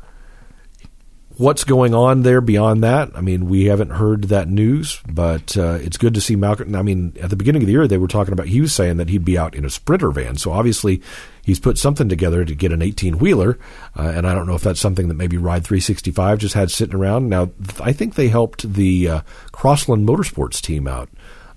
what's 1.41 1.65
going 1.65 1.95
on 1.95 2.21
there 2.21 2.43
beyond 2.43 2.83
that. 2.85 3.11
I 3.15 3.23
mean, 3.23 3.49
we 3.49 3.65
haven't 3.65 3.93
heard 3.93 4.25
that 4.25 4.47
news, 4.47 5.01
but 5.09 5.57
uh, 5.57 5.79
it's 5.81 5.97
good 5.97 6.13
to 6.13 6.21
see 6.21 6.37
Malcolm. 6.37 6.75
I 6.75 6.83
mean, 6.83 7.17
at 7.19 7.31
the 7.31 7.37
beginning 7.37 7.63
of 7.63 7.67
the 7.67 7.73
year, 7.73 7.89
they 7.89 7.97
were 7.97 8.09
talking 8.09 8.35
about, 8.35 8.49
he 8.49 8.61
was 8.61 8.75
saying 8.75 8.99
that 8.99 9.09
he'd 9.09 9.25
be 9.25 9.39
out 9.39 9.55
in 9.55 9.65
a 9.65 9.71
sprinter 9.71 10.11
van. 10.11 10.37
So 10.37 10.53
obviously, 10.53 11.01
he's 11.43 11.59
put 11.59 11.79
something 11.79 12.11
together 12.11 12.45
to 12.45 12.55
get 12.55 12.73
an 12.73 12.83
18 12.83 13.19
wheeler. 13.19 13.59
Uh, 13.97 14.13
and 14.15 14.27
I 14.27 14.35
don't 14.35 14.47
know 14.47 14.55
if 14.55 14.63
that's 14.63 14.81
something 14.81 15.09
that 15.09 15.15
maybe 15.15 15.39
Ride 15.39 15.65
365 15.65 16.41
just 16.41 16.55
had 16.55 16.71
sitting 16.71 16.95
around. 16.95 17.31
Now, 17.31 17.53
I 17.81 17.95
think 17.95 18.17
they 18.17 18.29
helped 18.29 18.71
the 18.71 19.09
uh, 19.09 19.21
Crossland 19.51 20.07
Motorsports 20.07 20.61
team 20.61 20.87
out. 20.87 21.09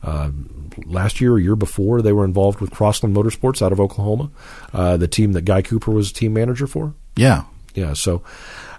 Uh, 0.04 0.32
last 0.86 1.22
year 1.22 1.34
or 1.34 1.39
year 1.39 1.56
before, 1.56 2.01
they 2.01 2.12
were 2.12 2.26
involved 2.26 2.60
with 2.60 2.72
Crossland 2.72 3.16
Motorsports 3.16 3.62
out 3.62 3.72
of 3.72 3.80
Oklahoma, 3.80 4.30
uh, 4.74 4.97
the 4.97 5.08
team 5.08 5.32
that 5.34 5.43
Guy 5.43 5.62
Cooper 5.62 5.91
was 5.91 6.12
team 6.12 6.34
manager 6.34 6.68
for. 6.68 6.93
Yeah. 7.16 7.43
Yeah, 7.74 7.93
so 7.93 8.22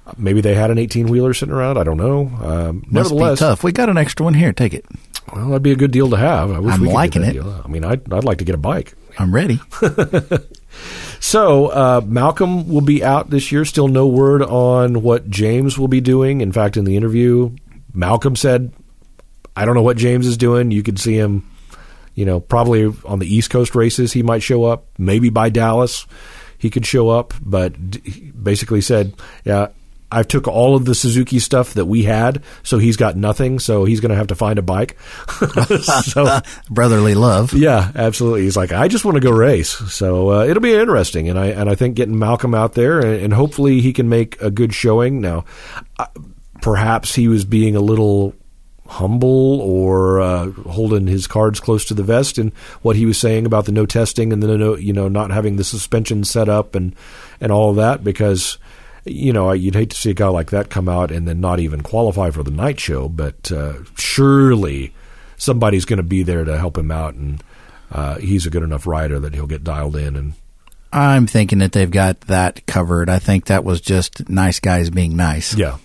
uh, 0.06 0.12
maybe 0.16 0.40
they 0.40 0.54
had 0.54 0.70
an 0.70 0.78
18 0.78 1.06
wheeler 1.08 1.34
sitting 1.34 1.54
around. 1.54 1.78
I 1.78 1.84
don't 1.84 1.96
know. 1.96 2.26
Um, 2.42 2.76
Must 2.88 2.92
nevertheless, 2.92 3.38
be 3.38 3.44
tough. 3.44 3.64
We 3.64 3.72
got 3.72 3.88
an 3.88 3.98
extra 3.98 4.24
one 4.24 4.34
here. 4.34 4.52
Take 4.52 4.74
it. 4.74 4.84
well, 5.34 5.48
that'd 5.48 5.62
be 5.62 5.72
a 5.72 5.76
good 5.76 5.90
deal 5.90 6.10
to 6.10 6.16
have. 6.16 6.50
I 6.50 6.58
wish 6.58 6.74
I'm 6.74 6.80
we 6.82 6.88
could 6.88 6.94
liking 6.94 7.22
it. 7.22 7.32
Deal. 7.32 7.62
I 7.64 7.68
mean, 7.68 7.84
I'd, 7.84 8.12
I'd 8.12 8.24
like 8.24 8.38
to 8.38 8.44
get 8.44 8.54
a 8.54 8.58
bike. 8.58 8.94
I'm 9.18 9.34
ready. 9.34 9.60
So 11.20 11.68
uh, 11.68 12.02
Malcolm 12.04 12.68
will 12.68 12.82
be 12.82 13.02
out 13.02 13.30
this 13.30 13.50
year. 13.50 13.64
Still 13.64 13.88
no 13.88 14.06
word 14.06 14.42
on 14.42 15.02
what 15.02 15.30
James 15.30 15.78
will 15.78 15.88
be 15.88 16.00
doing. 16.00 16.40
In 16.40 16.52
fact, 16.52 16.76
in 16.76 16.84
the 16.84 16.96
interview, 16.96 17.54
Malcolm 17.94 18.36
said, 18.36 18.72
"I 19.56 19.64
don't 19.64 19.74
know 19.74 19.82
what 19.82 19.96
James 19.96 20.26
is 20.26 20.36
doing. 20.36 20.70
You 20.70 20.82
could 20.82 20.98
see 20.98 21.14
him, 21.14 21.48
you 22.14 22.24
know, 22.24 22.40
probably 22.40 22.92
on 23.04 23.18
the 23.18 23.32
East 23.32 23.50
Coast 23.50 23.74
races. 23.74 24.12
He 24.12 24.22
might 24.22 24.42
show 24.42 24.64
up. 24.64 24.86
Maybe 24.98 25.30
by 25.30 25.48
Dallas, 25.50 26.06
he 26.58 26.70
could 26.70 26.86
show 26.86 27.08
up." 27.10 27.34
But 27.40 27.74
he 28.04 28.30
basically 28.30 28.80
said, 28.80 29.14
"Yeah." 29.44 29.68
I 30.12 30.22
took 30.22 30.46
all 30.46 30.76
of 30.76 30.84
the 30.84 30.94
Suzuki 30.94 31.40
stuff 31.40 31.74
that 31.74 31.86
we 31.86 32.04
had, 32.04 32.44
so 32.62 32.78
he's 32.78 32.96
got 32.96 33.16
nothing. 33.16 33.58
So 33.58 33.84
he's 33.84 33.98
going 33.98 34.10
to 34.10 34.16
have 34.16 34.28
to 34.28 34.36
find 34.36 34.60
a 34.60 34.62
bike. 34.62 34.96
so 35.82 36.38
Brotherly 36.70 37.14
love. 37.16 37.52
yeah, 37.52 37.90
absolutely. 37.96 38.42
He's 38.42 38.56
like, 38.56 38.70
I 38.70 38.86
just 38.86 39.04
want 39.04 39.16
to 39.16 39.20
go 39.20 39.32
race. 39.32 39.70
So 39.70 40.30
uh, 40.30 40.44
it'll 40.44 40.62
be 40.62 40.74
interesting, 40.74 41.28
and 41.28 41.36
I 41.36 41.46
and 41.46 41.68
I 41.68 41.74
think 41.74 41.96
getting 41.96 42.16
Malcolm 42.16 42.54
out 42.54 42.74
there, 42.74 43.00
and, 43.00 43.22
and 43.22 43.32
hopefully 43.32 43.80
he 43.80 43.92
can 43.92 44.08
make 44.08 44.40
a 44.40 44.52
good 44.52 44.72
showing. 44.72 45.20
Now, 45.20 45.46
uh, 45.98 46.06
perhaps 46.62 47.16
he 47.16 47.26
was 47.26 47.44
being 47.44 47.74
a 47.74 47.80
little 47.80 48.34
humble 48.94 49.60
or 49.60 50.20
uh, 50.20 50.50
holding 50.50 51.06
his 51.06 51.26
cards 51.26 51.60
close 51.60 51.84
to 51.86 51.94
the 51.94 52.02
vest 52.02 52.38
in 52.38 52.52
what 52.82 52.96
he 52.96 53.06
was 53.06 53.18
saying 53.18 53.46
about 53.46 53.66
the 53.66 53.72
no 53.72 53.86
testing 53.86 54.32
and 54.32 54.42
the 54.42 54.56
no, 54.56 54.76
you 54.76 54.92
know, 54.92 55.08
not 55.08 55.30
having 55.30 55.56
the 55.56 55.64
suspension 55.64 56.24
set 56.24 56.48
up 56.48 56.74
and 56.74 56.94
and 57.40 57.52
all 57.52 57.70
of 57.70 57.76
that 57.76 58.02
because. 58.04 58.58
You 59.06 59.34
know, 59.34 59.52
you'd 59.52 59.74
hate 59.74 59.90
to 59.90 59.96
see 59.98 60.12
a 60.12 60.14
guy 60.14 60.28
like 60.28 60.48
that 60.48 60.70
come 60.70 60.88
out 60.88 61.10
and 61.10 61.28
then 61.28 61.38
not 61.38 61.60
even 61.60 61.82
qualify 61.82 62.30
for 62.30 62.42
the 62.42 62.50
night 62.50 62.80
show, 62.80 63.06
but 63.06 63.52
uh, 63.52 63.74
surely 63.98 64.94
somebody's 65.36 65.84
going 65.84 65.98
to 65.98 66.02
be 66.02 66.22
there 66.22 66.42
to 66.42 66.56
help 66.56 66.78
him 66.78 66.90
out, 66.90 67.12
and 67.12 67.44
uh, 67.92 68.16
he's 68.16 68.46
a 68.46 68.50
good 68.50 68.62
enough 68.62 68.86
rider 68.86 69.20
that 69.20 69.34
he'll 69.34 69.46
get 69.46 69.62
dialed 69.62 69.96
in. 69.96 70.16
And 70.16 70.32
I'm 70.92 71.26
thinking 71.26 71.58
that 71.58 71.72
they've 71.72 71.90
got 71.90 72.22
that 72.22 72.66
covered. 72.66 73.10
I 73.10 73.18
think 73.18 73.46
that 73.46 73.64
was 73.64 73.80
just 73.80 74.28
nice 74.28 74.60
guys 74.60 74.90
being 74.90 75.16
nice. 75.16 75.54
yeah, 75.54 75.76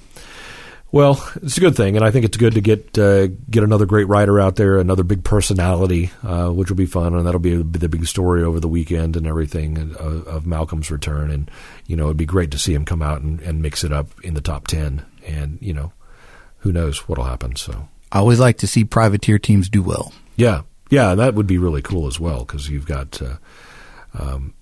well, 0.91 1.23
it's 1.35 1.57
a 1.57 1.59
good 1.61 1.75
thing, 1.75 1.95
and 1.95 2.03
I 2.03 2.09
think 2.09 2.25
it's 2.25 2.37
good 2.37 2.53
to 2.55 2.61
get 2.61 2.97
uh, 2.97 3.27
get 3.27 3.63
another 3.63 3.85
great 3.85 4.07
writer 4.07 4.39
out 4.39 4.55
there, 4.55 4.79
another 4.79 5.03
big 5.03 5.23
personality, 5.23 6.11
uh, 6.23 6.49
which 6.49 6.69
will 6.69 6.77
be 6.77 6.87
fun, 6.87 7.13
and 7.13 7.27
that'll 7.27 7.39
be 7.39 7.61
the 7.61 7.89
big 7.89 8.07
story 8.07 8.43
over 8.43 8.59
the 8.59 8.67
weekend 8.67 9.15
and 9.15 9.27
everything 9.27 9.77
and, 9.77 9.95
uh, 9.97 10.23
of 10.25 10.47
Malcolm's 10.47 10.89
return. 10.89 11.29
And 11.29 11.51
you 11.85 11.95
know, 11.95 12.05
it'd 12.05 12.17
be 12.17 12.25
great 12.25 12.51
to 12.51 12.57
see 12.57 12.73
him 12.73 12.85
come 12.85 13.01
out 13.01 13.21
and, 13.21 13.39
and 13.41 13.61
mix 13.61 13.83
it 13.83 13.93
up 13.93 14.07
in 14.23 14.33
the 14.33 14.41
top 14.41 14.67
ten. 14.67 15.05
And 15.27 15.59
you 15.61 15.73
know, 15.73 15.93
who 16.59 16.71
knows 16.71 17.07
what'll 17.07 17.25
happen? 17.25 17.55
So 17.55 17.87
I 18.11 18.19
always 18.19 18.39
like 18.39 18.57
to 18.59 18.67
see 18.67 18.83
privateer 18.83 19.37
teams 19.37 19.69
do 19.69 19.83
well. 19.83 20.11
Yeah, 20.37 20.61
yeah, 20.89 21.13
that 21.15 21.35
would 21.35 21.47
be 21.47 21.59
really 21.59 21.83
cool 21.83 22.07
as 22.07 22.19
well 22.19 22.39
because 22.39 22.69
you've 22.69 22.87
got. 22.87 23.21
Uh, 23.21 23.35
um, 24.17 24.55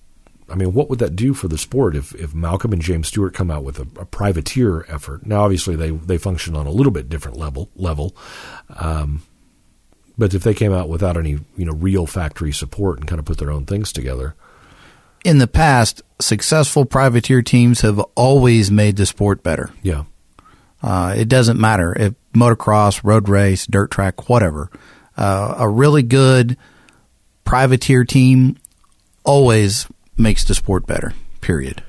I 0.50 0.54
mean, 0.54 0.72
what 0.72 0.88
would 0.88 0.98
that 1.00 1.14
do 1.16 1.34
for 1.34 1.46
the 1.48 1.58
sport 1.58 1.94
if, 1.94 2.14
if 2.14 2.34
Malcolm 2.34 2.72
and 2.72 2.80
James 2.80 3.08
Stewart 3.08 3.34
come 3.34 3.50
out 3.50 3.64
with 3.64 3.78
a, 3.78 3.82
a 4.00 4.04
privateer 4.06 4.84
effort? 4.88 5.26
Now, 5.26 5.42
obviously, 5.44 5.76
they 5.76 5.90
they 5.90 6.18
function 6.18 6.56
on 6.56 6.66
a 6.66 6.70
little 6.70 6.92
bit 6.92 7.08
different 7.08 7.36
level 7.36 7.68
level, 7.76 8.16
um, 8.76 9.22
but 10.16 10.32
if 10.34 10.42
they 10.42 10.54
came 10.54 10.72
out 10.72 10.88
without 10.88 11.16
any 11.16 11.38
you 11.56 11.64
know 11.66 11.72
real 11.72 12.06
factory 12.06 12.52
support 12.52 12.98
and 12.98 13.06
kind 13.08 13.18
of 13.18 13.24
put 13.26 13.38
their 13.38 13.50
own 13.50 13.66
things 13.66 13.92
together, 13.92 14.34
In 15.24 15.38
the 15.38 15.46
past, 15.46 16.02
successful 16.20 16.84
privateer 16.84 17.42
teams 17.42 17.82
have 17.82 17.98
always 18.14 18.70
made 18.70 18.96
the 18.96 19.06
sport 19.06 19.42
better. 19.42 19.70
yeah, 19.82 20.04
Uh, 20.82 21.14
it 21.16 21.28
doesn't 21.28 21.60
matter 21.60 21.92
if 21.98 22.14
motocross, 22.34 23.02
road 23.04 23.28
race, 23.28 23.66
dirt 23.66 23.90
track, 23.90 24.28
whatever. 24.28 24.70
Uh, 25.16 25.56
a 25.58 25.68
really 25.68 26.02
good 26.04 26.56
privateer 27.44 28.04
team 28.04 28.56
always 29.24 29.86
makes 30.18 30.44
the 30.44 30.54
sport 30.54 30.86
better. 30.86 31.14
Period. 31.40 31.82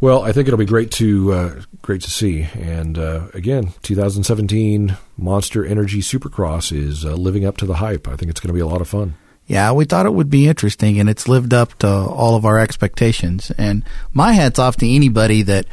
Well, 0.00 0.22
I 0.22 0.32
think 0.32 0.48
it'll 0.48 0.58
be 0.58 0.64
great 0.64 0.90
to 0.92 1.32
uh, 1.32 1.62
great 1.80 2.02
to 2.02 2.10
see. 2.10 2.48
And 2.54 2.98
uh, 2.98 3.28
again, 3.34 3.72
2017 3.82 4.96
Monster 5.16 5.64
Energy 5.64 6.00
Supercross 6.00 6.76
is 6.76 7.04
uh, 7.04 7.14
living 7.14 7.44
up 7.44 7.56
to 7.58 7.66
the 7.66 7.74
hype. 7.74 8.08
I 8.08 8.16
think 8.16 8.30
it's 8.30 8.40
going 8.40 8.48
to 8.48 8.54
be 8.54 8.60
a 8.60 8.66
lot 8.66 8.80
of 8.80 8.88
fun. 8.88 9.14
Yeah, 9.46 9.72
we 9.72 9.84
thought 9.84 10.06
it 10.06 10.14
would 10.14 10.30
be 10.30 10.48
interesting, 10.48 10.98
and 10.98 11.08
it's 11.08 11.28
lived 11.28 11.52
up 11.52 11.78
to 11.80 11.88
all 11.88 12.36
of 12.36 12.44
our 12.44 12.58
expectations. 12.58 13.52
And 13.58 13.84
my 14.12 14.32
hat's 14.32 14.58
off 14.58 14.76
to 14.78 14.88
anybody 14.88 15.42
that 15.42 15.66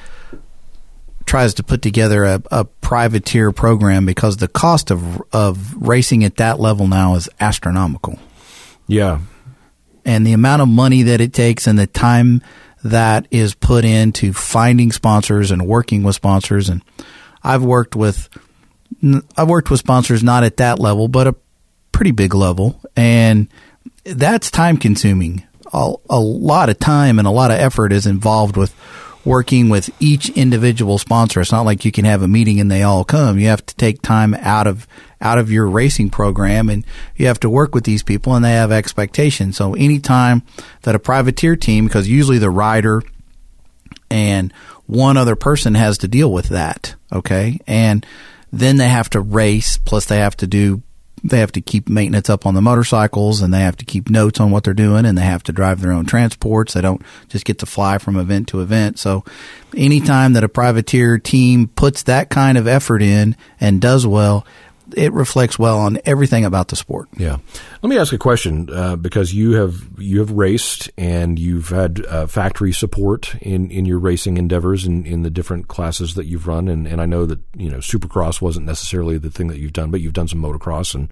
tries 1.26 1.54
to 1.56 1.64
put 1.64 1.82
together 1.82 2.24
a, 2.24 2.42
a 2.52 2.66
privateer 2.66 3.52
program 3.52 4.06
because 4.06 4.38
the 4.38 4.48
cost 4.48 4.92
of 4.92 5.22
of 5.32 5.76
racing 5.76 6.24
at 6.24 6.38
that 6.38 6.60
level 6.60 6.88
now 6.88 7.16
is 7.16 7.30
astronomical. 7.40 8.20
Yeah, 8.88 9.20
and 10.10 10.26
the 10.26 10.34
amount 10.34 10.60
of 10.64 10.68
money 10.68 11.04
that 11.04 11.22
it 11.22 11.34
takes 11.34 11.68
and 11.68 11.78
the 11.78 11.86
time 11.86 12.42
that 12.84 13.28
is 13.30 13.54
put 13.54 13.86
into 13.86 14.34
finding 14.34 14.92
sponsors 14.92 15.52
and 15.52 15.68
working 15.68 16.02
with 16.02 16.16
sponsors. 16.16 16.68
And 16.68 16.82
I've 17.44 17.62
worked 17.62 17.96
with 17.96 18.28
I've 19.38 19.48
worked 19.48 19.70
with 19.70 19.80
sponsors 19.80 20.24
not 20.24 20.44
at 20.44 20.58
that 20.58 20.80
level 20.80 21.08
but 21.08 21.28
a 21.28 21.36
pretty 21.92 22.10
big 22.10 22.34
level. 22.34 22.82
And 22.96 23.50
that's 24.04 24.50
time 24.50 24.78
consuming. 24.78 25.44
A, 25.72 25.94
a 26.10 26.20
lot 26.20 26.70
of 26.70 26.80
time 26.80 27.20
and 27.20 27.28
a 27.28 27.32
lot 27.32 27.52
of 27.52 27.60
effort 27.60 27.94
is 27.94 28.08
involved 28.08 28.58
with 28.58 28.74
working 29.24 29.70
with 29.70 29.92
each 30.00 30.30
individual 30.30 30.98
sponsor. 30.98 31.40
It's 31.42 31.52
not 31.52 31.66
like 31.66 31.86
you 31.86 31.92
can 31.92 32.06
have 32.06 32.24
a 32.24 32.28
meeting 32.28 32.60
and 32.60 32.72
they 32.72 32.82
all 32.82 33.04
come. 33.04 33.38
You 33.38 33.50
have 33.50 33.64
to 33.64 33.76
take 33.76 34.02
time 34.02 34.34
out 34.34 34.66
of 34.66 34.88
out 35.22 35.38
of 35.38 35.52
your 35.52 35.68
racing 35.68 36.10
program 36.10 36.70
and 36.70 36.86
you 37.16 37.28
have 37.28 37.40
to 37.40 37.50
work 37.50 37.76
with 37.76 37.84
these 37.84 38.04
people 38.04 38.36
and 38.36 38.44
they 38.44 38.54
have 38.54 38.72
expectations. 38.72 39.58
So 39.58 39.74
anytime 39.74 40.44
that 40.84 40.96
a 40.96 41.00
privateer 41.00 41.56
team 41.56 41.86
because 41.86 42.08
usually 42.08 42.38
the 42.38 42.50
rider 42.50 43.04
and 44.10 44.54
one 44.86 45.18
other 45.18 45.36
person 45.36 45.76
has 45.76 45.98
to 46.00 46.08
deal 46.08 46.32
with 46.32 46.50
that 46.50 46.96
okay? 47.12 47.60
And 47.68 48.06
then 48.52 48.78
they 48.78 48.88
have 48.88 49.10
to 49.12 49.22
race 49.22 49.78
plus 49.78 50.06
they 50.06 50.18
have 50.18 50.38
to 50.38 50.48
do 50.48 50.82
they 51.22 51.40
have 51.40 51.52
to 51.52 51.60
keep 51.60 51.90
maintenance 51.90 52.30
up 52.30 52.46
on 52.46 52.54
the 52.54 52.62
motorcycles 52.62 53.42
and 53.42 53.54
they 53.54 53.60
have 53.60 53.76
to 53.76 53.84
keep 53.84 54.10
notes 54.10 54.40
on 54.40 54.52
what 54.52 54.64
they're 54.64 54.74
doing 54.74 55.06
and 55.06 55.18
they 55.18 55.24
have 55.24 55.44
to 55.44 55.52
drive 55.52 55.82
their 55.82 55.92
own 55.92 56.06
transports. 56.06 56.74
They 56.74 56.82
don't 56.82 57.02
just 57.28 57.44
get 57.44 57.60
to 57.60 57.66
fly 57.66 57.98
from 57.98 58.16
event 58.16 58.48
to 58.50 58.62
event. 58.62 59.00
So 59.00 59.26
anytime 59.76 60.32
that 60.34 60.46
a 60.46 60.50
privateer 60.50 61.18
team 61.18 61.68
puts 61.68 62.04
that 62.04 62.30
kind 62.30 62.58
of 62.58 62.68
effort 62.68 63.02
in 63.02 63.36
and 63.60 63.82
does 63.82 64.08
well 64.08 64.46
it 64.96 65.12
reflects 65.14 65.58
well 65.60 65.80
on 65.80 66.00
everything 66.06 66.46
about 66.46 66.68
the 66.70 66.76
sport 66.76 67.08
yeah. 67.18 67.38
Let 67.82 67.90
me 67.90 67.98
ask 67.98 68.12
a 68.12 68.18
question 68.18 68.70
uh, 68.70 68.98
because 68.98 69.34
you 69.34 69.54
have 69.54 69.88
you 69.98 70.20
have 70.20 70.32
raced 70.32 70.92
and 70.98 71.40
you've 71.40 71.70
had 71.70 72.06
uh, 72.08 72.28
factory 72.28 72.74
support 72.74 73.36
in, 73.36 73.72
in 73.72 73.86
your 73.86 74.00
racing 74.00 74.36
endeavors 74.36 74.86
in, 74.86 75.06
in 75.06 75.24
the 75.24 75.30
different 75.30 75.70
classes 75.70 76.16
that 76.16 76.26
you've 76.26 76.46
run, 76.46 76.68
and, 76.68 76.86
and 76.86 77.00
I 77.00 77.06
know 77.06 77.26
that 77.26 77.40
you 77.56 77.70
know 77.70 77.78
Supercross 77.78 78.42
wasn't 78.42 78.66
necessarily 78.66 79.18
the 79.18 79.32
thing 79.32 79.48
that 79.48 79.60
you've 79.60 79.72
done, 79.72 79.92
but 79.92 80.02
you've 80.02 80.12
done 80.12 80.28
some 80.28 80.42
motocross 80.42 80.94
and 80.94 81.10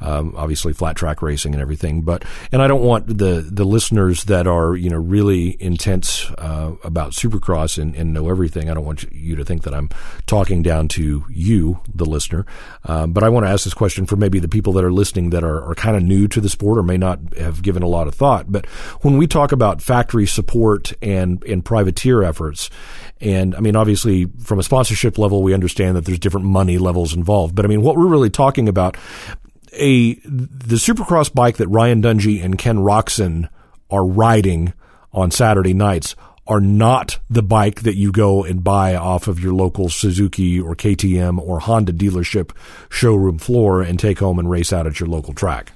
um, 0.00 0.32
obviously 0.38 0.72
flat 0.72 0.96
track 0.96 1.20
racing 1.20 1.52
and 1.52 1.60
everything. 1.60 2.00
But 2.00 2.24
and 2.50 2.62
I 2.62 2.66
don't 2.66 2.82
want 2.82 3.08
the 3.08 3.46
the 3.46 3.64
listeners 3.64 4.24
that 4.24 4.46
are 4.46 4.74
you 4.74 4.88
know 4.88 4.96
really 4.96 5.58
intense 5.60 6.30
uh, 6.38 6.76
about 6.82 7.12
Supercross 7.12 7.76
and, 7.76 7.94
and 7.94 8.14
know 8.14 8.30
everything. 8.30 8.70
I 8.70 8.74
don't 8.74 8.86
want 8.86 9.04
you 9.12 9.36
to 9.36 9.44
think 9.44 9.64
that 9.64 9.74
I'm 9.74 9.90
talking 10.24 10.62
down 10.62 10.88
to 10.88 11.26
you, 11.28 11.82
the 11.94 12.06
listener. 12.06 12.46
Um, 12.86 13.12
but 13.12 13.22
I 13.22 13.28
want 13.28 13.44
to 13.44 13.50
ask 13.50 13.64
this 13.64 13.74
question 13.74 14.06
for 14.06 14.16
maybe 14.16 14.38
the 14.38 14.48
people 14.48 14.72
that 14.74 14.84
are 14.84 14.92
listening 14.92 15.28
that 15.30 15.44
are, 15.44 15.62
are 15.62 15.74
kind 15.74 15.94
of 15.94 16.05
new 16.06 16.28
to 16.28 16.40
the 16.40 16.48
sport 16.48 16.78
or 16.78 16.82
may 16.82 16.96
not 16.96 17.18
have 17.36 17.62
given 17.62 17.82
a 17.82 17.88
lot 17.88 18.08
of 18.08 18.14
thought. 18.14 18.50
But 18.50 18.66
when 19.02 19.16
we 19.16 19.26
talk 19.26 19.52
about 19.52 19.82
factory 19.82 20.26
support 20.26 20.92
and, 21.02 21.42
and 21.44 21.64
privateer 21.64 22.22
efforts, 22.22 22.70
and 23.20 23.54
I 23.54 23.60
mean, 23.60 23.76
obviously, 23.76 24.26
from 24.42 24.58
a 24.58 24.62
sponsorship 24.62 25.18
level, 25.18 25.42
we 25.42 25.54
understand 25.54 25.96
that 25.96 26.04
there's 26.04 26.18
different 26.18 26.46
money 26.46 26.78
levels 26.78 27.14
involved. 27.14 27.54
But 27.54 27.64
I 27.64 27.68
mean, 27.68 27.82
what 27.82 27.96
we're 27.96 28.06
really 28.06 28.30
talking 28.30 28.68
about 28.68 28.96
a 29.72 30.14
the 30.14 30.76
Supercross 30.76 31.32
bike 31.32 31.58
that 31.58 31.68
Ryan 31.68 32.02
Dungey 32.02 32.42
and 32.42 32.58
Ken 32.58 32.78
Roczen 32.78 33.48
are 33.90 34.06
riding 34.06 34.72
on 35.12 35.30
Saturday 35.30 35.74
nights 35.74 36.14
are 36.46 36.60
not 36.60 37.18
the 37.28 37.42
bike 37.42 37.82
that 37.82 37.96
you 37.96 38.12
go 38.12 38.44
and 38.44 38.62
buy 38.62 38.94
off 38.94 39.26
of 39.26 39.40
your 39.40 39.52
local 39.52 39.88
Suzuki 39.88 40.60
or 40.60 40.76
KTM 40.76 41.38
or 41.40 41.58
Honda 41.58 41.92
dealership 41.92 42.52
showroom 42.88 43.38
floor 43.38 43.82
and 43.82 43.98
take 43.98 44.20
home 44.20 44.38
and 44.38 44.48
race 44.48 44.72
out 44.72 44.86
at 44.86 45.00
your 45.00 45.08
local 45.08 45.34
track. 45.34 45.72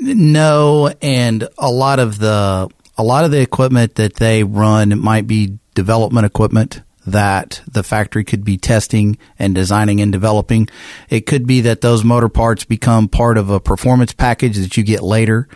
No, 0.00 0.92
and 1.02 1.46
a 1.58 1.70
lot 1.70 1.98
of 1.98 2.18
the 2.18 2.68
a 2.96 3.02
lot 3.02 3.24
of 3.24 3.30
the 3.30 3.40
equipment 3.40 3.96
that 3.96 4.16
they 4.16 4.44
run 4.44 4.98
might 4.98 5.26
be 5.26 5.58
development 5.74 6.26
equipment 6.26 6.82
that 7.06 7.62
the 7.70 7.82
factory 7.82 8.24
could 8.24 8.44
be 8.44 8.56
testing 8.56 9.18
and 9.38 9.54
designing 9.54 10.00
and 10.00 10.12
developing. 10.12 10.68
It 11.08 11.26
could 11.26 11.46
be 11.46 11.62
that 11.62 11.80
those 11.80 12.04
motor 12.04 12.28
parts 12.28 12.64
become 12.64 13.08
part 13.08 13.38
of 13.38 13.50
a 13.50 13.60
performance 13.60 14.12
package 14.12 14.56
that 14.56 14.76
you 14.76 14.82
get 14.82 15.02
later. 15.02 15.48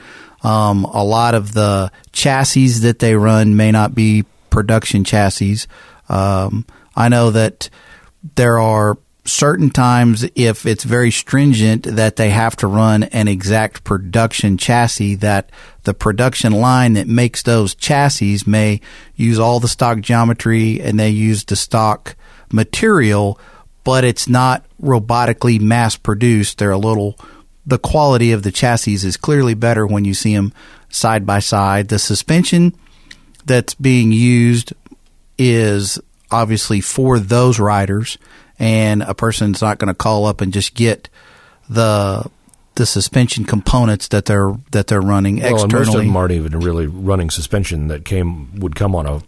Um, 0.43 0.85
a 0.85 1.05
lot 1.05 1.35
of 1.35 1.53
the 1.53 1.91
chassis 2.13 2.69
that 2.81 2.99
they 2.99 3.15
run 3.17 3.57
may 3.57 3.73
not 3.73 3.95
be 3.95 4.25
production 4.51 5.05
chassis. 5.05 5.67
Um, 6.09 6.67
I 6.95 7.09
know 7.09 7.31
that 7.31 7.71
there 8.37 8.59
are 8.59 8.99
certain 9.25 9.71
times 9.71 10.27
if 10.35 10.67
it's 10.67 10.85
very 10.85 11.11
stringent 11.11 11.85
that 11.85 12.17
they 12.17 12.31
have 12.31 12.55
to 12.55 12.67
run 12.67 13.05
an 13.05 13.27
exact 13.27 13.83
production 13.83 14.59
chassis 14.59 15.15
that 15.15 15.51
the 15.85 15.95
production 15.95 16.53
line 16.53 16.93
that 16.93 17.09
makes 17.09 17.43
those 17.43 17.75
chassis 17.75 18.39
may 18.47 18.81
use 19.15 19.39
all 19.39 19.61
the 19.61 19.69
stock 19.69 20.01
geometry 20.01 20.79
and 20.81 21.01
they 21.01 21.09
use 21.09 21.45
the 21.45 21.57
stock 21.57 22.15
material 22.53 23.39
but 23.85 24.03
it's 24.03 24.27
not 24.27 24.65
robotically 24.83 25.61
mass 25.61 25.97
produced. 25.97 26.59
They're 26.59 26.71
a 26.71 26.79
little 26.79 27.17
the 27.67 27.79
quality 27.79 28.33
of 28.33 28.43
the 28.43 28.51
chassis 28.51 28.95
is 28.95 29.17
clearly 29.17 29.55
better 29.55 29.87
when 29.87 30.05
you 30.05 30.13
see 30.13 30.35
them 30.35 30.53
side 30.91 31.25
by 31.25 31.39
side. 31.39 31.89
The 31.89 31.99
suspension 31.99 32.75
that's 33.47 33.75
being 33.75 34.13
used 34.13 34.75
is 35.39 35.99
obviously 36.31 36.81
for 36.81 37.19
those 37.19 37.59
riders 37.59 38.19
and 38.59 39.03
a 39.03 39.15
person's 39.15 39.61
not 39.61 39.79
going 39.79 39.89
to 39.89 39.95
call 39.95 40.27
up 40.27 40.41
and 40.41 40.53
just 40.53 40.75
get 40.75 41.09
the 41.69 42.29
the 42.77 42.87
suspension 42.87 43.45
components 43.45 44.09
that 44.09 44.25
they're 44.25 44.53
that 44.73 44.89
they're 44.89 45.01
running 45.01 45.41
well, 45.41 45.55
externally. 45.55 45.87
most 45.87 45.95
of 45.95 46.05
them 46.05 46.17
aren't 46.17 46.33
even 46.33 46.59
really 46.59 46.87
running 46.87 47.31
suspension 47.31 47.89
that 47.89 48.05
came 48.05 48.55
would 48.57 48.75
come 48.75 48.95
on 48.95 49.07
a 49.07 49.23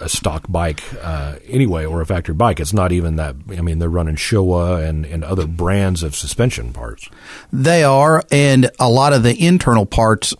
a 0.00 0.08
stock 0.08 0.46
bike 0.48 0.82
uh, 1.02 1.36
anyway 1.46 1.84
or 1.84 2.00
a 2.00 2.06
factory 2.06 2.34
bike. 2.34 2.58
It's 2.58 2.72
not 2.72 2.90
even 2.90 3.16
that. 3.16 3.36
I 3.50 3.60
mean, 3.60 3.78
they're 3.78 3.88
running 3.88 4.16
Showa 4.16 4.82
and, 4.88 5.04
and 5.04 5.22
other 5.22 5.46
brands 5.46 6.02
of 6.02 6.16
suspension 6.16 6.72
parts. 6.72 7.08
They 7.52 7.84
are, 7.84 8.24
and 8.32 8.70
a 8.80 8.88
lot 8.88 9.12
of 9.12 9.22
the 9.22 9.46
internal 9.46 9.86
parts 9.86 10.34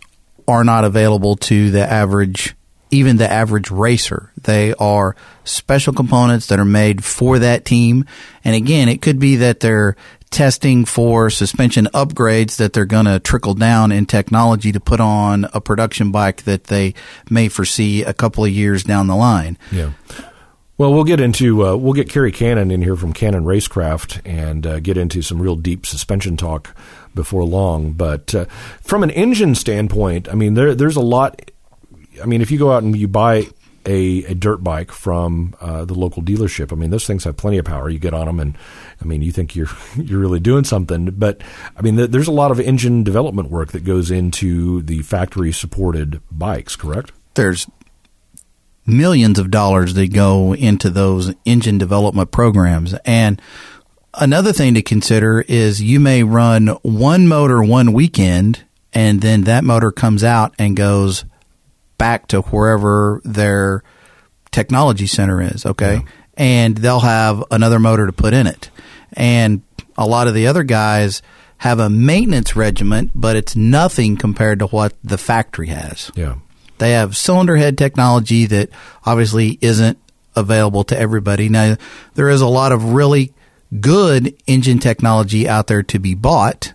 are 0.47 0.63
not 0.63 0.83
available 0.83 1.35
to 1.35 1.69
the 1.69 1.89
average 1.89 2.55
even 2.91 3.17
the 3.17 3.31
average 3.31 3.71
racer. 3.71 4.31
They 4.43 4.73
are 4.75 5.15
special 5.43 5.93
components 5.93 6.47
that 6.47 6.59
are 6.59 6.65
made 6.65 7.03
for 7.03 7.39
that 7.39 7.65
team. 7.65 8.05
And 8.43 8.55
again, 8.55 8.89
it 8.89 9.01
could 9.01 9.19
be 9.19 9.37
that 9.37 9.61
they're 9.61 9.95
testing 10.29 10.85
for 10.85 11.29
suspension 11.29 11.87
upgrades 11.93 12.57
that 12.57 12.73
they're 12.73 12.85
going 12.85 13.05
to 13.05 13.19
trickle 13.19 13.53
down 13.53 13.91
in 13.91 14.05
technology 14.05 14.71
to 14.71 14.79
put 14.79 14.99
on 14.99 15.45
a 15.53 15.59
production 15.59 16.11
bike 16.11 16.43
that 16.43 16.65
they 16.65 16.93
may 17.29 17.49
foresee 17.49 18.03
a 18.03 18.13
couple 18.13 18.43
of 18.43 18.49
years 18.49 18.83
down 18.83 19.07
the 19.07 19.15
line. 19.15 19.57
Yeah. 19.71 19.91
Well, 20.77 20.93
we'll 20.93 21.03
get 21.03 21.19
into 21.19 21.63
uh, 21.63 21.75
we'll 21.75 21.93
get 21.93 22.09
Kerry 22.09 22.31
Cannon 22.31 22.71
in 22.71 22.81
here 22.81 22.95
from 22.95 23.13
Cannon 23.13 23.43
Racecraft 23.43 24.21
and 24.25 24.65
uh, 24.65 24.79
get 24.79 24.97
into 24.97 25.21
some 25.21 25.39
real 25.39 25.55
deep 25.55 25.85
suspension 25.85 26.37
talk 26.37 26.75
before 27.13 27.43
long. 27.43 27.91
But 27.91 28.33
uh, 28.33 28.45
from 28.81 29.03
an 29.03 29.11
engine 29.11 29.53
standpoint, 29.53 30.27
I 30.27 30.33
mean, 30.33 30.55
there 30.55 30.73
there's 30.73 30.95
a 30.95 31.01
lot 31.01 31.51
I 32.21 32.25
mean, 32.25 32.41
if 32.41 32.51
you 32.51 32.57
go 32.57 32.71
out 32.71 32.83
and 32.83 32.95
you 32.95 33.07
buy 33.07 33.47
a, 33.85 34.23
a 34.25 34.35
dirt 34.35 34.63
bike 34.63 34.91
from 34.91 35.55
uh, 35.59 35.85
the 35.85 35.93
local 35.93 36.21
dealership, 36.21 36.71
I 36.71 36.75
mean, 36.75 36.89
those 36.89 37.07
things 37.07 37.23
have 37.23 37.37
plenty 37.37 37.57
of 37.57 37.65
power. 37.65 37.89
You 37.89 37.99
get 37.99 38.13
on 38.13 38.25
them, 38.25 38.39
and 38.39 38.57
I 39.01 39.05
mean, 39.05 39.21
you 39.21 39.31
think 39.31 39.55
you're 39.55 39.69
you're 39.95 40.19
really 40.19 40.39
doing 40.39 40.63
something. 40.63 41.05
But 41.11 41.41
I 41.75 41.81
mean, 41.81 41.97
th- 41.97 42.11
there's 42.11 42.27
a 42.27 42.33
lot 42.33 42.51
of 42.51 42.59
engine 42.59 43.03
development 43.03 43.49
work 43.49 43.71
that 43.71 43.83
goes 43.83 44.11
into 44.11 44.81
the 44.81 45.01
factory 45.03 45.51
supported 45.51 46.21
bikes. 46.31 46.75
Correct? 46.75 47.11
There's 47.33 47.67
millions 48.85 49.39
of 49.39 49.51
dollars 49.51 49.93
that 49.93 50.13
go 50.13 50.53
into 50.53 50.89
those 50.89 51.33
engine 51.45 51.77
development 51.77 52.31
programs, 52.31 52.93
and 53.05 53.41
another 54.13 54.53
thing 54.53 54.73
to 54.73 54.81
consider 54.81 55.41
is 55.41 55.81
you 55.81 55.99
may 55.99 56.23
run 56.23 56.67
one 56.83 57.27
motor 57.27 57.63
one 57.63 57.93
weekend, 57.93 58.63
and 58.93 59.21
then 59.21 59.43
that 59.43 59.63
motor 59.63 59.91
comes 59.91 60.23
out 60.23 60.53
and 60.59 60.75
goes 60.75 61.25
back 62.01 62.25
to 62.25 62.41
wherever 62.41 63.21
their 63.23 63.83
technology 64.49 65.05
center 65.05 65.39
is, 65.39 65.67
okay? 65.67 65.97
Yeah. 65.97 66.11
And 66.35 66.75
they'll 66.75 66.99
have 66.99 67.43
another 67.51 67.77
motor 67.77 68.07
to 68.07 68.11
put 68.11 68.33
in 68.33 68.47
it. 68.47 68.71
And 69.13 69.61
a 69.99 70.07
lot 70.07 70.27
of 70.27 70.33
the 70.33 70.47
other 70.47 70.63
guys 70.63 71.21
have 71.59 71.79
a 71.79 71.91
maintenance 71.91 72.55
regiment, 72.55 73.11
but 73.13 73.35
it's 73.35 73.55
nothing 73.55 74.17
compared 74.17 74.57
to 74.59 74.65
what 74.65 74.95
the 75.03 75.19
factory 75.19 75.67
has. 75.67 76.09
Yeah. 76.15 76.37
They 76.79 76.93
have 76.93 77.15
cylinder 77.15 77.55
head 77.55 77.77
technology 77.77 78.47
that 78.47 78.69
obviously 79.05 79.59
isn't 79.61 79.99
available 80.35 80.83
to 80.85 80.97
everybody. 80.97 81.49
Now, 81.49 81.75
there 82.15 82.29
is 82.29 82.41
a 82.41 82.47
lot 82.47 82.71
of 82.71 82.93
really 82.93 83.31
good 83.79 84.35
engine 84.47 84.79
technology 84.79 85.47
out 85.47 85.67
there 85.67 85.83
to 85.83 85.99
be 85.99 86.15
bought 86.15 86.73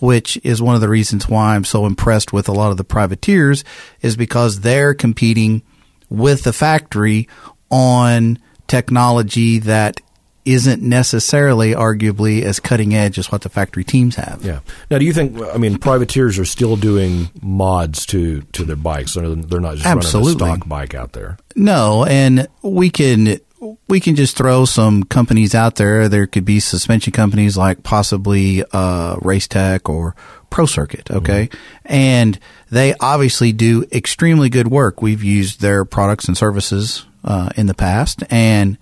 which 0.00 0.38
is 0.42 0.62
one 0.62 0.74
of 0.74 0.80
the 0.80 0.88
reasons 0.88 1.28
why 1.28 1.54
I'm 1.54 1.64
so 1.64 1.86
impressed 1.86 2.32
with 2.32 2.48
a 2.48 2.52
lot 2.52 2.70
of 2.70 2.76
the 2.76 2.84
privateers, 2.84 3.64
is 4.00 4.16
because 4.16 4.60
they're 4.60 4.94
competing 4.94 5.62
with 6.08 6.42
the 6.42 6.52
factory 6.52 7.28
on 7.70 8.38
technology 8.66 9.58
that 9.60 10.00
isn't 10.44 10.82
necessarily 10.82 11.72
arguably 11.72 12.42
as 12.42 12.58
cutting 12.58 12.94
edge 12.94 13.18
as 13.18 13.30
what 13.30 13.42
the 13.42 13.48
factory 13.48 13.84
teams 13.84 14.16
have. 14.16 14.44
Yeah. 14.44 14.60
Now, 14.90 14.98
do 14.98 15.04
you 15.04 15.12
think? 15.12 15.40
I 15.40 15.56
mean, 15.56 15.78
privateers 15.78 16.38
are 16.38 16.44
still 16.44 16.76
doing 16.76 17.30
mods 17.40 18.06
to 18.06 18.42
to 18.42 18.64
their 18.64 18.76
bikes. 18.76 19.14
They're, 19.14 19.34
they're 19.34 19.60
not 19.60 19.76
just 19.76 19.86
Absolutely. 19.86 20.42
running 20.42 20.54
a 20.54 20.56
stock 20.56 20.68
bike 20.68 20.94
out 20.94 21.12
there. 21.12 21.38
No, 21.54 22.04
and 22.04 22.48
we 22.62 22.90
can 22.90 23.38
we 23.92 24.00
can 24.00 24.16
just 24.16 24.38
throw 24.38 24.64
some 24.64 25.02
companies 25.02 25.54
out 25.54 25.76
there. 25.76 26.08
There 26.08 26.26
could 26.26 26.46
be 26.46 26.60
suspension 26.60 27.12
companies 27.12 27.58
like 27.58 27.82
possibly 27.82 28.64
uh, 28.72 29.16
Race 29.20 29.46
Tech 29.46 29.86
or 29.86 30.16
Pro 30.48 30.64
Circuit, 30.64 31.10
okay? 31.10 31.48
Mm-hmm. 31.48 31.92
And 31.92 32.38
they 32.70 32.94
obviously 33.00 33.52
do 33.52 33.84
extremely 33.92 34.48
good 34.48 34.68
work. 34.68 35.02
We've 35.02 35.22
used 35.22 35.60
their 35.60 35.84
products 35.84 36.26
and 36.26 36.38
services 36.38 37.04
uh, 37.22 37.50
in 37.54 37.66
the 37.66 37.74
past, 37.74 38.22
and 38.30 38.78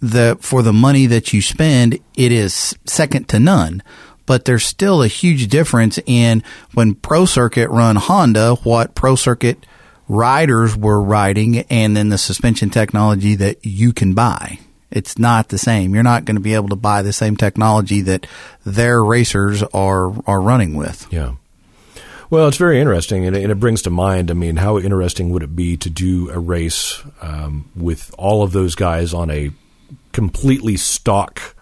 the 0.00 0.38
for 0.40 0.62
the 0.62 0.72
money 0.72 1.06
that 1.06 1.32
you 1.32 1.42
spend, 1.42 1.94
it 2.14 2.30
is 2.30 2.76
second 2.84 3.28
to 3.30 3.40
none. 3.40 3.82
But 4.24 4.44
there's 4.44 4.64
still 4.64 5.02
a 5.02 5.08
huge 5.08 5.48
difference 5.48 5.98
in 6.06 6.44
when 6.74 6.94
Pro 6.94 7.24
Circuit 7.24 7.68
run 7.70 7.96
Honda, 7.96 8.54
what 8.62 8.94
Pro 8.94 9.16
Circuit 9.16 9.66
riders 10.08 10.76
were 10.76 11.00
riding 11.00 11.60
and 11.70 11.96
then 11.96 12.08
the 12.08 12.18
suspension 12.18 12.70
technology 12.70 13.34
that 13.36 13.64
you 13.64 13.92
can 13.92 14.14
buy. 14.14 14.58
It's 14.90 15.18
not 15.18 15.48
the 15.48 15.58
same. 15.58 15.94
You're 15.94 16.04
not 16.04 16.24
going 16.24 16.36
to 16.36 16.42
be 16.42 16.54
able 16.54 16.68
to 16.68 16.76
buy 16.76 17.02
the 17.02 17.12
same 17.12 17.36
technology 17.36 18.00
that 18.02 18.26
their 18.64 19.02
racers 19.02 19.62
are 19.62 20.12
are 20.28 20.40
running 20.40 20.74
with. 20.74 21.06
Yeah. 21.10 21.34
Well, 22.30 22.48
it's 22.48 22.56
very 22.56 22.80
interesting, 22.80 23.26
and 23.26 23.36
it, 23.36 23.60
brings 23.60 23.82
to 23.82 23.90
mind. 23.90 24.30
I 24.30 24.34
mean, 24.34 24.56
how 24.56 24.78
interesting 24.78 25.30
would 25.30 25.42
it 25.42 25.54
be 25.54 25.76
to 25.76 25.90
do 25.90 26.30
a 26.30 26.38
race 26.38 27.02
um, 27.20 27.70
with 27.76 28.14
all 28.18 28.42
of 28.42 28.52
those 28.52 28.74
guys 28.74 29.12
on 29.12 29.30
a 29.30 29.50
completely 30.12 30.76
stock 30.76 31.54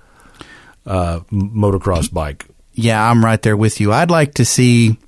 uh, 0.86 1.20
motocross 1.30 2.12
bike? 2.12 2.46
yeah, 2.74 3.08
I'm 3.08 3.24
right 3.24 3.40
there 3.40 3.56
with 3.56 3.80
you. 3.80 3.92
I'd 3.92 4.10
like 4.10 4.34
to 4.34 4.44
see 4.44 4.98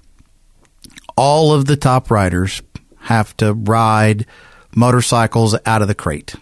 all 1.17 1.53
of 1.53 1.67
the 1.67 1.77
top 1.77 2.11
riders 2.11 2.63
have 3.05 3.37
to 3.39 3.55
ride 3.55 4.27
motorcycles 4.75 5.57
out 5.67 5.83
of 5.83 5.89
the 5.89 5.95
crate. 5.95 6.35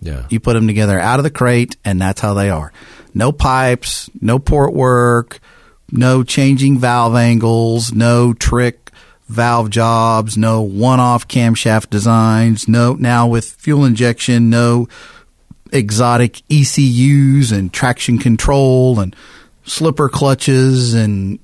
Yeah. 0.00 0.26
You 0.30 0.40
put 0.40 0.54
them 0.54 0.66
together 0.66 0.98
out 0.98 1.18
of 1.18 1.24
the 1.24 1.30
crate, 1.30 1.76
and 1.84 2.00
that's 2.00 2.20
how 2.20 2.34
they 2.34 2.50
are. 2.50 2.72
No 3.12 3.32
pipes, 3.32 4.08
no 4.20 4.38
port 4.38 4.72
work, 4.72 5.40
no 5.90 6.22
changing 6.22 6.78
valve 6.78 7.16
angles, 7.16 7.92
no 7.92 8.32
trick 8.32 8.90
valve 9.28 9.70
jobs, 9.70 10.36
no 10.36 10.62
one 10.62 11.00
off 11.00 11.28
camshaft 11.28 11.90
designs, 11.90 12.66
no, 12.68 12.94
now 12.94 13.26
with 13.26 13.52
fuel 13.52 13.84
injection, 13.84 14.50
no 14.50 14.88
exotic 15.72 16.42
ECUs 16.50 17.52
and 17.52 17.72
traction 17.72 18.18
control 18.18 18.98
and 18.98 19.14
slipper 19.64 20.08
clutches 20.08 20.94
and 20.94 21.38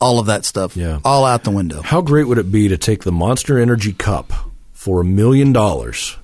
all 0.00 0.18
of 0.18 0.26
that 0.26 0.44
stuff. 0.44 0.76
Yeah. 0.76 1.00
All 1.04 1.24
out 1.24 1.44
the 1.44 1.50
window. 1.50 1.82
How 1.82 2.00
great 2.00 2.28
would 2.28 2.38
it 2.38 2.50
be 2.52 2.68
to 2.68 2.78
take 2.78 3.04
the 3.04 3.12
Monster 3.12 3.58
Energy 3.58 3.92
Cup 3.92 4.32
for 4.72 5.00
a 5.00 5.04
million 5.04 5.52
dollars 5.52 6.16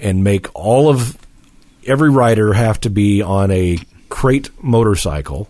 and 0.00 0.22
make 0.22 0.46
all 0.54 0.88
of 0.88 1.18
every 1.86 2.10
rider 2.10 2.52
have 2.52 2.80
to 2.80 2.90
be 2.90 3.22
on 3.22 3.50
a 3.50 3.78
crate 4.08 4.50
motorcycle? 4.62 5.48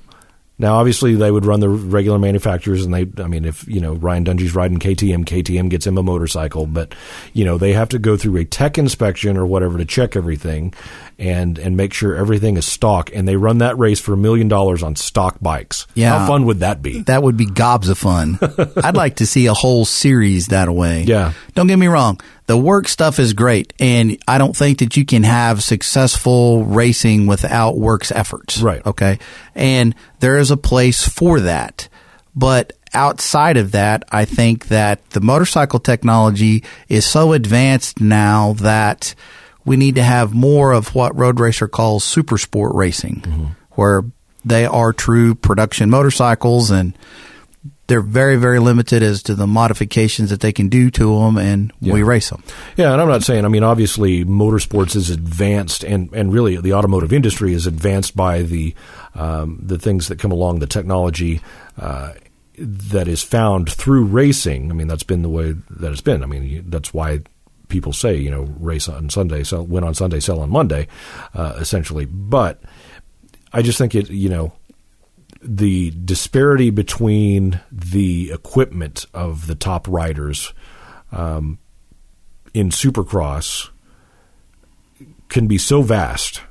Now, 0.57 0.77
obviously, 0.77 1.17
they 1.17 1.33
would 1.33 1.45
run 1.45 1.59
the 1.59 1.69
regular 1.69 2.19
manufacturers, 2.19 2.85
and 2.85 2.95
they, 2.95 3.23
I 3.23 3.27
mean, 3.27 3.45
if, 3.45 3.67
you 3.67 3.81
know, 3.81 3.95
Ryan 3.95 4.25
Dungey's 4.25 4.55
riding 4.55 4.79
KTM, 4.79 5.25
KTM 5.25 5.69
gets 5.69 5.85
him 5.85 5.99
a 5.99 6.03
motorcycle, 6.03 6.67
but, 6.67 6.95
you 7.33 7.45
know, 7.45 7.59
they 7.59 7.73
have 7.73 7.89
to 7.89 7.99
go 7.99 8.17
through 8.17 8.37
a 8.37 8.45
tech 8.45 8.79
inspection 8.79 9.37
or 9.37 9.47
whatever 9.47 9.79
to 9.79 9.85
check 9.85 10.15
everything 10.15 10.73
and, 11.19 11.59
and 11.59 11.77
make 11.77 11.93
sure 11.93 12.15
everything 12.15 12.57
is 12.57 12.67
stock, 12.67 13.11
and 13.15 13.27
they 13.27 13.37
run 13.37 13.59
that 13.59 13.79
race 13.79 14.01
for 14.01 14.13
a 14.13 14.17
million 14.17 14.49
dollars 14.49 14.83
on 14.83 14.97
stock 14.97 15.39
bikes. 15.41 15.87
Yeah. 15.95 16.19
How 16.19 16.27
fun 16.27 16.47
would 16.47 16.61
that 16.61 16.83
be? 16.83 17.03
That 17.03 17.23
would 17.23 17.37
be 17.37 17.47
gobs 17.47 17.89
of 17.89 17.99
fun. 17.99 18.39
I'd 18.83 18.97
like 18.97 19.17
to 19.17 19.27
see 19.27 19.47
a 19.47 19.55
whole 19.55 19.85
series 19.85 20.49
that 20.49 20.71
way. 20.71 21.03
Yeah. 21.03 21.33
Don't 21.55 21.67
get 21.67 21.77
me 21.77 21.87
wrong. 21.87 22.21
The 22.47 22.59
work 22.59 22.89
stuff 22.89 23.19
is 23.19 23.33
great, 23.33 23.73
and 23.79 24.19
I 24.29 24.39
don't 24.39 24.57
think 24.57 24.79
that 24.81 24.97
you 24.97 25.05
can 25.05 25.23
have 25.23 25.63
successful 25.63 26.65
racing 26.65 27.27
without 27.27 27.79
works 27.79 28.13
efforts. 28.13 28.61
Right. 28.61 28.85
Okay. 28.85 29.19
And 29.55 29.95
there 30.21 30.39
is 30.39 30.51
a 30.51 30.57
place 30.57 31.07
for 31.09 31.41
that. 31.41 31.89
But 32.37 32.73
outside 32.93 33.57
of 33.57 33.73
that, 33.73 34.05
I 34.11 34.25
think 34.25 34.69
that 34.69 35.09
the 35.11 35.21
motorcycle 35.21 35.79
technology 35.79 36.65
is 36.89 37.07
so 37.07 37.33
advanced 37.33 38.01
now 38.01 38.55
that 38.55 39.15
we 39.65 39.77
need 39.77 39.95
to 39.97 40.03
have 40.03 40.35
more 40.35 40.73
of 40.73 40.95
what 40.95 41.17
Road 41.17 41.41
Racer 41.41 41.69
calls 41.69 42.05
super 42.05 42.39
sport 42.39 42.75
racing, 42.75 43.55
where 43.73 44.03
they 44.45 44.67
are 44.67 44.93
true 44.93 45.35
production 45.35 45.89
motorcycles 45.91 46.71
and 46.71 46.97
they're 47.87 48.01
very, 48.01 48.37
very 48.37 48.61
limited 48.61 49.03
as 49.03 49.23
to 49.25 49.35
the 49.35 49.47
modifications 49.47 50.31
that 50.31 50.41
they 50.41 50.53
can 50.53 50.69
do 50.69 50.91
to 50.91 51.19
them, 51.19 51.37
and 51.37 51.73
we 51.81 52.03
race 52.03 52.31
them. 52.31 52.43
Yeah, 52.77 52.93
and 52.93 53.01
I'm 53.01 53.09
not 53.09 53.23
saying. 53.23 53.45
I 53.45 53.49
mean, 53.49 53.63
obviously, 53.63 54.25
motorsports 54.25 54.97
is 54.97 55.11
advanced, 55.11 55.85
and, 55.85 56.11
and 56.15 56.33
really 56.33 56.57
the 56.57 56.73
automotive 56.73 57.13
industry 57.13 57.53
is 57.53 57.67
advanced 57.67 58.17
by 58.17 58.43
the 58.43 58.75
um, 59.15 59.61
the 59.63 59.79
things 59.79 60.09
that 60.09 60.19
come 60.19 60.33
along, 60.33 60.59
the 60.59 60.67
technology 60.67 61.41
uh, 61.79 62.15
that 62.59 63.07
is 63.07 63.23
found 63.23 63.71
through 63.71 64.05
racing. 64.05 64.71
I 64.71 64.75
mean, 64.75 64.89
that's 64.89 65.03
been 65.03 65.23
the 65.23 65.29
way 65.29 65.53
that 65.53 65.93
it's 65.93 66.01
been. 66.01 66.23
I 66.23 66.27
mean, 66.27 66.65
that's 66.69 66.95
why 66.95 67.21
people 67.75 67.93
say, 67.93 68.15
you 68.17 68.31
know, 68.31 68.43
race 68.61 68.89
on 68.89 69.11
Sunday, 69.11 69.43
sell, 69.43 69.67
win 69.67 69.83
on 69.83 69.95
Sunday, 69.95 70.21
sell 70.21 70.39
on 70.39 70.49
Monday, 70.49 70.87
uh, 71.35 71.57
essentially. 71.59 72.05
But 72.05 72.63
I 73.53 73.63
just 73.63 73.79
think 73.79 73.97
it, 73.97 74.09
you 74.11 74.29
know, 74.29 74.53
the 75.43 75.91
disparity 75.91 76.71
between 76.71 77.61
the 77.73 78.31
equipment 78.31 79.07
of 79.13 79.49
the 79.49 79.57
top 79.57 79.89
riders 79.89 80.55
um, 81.11 81.59
in 82.55 82.71
Supercross 82.71 83.71
can 85.29 85.49
be 85.49 85.59
so 85.59 85.83
vast 85.83 86.43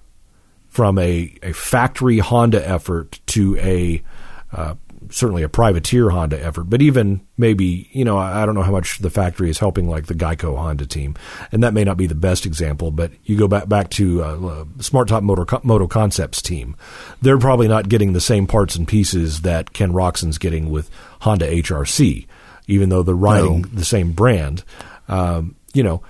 from 0.67 0.99
a, 0.99 1.34
a 1.41 1.53
factory 1.53 2.17
Honda 2.17 2.67
effort 2.67 3.21
to 3.28 3.57
a 3.59 4.03
uh, 4.51 4.76
certainly 5.14 5.43
a 5.43 5.49
privateer 5.49 6.09
Honda 6.09 6.43
effort, 6.43 6.64
but 6.66 6.82
even 6.82 7.22
maybe 7.38 7.88
you 7.91 8.03
know 8.03 8.18
I 8.18 8.41
I 8.41 8.45
don't 8.45 8.55
know 8.55 8.64
how 8.64 8.72
much 8.72 8.97
the 8.99 9.09
factory 9.09 9.49
is 9.49 9.59
helping 9.59 9.88
like 9.89 10.07
the 10.07 10.16
Geico 10.16 10.57
Honda 10.57 10.86
team, 10.86 11.16
and 11.51 11.64
that 11.64 11.74
may 11.74 11.84
not 11.84 11.97
be 11.97 12.07
the 12.07 12.16
best 12.16 12.45
example. 12.45 12.91
But 12.91 13.11
you 13.24 13.38
go 13.38 13.47
back 13.47 13.70
back 13.70 13.89
to 13.91 14.24
uh, 14.24 14.66
Smart 14.80 15.07
Top 15.07 15.24
Motor 15.24 15.45
Moto 15.64 15.88
Concepts 15.88 16.41
team, 16.41 16.76
they're 17.22 17.38
probably 17.38 17.68
not 17.68 17.89
getting 17.89 18.14
the 18.14 18.20
same 18.22 18.47
parts 18.47 18.76
and 18.76 18.88
pieces 18.88 19.41
that 19.41 19.74
Ken 19.74 19.91
Roczen's 19.93 20.38
getting 20.38 20.70
with 20.70 20.89
Honda 21.22 21.47
HRC, 21.49 22.26
even 22.68 22.89
though 22.89 23.03
they're 23.03 23.16
riding 23.16 23.61
No. 23.61 23.68
the 23.72 23.86
same 23.86 24.11
brand. 24.14 24.64
Um, 25.07 25.55
you 25.74 25.84
know, 25.84 26.01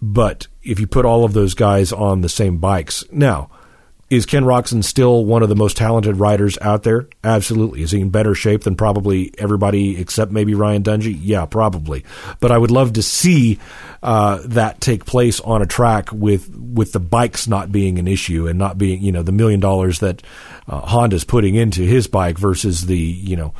but 0.00 0.46
if 0.62 0.78
you 0.80 0.86
put 0.86 1.04
all 1.04 1.24
of 1.24 1.32
those 1.32 1.54
guys 1.54 1.92
on 1.92 2.20
the 2.20 2.28
same 2.28 2.58
bikes, 2.58 3.04
now 3.10 3.50
is 4.10 4.24
Ken 4.24 4.44
Roczen 4.44 4.82
still 4.82 5.24
one 5.24 5.42
of 5.42 5.50
the 5.50 5.56
most 5.56 5.76
talented 5.76 6.16
riders 6.16 6.56
out 6.62 6.82
there? 6.82 7.08
Absolutely. 7.22 7.82
Is 7.82 7.90
he 7.90 8.00
in 8.00 8.08
better 8.08 8.34
shape 8.34 8.62
than 8.62 8.74
probably 8.74 9.32
everybody 9.36 10.00
except 10.00 10.32
maybe 10.32 10.54
Ryan 10.54 10.82
Dungey? 10.82 11.18
Yeah, 11.20 11.44
probably. 11.44 12.04
But 12.40 12.50
I 12.50 12.56
would 12.56 12.70
love 12.70 12.94
to 12.94 13.02
see 13.02 13.58
uh, 14.02 14.40
that 14.46 14.80
take 14.80 15.04
place 15.04 15.40
on 15.40 15.60
a 15.60 15.66
track 15.66 16.10
with 16.10 16.48
with 16.56 16.92
the 16.92 17.00
bikes 17.00 17.46
not 17.46 17.70
being 17.70 17.98
an 17.98 18.08
issue 18.08 18.46
and 18.46 18.58
not 18.58 18.78
being 18.78 19.02
you 19.02 19.12
know 19.12 19.22
the 19.22 19.32
million 19.32 19.60
dollars 19.60 19.98
that 19.98 20.22
uh, 20.66 20.80
Honda's 20.80 21.24
putting 21.24 21.54
into 21.54 21.82
his 21.82 22.06
bike 22.06 22.38
versus 22.38 22.86
the 22.86 22.98
you 22.98 23.36
know 23.36 23.52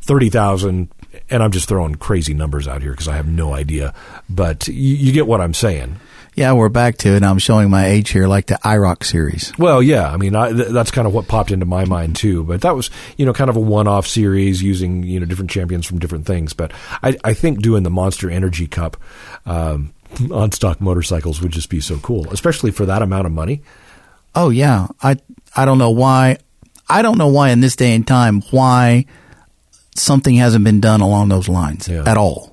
thirty 0.00 0.30
thousand. 0.30 0.88
And 1.28 1.42
I'm 1.42 1.50
just 1.50 1.68
throwing 1.68 1.96
crazy 1.96 2.32
numbers 2.32 2.66
out 2.66 2.80
here 2.80 2.92
because 2.92 3.08
I 3.08 3.16
have 3.16 3.28
no 3.28 3.52
idea. 3.52 3.92
But 4.30 4.68
you, 4.68 4.96
you 4.96 5.12
get 5.12 5.26
what 5.26 5.42
I'm 5.42 5.52
saying. 5.52 6.00
Yeah, 6.34 6.52
we're 6.54 6.70
back 6.70 6.96
to 6.98 7.10
it. 7.14 7.22
I'm 7.22 7.38
showing 7.38 7.68
my 7.68 7.86
age 7.88 8.08
here, 8.10 8.26
like 8.26 8.46
the 8.46 8.54
IROC 8.64 9.04
series. 9.04 9.52
Well, 9.58 9.82
yeah, 9.82 10.10
I 10.10 10.16
mean, 10.16 10.34
I, 10.34 10.50
th- 10.50 10.68
that's 10.68 10.90
kind 10.90 11.06
of 11.06 11.12
what 11.12 11.28
popped 11.28 11.50
into 11.50 11.66
my 11.66 11.84
mind 11.84 12.16
too. 12.16 12.42
But 12.42 12.62
that 12.62 12.74
was, 12.74 12.88
you 13.18 13.26
know, 13.26 13.34
kind 13.34 13.50
of 13.50 13.56
a 13.56 13.60
one-off 13.60 14.06
series 14.06 14.62
using 14.62 15.02
you 15.02 15.20
know 15.20 15.26
different 15.26 15.50
champions 15.50 15.84
from 15.86 15.98
different 15.98 16.24
things. 16.24 16.54
But 16.54 16.72
I, 17.02 17.18
I 17.22 17.34
think 17.34 17.60
doing 17.60 17.82
the 17.82 17.90
Monster 17.90 18.30
Energy 18.30 18.66
Cup 18.66 18.96
um, 19.44 19.92
on 20.32 20.52
stock 20.52 20.80
motorcycles 20.80 21.42
would 21.42 21.52
just 21.52 21.68
be 21.68 21.80
so 21.80 21.98
cool, 21.98 22.30
especially 22.30 22.70
for 22.70 22.86
that 22.86 23.02
amount 23.02 23.26
of 23.26 23.32
money. 23.32 23.60
Oh 24.34 24.48
yeah, 24.48 24.88
I 25.02 25.16
I 25.54 25.66
don't 25.66 25.78
know 25.78 25.90
why. 25.90 26.38
I 26.88 27.02
don't 27.02 27.18
know 27.18 27.28
why 27.28 27.50
in 27.50 27.60
this 27.60 27.76
day 27.76 27.94
and 27.94 28.06
time 28.06 28.40
why 28.50 29.04
something 29.96 30.34
hasn't 30.36 30.64
been 30.64 30.80
done 30.80 31.02
along 31.02 31.28
those 31.28 31.48
lines 31.48 31.88
Yeah. 31.88 32.04
at 32.06 32.16
all. 32.16 32.51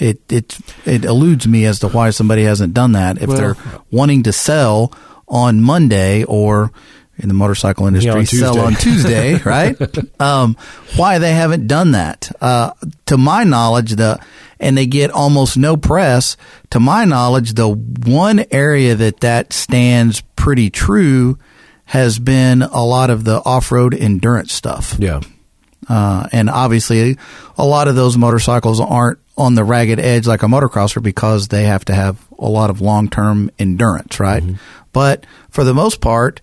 It 0.00 0.20
it 0.32 0.58
it 0.84 1.04
eludes 1.04 1.46
me 1.46 1.66
as 1.66 1.78
to 1.80 1.88
why 1.88 2.10
somebody 2.10 2.42
hasn't 2.44 2.74
done 2.74 2.92
that. 2.92 3.18
If 3.22 3.28
Well- 3.28 3.36
they're 3.36 3.56
wanting 3.90 4.22
to 4.24 4.32
sell 4.32 4.92
on 5.28 5.60
Monday 5.60 6.24
or 6.24 6.72
in 7.18 7.28
the 7.28 7.34
motorcycle 7.34 7.86
industry 7.86 8.10
on 8.10 8.26
sell 8.26 8.58
on 8.60 8.74
Tuesday, 8.74 9.34
right? 9.44 9.76
um, 10.18 10.56
why 10.96 11.18
they 11.18 11.32
haven't 11.34 11.66
done 11.66 11.90
that? 11.92 12.32
Uh, 12.40 12.70
to 13.06 13.18
my 13.18 13.44
knowledge, 13.44 13.92
the 13.96 14.18
and 14.58 14.76
they 14.76 14.86
get 14.86 15.10
almost 15.10 15.56
no 15.58 15.76
press. 15.76 16.36
To 16.70 16.80
my 16.80 17.04
knowledge, 17.04 17.54
the 17.54 17.68
one 17.68 18.44
area 18.50 18.94
that 18.94 19.20
that 19.20 19.52
stands 19.52 20.22
pretty 20.34 20.70
true 20.70 21.38
has 21.84 22.18
been 22.18 22.62
a 22.62 22.84
lot 22.84 23.10
of 23.10 23.24
the 23.24 23.42
off-road 23.44 23.92
endurance 23.94 24.52
stuff. 24.54 24.96
Yeah, 24.98 25.20
Uh, 25.88 26.28
and 26.32 26.50
obviously, 26.50 27.16
a 27.56 27.64
lot 27.64 27.88
of 27.88 27.96
those 27.96 28.16
motorcycles 28.16 28.80
aren't 28.80 29.18
on 29.36 29.54
the 29.54 29.64
ragged 29.64 29.98
edge 29.98 30.26
like 30.26 30.42
a 30.42 30.46
motocrosser 30.46 31.02
because 31.02 31.48
they 31.48 31.64
have 31.64 31.84
to 31.86 31.94
have 31.94 32.18
a 32.38 32.48
lot 32.48 32.70
of 32.70 32.80
long 32.80 33.08
term 33.08 33.50
endurance, 33.58 34.20
right? 34.20 34.42
But 34.92 35.24
for 35.48 35.64
the 35.64 35.74
most 35.74 36.00
part, 36.00 36.40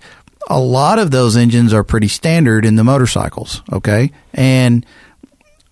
a 0.50 0.60
lot 0.60 0.98
of 0.98 1.12
those 1.12 1.38
engines 1.38 1.74
are 1.74 1.84
pretty 1.84 2.08
standard 2.08 2.66
in 2.66 2.76
the 2.76 2.84
motorcycles, 2.84 3.62
okay? 3.72 4.12
And 4.34 4.86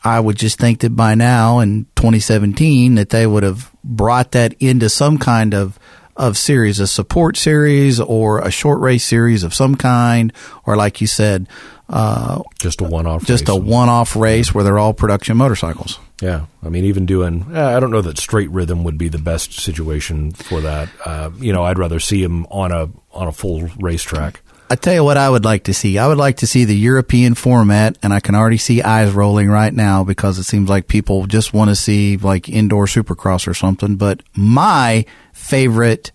I 0.03 0.19
would 0.19 0.37
just 0.37 0.59
think 0.59 0.81
that 0.81 0.95
by 0.95 1.15
now 1.15 1.59
in 1.59 1.85
2017 1.95 2.95
that 2.95 3.09
they 3.09 3.25
would 3.25 3.43
have 3.43 3.71
brought 3.83 4.33
that 4.33 4.53
into 4.59 4.89
some 4.89 5.17
kind 5.17 5.53
of 5.53 5.79
of 6.17 6.37
series, 6.37 6.79
a 6.79 6.87
support 6.87 7.35
series 7.35 7.99
or 7.99 8.39
a 8.39 8.49
short 8.49 8.79
race 8.79 9.03
series 9.03 9.43
of 9.43 9.53
some 9.53 9.75
kind, 9.75 10.31
or 10.65 10.77
like 10.77 11.01
you 11.01 11.07
said, 11.07 11.47
uh, 11.89 12.41
just 12.59 12.81
a 12.81 12.83
one-off. 12.83 13.25
just 13.25 13.47
a 13.49 13.53
race. 13.53 13.61
one-off 13.61 14.15
race 14.15 14.53
where 14.53 14.63
they're 14.63 14.79
all 14.79 14.93
production 14.93 15.37
motorcycles. 15.37 15.99
Yeah, 16.21 16.45
I 16.63 16.69
mean, 16.69 16.85
even 16.85 17.05
doing, 17.05 17.45
eh, 17.53 17.75
I 17.75 17.79
don't 17.79 17.91
know 17.91 18.01
that 18.01 18.17
straight 18.17 18.49
rhythm 18.49 18.83
would 18.85 18.97
be 18.97 19.09
the 19.09 19.17
best 19.17 19.53
situation 19.53 20.31
for 20.31 20.61
that. 20.61 20.89
Uh, 21.03 21.31
you 21.37 21.51
know, 21.51 21.63
I'd 21.63 21.77
rather 21.77 21.99
see 21.99 22.23
him 22.23 22.45
on 22.47 22.71
a 22.71 22.89
on 23.11 23.27
a 23.27 23.31
full 23.31 23.69
racetrack. 23.79 24.41
I 24.67 24.75
tell 24.75 24.95
you 24.95 25.03
what, 25.03 25.17
I 25.17 25.29
would 25.29 25.45
like 25.45 25.65
to 25.65 25.73
see. 25.75 25.99
I 25.99 26.07
would 26.07 26.17
like 26.17 26.37
to 26.37 26.47
see 26.47 26.65
the 26.65 26.75
European 26.75 27.35
format, 27.35 27.97
and 28.01 28.11
I 28.11 28.19
can 28.19 28.33
already 28.33 28.57
see 28.57 28.81
eyes 28.81 29.11
rolling 29.11 29.47
right 29.49 29.73
now 29.73 30.03
because 30.03 30.39
it 30.39 30.43
seems 30.43 30.69
like 30.69 30.87
people 30.87 31.27
just 31.27 31.53
want 31.53 31.69
to 31.69 31.75
see 31.75 32.17
like 32.17 32.49
indoor 32.49 32.85
supercross 32.85 33.47
or 33.47 33.53
something. 33.53 33.95
But 33.95 34.23
my 34.33 35.05
favorite 35.33 36.11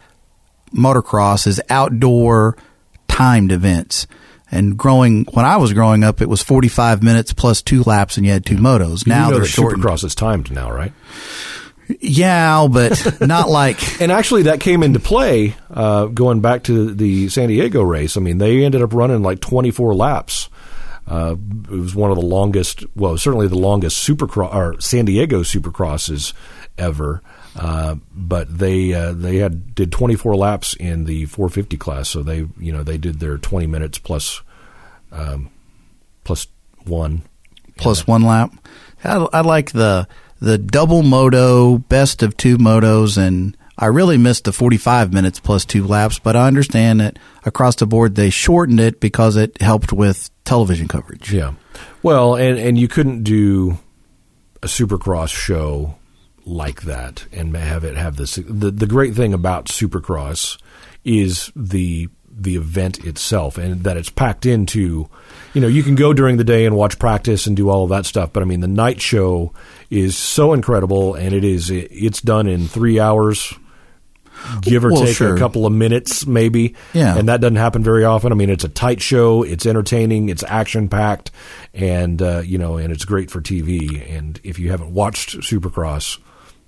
motocross 0.75 1.47
is 1.47 1.61
outdoor 1.71 2.57
timed 3.07 3.53
events. 3.53 4.07
And 4.53 4.77
growing 4.77 5.27
when 5.33 5.45
I 5.45 5.57
was 5.59 5.73
growing 5.73 6.03
up, 6.03 6.21
it 6.21 6.29
was 6.29 6.43
45 6.43 7.03
minutes 7.03 7.33
plus 7.33 7.63
two 7.63 7.83
laps, 7.85 8.17
and 8.17 8.27
you 8.27 8.33
had 8.33 8.45
two 8.45 8.57
motos. 8.57 9.07
You 9.07 9.13
Now 9.13 9.31
know 9.31 9.37
they're 9.37 9.41
that. 9.43 9.49
Supercross 9.49 10.05
is 10.05 10.15
timed 10.15 10.51
now, 10.51 10.73
right? 10.73 10.93
Yeah, 12.01 12.69
but 12.71 13.21
not 13.27 13.49
like 13.49 14.01
And 14.01 14.13
actually, 14.13 14.43
that 14.43 14.61
came 14.61 14.83
into 14.83 15.01
play 15.01 15.57
uh, 15.71 16.07
going 16.07 16.41
back 16.41 16.65
to 16.65 16.93
the 16.95 17.29
San 17.29 17.49
Diego 17.49 17.83
race. 17.83 18.17
I 18.17 18.21
mean, 18.21 18.39
they 18.39 18.65
ended 18.65 18.83
up 18.83 18.93
running 18.93 19.23
like 19.23 19.41
24 19.41 19.95
laps. 19.95 20.49
Uh, 21.07 21.35
it 21.65 21.71
was 21.71 21.95
one 21.95 22.11
of 22.11 22.17
the 22.17 22.25
longest, 22.25 22.85
well, 22.95 23.17
certainly 23.19 23.49
the 23.49 23.59
longest 23.59 24.07
Supercross 24.07 24.55
or 24.55 24.81
San 24.81 25.05
Diego 25.07 25.43
Supercrosses 25.43 26.33
ever. 26.79 27.23
Uh, 27.57 27.97
but 28.15 28.59
they 28.59 28.95
uh, 28.95 29.13
they 29.13 29.37
had 29.37 29.75
did 29.75 29.91
24 29.91 30.37
laps 30.37 30.75
in 30.75 31.05
the 31.05 31.27
450 31.27 31.77
class, 31.77 32.09
so 32.09 32.23
they 32.23 32.47
you 32.59 32.73
know 32.73 32.83
they 32.83 32.99
did 32.99 33.19
their 33.19 33.39
20 33.39 33.67
minutes 33.67 33.99
plus 33.99 34.43
um, 35.11 35.51
plus 36.25 36.47
one. 36.85 37.23
plus 37.77 38.07
one 38.07 38.23
lap. 38.23 38.53
I, 39.03 39.17
I 39.33 39.41
like 39.41 39.73
the 39.73 40.07
the 40.41 40.59
double 40.59 41.03
moto, 41.03 41.79
best 41.79 42.23
of 42.23 42.37
two 42.37 42.57
motos, 42.57 43.19
and 43.19 43.57
I 43.77 43.87
really 43.87 44.17
missed 44.17 44.45
the 44.45 44.53
45 44.53 45.13
minutes 45.13 45.41
plus 45.41 45.65
two 45.65 45.87
laps. 45.87 46.19
But 46.19 46.37
I 46.37 46.47
understand 46.47 47.01
that 47.01 47.19
across 47.45 47.77
the 47.77 47.87
board 47.87 48.15
they 48.15 48.31
shortened 48.31 48.81
it 48.81 49.01
because 49.01 49.37
it 49.37 49.61
helped 49.61 49.93
with 49.93 50.31
television 50.45 50.87
coverage. 50.87 51.33
Yeah. 51.33 51.55
Well, 52.03 52.37
and 52.37 52.59
and 52.59 52.79
you 52.79 52.87
couldn't 52.87 53.25
do 53.25 53.79
a 54.63 54.67
Supercross 54.67 55.31
show 55.31 55.97
like 56.51 56.83
that 56.83 57.27
and 57.33 57.57
have 57.57 57.85
it 57.85 57.97
have 57.97 58.17
this. 58.17 58.35
The 58.37 58.71
the 58.71 58.87
great 58.87 59.15
thing 59.15 59.33
about 59.33 59.67
Supercross 59.67 60.59
is 61.05 61.51
the 61.57 62.09
the 62.33 62.57
event 62.57 63.05
itself 63.05 63.59
and 63.59 63.85
that 63.85 63.97
it's 63.97 64.09
packed 64.09 64.47
into 64.47 65.09
you 65.53 65.61
know 65.61 65.67
you 65.69 65.83
can 65.83 65.95
go 65.95 66.13
during 66.15 66.37
the 66.39 66.45
day 66.45 66.65
and 66.65 66.75
watch 66.75 66.99
practice 66.99 67.47
and 67.47 67.55
do 67.57 67.69
all 67.69 67.85
of 67.85 67.91
that 67.91 68.07
stuff 68.07 68.33
but 68.33 68.43
i 68.43 68.47
mean 68.47 68.61
the 68.61 68.69
night 68.69 68.99
show 69.03 69.53
is 69.91 70.17
so 70.17 70.55
incredible 70.55 71.15
and 71.15 71.35
it 71.35 71.45
is 71.45 71.71
it's 71.71 72.23
done 72.23 72.47
in 72.47 72.67
3 72.67 72.99
hours 72.99 73.53
give 74.63 74.87
or 74.87 74.93
Well, 74.93 75.05
take 75.05 75.17
sure. 75.17 75.35
a 75.35 75.39
couple 75.39 75.67
of 75.67 75.73
minutes 75.73 76.25
maybe 76.27 76.75
Yeah. 76.95 77.19
and 77.19 77.29
that 77.29 77.43
doesn't 77.43 77.57
happen 77.57 77.83
very 77.83 78.05
often 78.05 78.33
i 78.33 78.35
mean 78.35 78.49
it's 78.49 78.65
a 78.65 78.69
tight 78.71 79.03
show 79.03 79.43
it's 79.43 79.67
entertaining 79.67 80.31
it's 80.31 80.45
action 80.45 80.89
packed 80.89 81.31
and 81.75 82.23
uh, 82.23 82.39
you 82.45 82.57
know 82.57 82.79
and 82.79 82.91
it's 82.91 83.05
great 83.05 83.31
for 83.31 83.43
tv 83.43 84.09
and 84.17 84.41
if 84.45 84.59
you 84.59 84.71
haven't 84.71 84.95
watched 84.95 85.37
supercross 85.41 86.19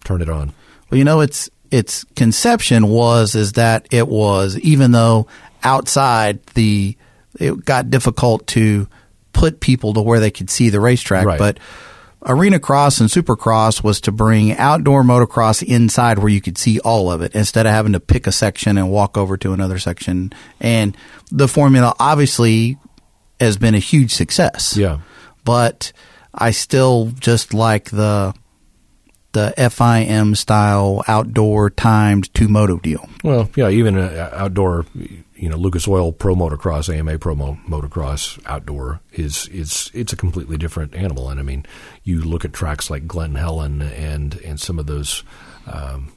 turn 0.05 0.21
it 0.23 0.29
on 0.29 0.53
Well, 0.91 0.99
you 0.99 1.05
know, 1.05 1.21
its 1.21 1.49
its 1.71 2.05
conception 2.17 2.89
was 2.89 3.35
is 3.35 3.53
that 3.53 3.87
it 3.91 4.07
was 4.09 4.59
even 4.59 4.93
though 4.93 5.27
outside 5.65 6.45
the 6.55 6.97
it 7.41 7.65
got 7.65 7.89
difficult 7.91 8.47
to 8.49 8.87
put 9.33 9.61
people 9.61 9.95
to 9.95 10.03
where 10.03 10.21
they 10.21 10.31
could 10.31 10.51
see 10.51 10.69
the 10.69 10.81
racetrack, 10.81 11.25
Right. 11.25 11.39
but 11.39 11.59
Arena 12.25 12.61
Cross 12.61 13.01
and 13.01 13.09
Supercross 13.09 13.83
was 13.83 14.01
to 14.03 14.13
bring 14.13 14.57
outdoor 14.57 15.03
motocross 15.03 15.63
inside 15.63 16.19
where 16.19 16.29
you 16.29 16.41
could 16.41 16.57
see 16.59 16.79
all 16.81 17.11
of 17.11 17.21
it 17.23 17.35
instead 17.35 17.67
of 17.67 17.73
having 17.73 17.95
to 17.95 18.01
pick 18.01 18.27
a 18.29 18.33
section 18.33 18.77
and 18.79 18.91
walk 18.91 19.17
over 19.17 19.37
to 19.39 19.53
another 19.53 19.79
section. 19.79 20.31
And 20.61 20.97
the 21.33 21.49
formula 21.49 21.95
obviously 21.99 22.77
has 23.41 23.57
been 23.57 23.75
a 23.75 23.79
huge 23.81 24.13
success. 24.15 24.77
Yeah. 24.77 24.99
But 25.45 25.93
I 26.35 26.53
still 26.53 27.11
just 27.19 27.55
like 27.55 27.91
the 27.91 28.35
the 29.33 29.53
FIM 29.57 30.37
style 30.37 31.03
outdoor 31.09 31.71
timed 31.71 32.33
two 32.35 32.49
moto 32.49 32.79
deal. 32.79 33.09
Well, 33.25 33.49
yeah, 33.57 33.69
even 33.71 33.97
uh, 33.99 34.31
outdoor, 34.33 34.87
you 35.35 35.49
know, 35.49 35.57
Lucas 35.57 35.89
Oil 35.89 36.13
Pro 36.13 36.35
Motocross, 36.35 36.95
AMA 36.95 37.19
Pro 37.19 37.35
Mo- 37.35 37.59
Motocross 37.69 38.39
outdoor 38.47 39.01
is 39.13 39.49
it's 39.53 39.91
it's 39.95 40.13
a 40.13 40.17
completely 40.17 40.57
different 40.59 40.95
animal. 40.95 41.31
And 41.31 41.41
I 41.41 41.43
mean, 41.43 41.65
you 42.05 42.21
look 42.23 42.45
at 42.45 42.53
tracks 42.53 42.91
like 42.91 43.07
Glen 43.07 43.35
Helen 43.35 43.81
and 43.83 44.35
and 44.45 44.61
some 44.61 44.79
of 44.79 44.87
those, 44.87 45.25
um, 45.67 46.13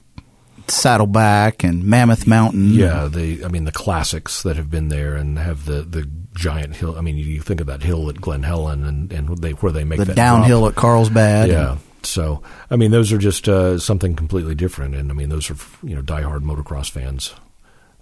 Saddleback 0.68 1.64
and 1.64 1.84
Mammoth 1.84 2.26
Mountain. 2.28 2.74
yeah, 2.74 3.08
the 3.08 3.46
I 3.46 3.48
mean 3.50 3.66
the 3.66 3.72
classics 3.72 4.44
that 4.44 4.56
have 4.58 4.70
been 4.72 4.88
there 4.90 5.16
and 5.16 5.38
have 5.38 5.66
the 5.66 5.82
the 5.84 6.10
giant 6.36 6.76
hill. 6.76 6.98
I 6.98 7.02
mean, 7.02 7.18
you 7.18 7.40
think 7.42 7.62
of 7.62 7.68
that 7.68 7.84
hill 7.84 8.10
at 8.10 8.20
Glen 8.20 8.44
Helen 8.44 8.84
and 8.84 9.12
and 9.12 9.38
they 9.38 9.52
where 9.52 9.72
they 9.72 9.84
make 9.84 10.00
The 10.00 10.06
that 10.06 10.16
downhill 10.16 10.62
drop. 10.62 10.72
at 10.72 10.76
Carlsbad. 10.76 11.50
Yeah. 11.50 11.78
So, 12.06 12.42
I 12.70 12.76
mean, 12.76 12.92
those 12.92 13.12
are 13.12 13.18
just 13.18 13.48
uh, 13.50 13.80
something 13.80 14.16
completely 14.16 14.56
different, 14.56 14.96
and 14.96 15.12
I 15.12 15.14
mean, 15.14 15.30
those 15.30 15.50
are 15.50 15.58
you 15.84 15.96
know 15.96 16.02
diehard 16.02 16.42
motocross 16.42 16.90
fans 16.90 17.34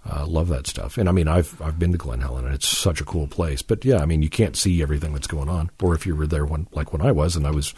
uh, 0.09 0.25
love 0.25 0.49
that 0.49 0.67
stuff. 0.67 0.97
And 0.97 1.07
I 1.07 1.11
mean, 1.11 1.27
I've 1.27 1.61
I've 1.61 1.79
been 1.79 1.91
to 1.91 1.97
Glen 1.97 2.21
Helen, 2.21 2.45
and 2.45 2.53
it's 2.53 2.67
such 2.67 2.99
a 2.99 3.05
cool 3.05 3.27
place. 3.27 3.61
But 3.61 3.85
yeah, 3.85 3.99
I 3.99 4.05
mean, 4.05 4.21
you 4.21 4.29
can't 4.29 4.55
see 4.55 4.81
everything 4.81 5.13
that's 5.13 5.27
going 5.27 5.49
on. 5.49 5.69
Or 5.81 5.95
if 5.95 6.05
you 6.05 6.15
were 6.15 6.27
there 6.27 6.45
when 6.45 6.67
like 6.71 6.91
when 6.91 7.01
I 7.01 7.11
was, 7.11 7.35
and 7.35 7.47
I 7.47 7.51
was 7.51 7.73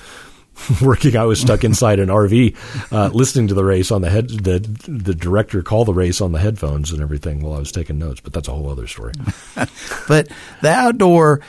working, 0.81 1.15
I 1.15 1.25
was 1.25 1.39
stuck 1.39 1.63
inside 1.63 1.99
an 1.99 2.09
RV 2.09 2.55
uh, 2.91 3.09
listening 3.13 3.47
to 3.49 3.53
the 3.53 3.63
race 3.63 3.91
on 3.91 4.01
the 4.01 4.09
head. 4.09 4.29
The 4.29 4.59
the 4.87 5.15
director 5.15 5.61
called 5.61 5.87
the 5.87 5.93
race 5.93 6.21
on 6.21 6.31
the 6.31 6.39
headphones 6.39 6.91
and 6.91 7.01
everything 7.01 7.41
while 7.41 7.53
I 7.53 7.59
was 7.59 7.71
taking 7.71 7.99
notes. 7.99 8.21
But 8.21 8.33
that's 8.33 8.47
a 8.47 8.51
whole 8.51 8.69
other 8.69 8.87
story. 8.87 9.13
But 10.07 10.29
the 10.61 10.69
outdoor 10.69 11.41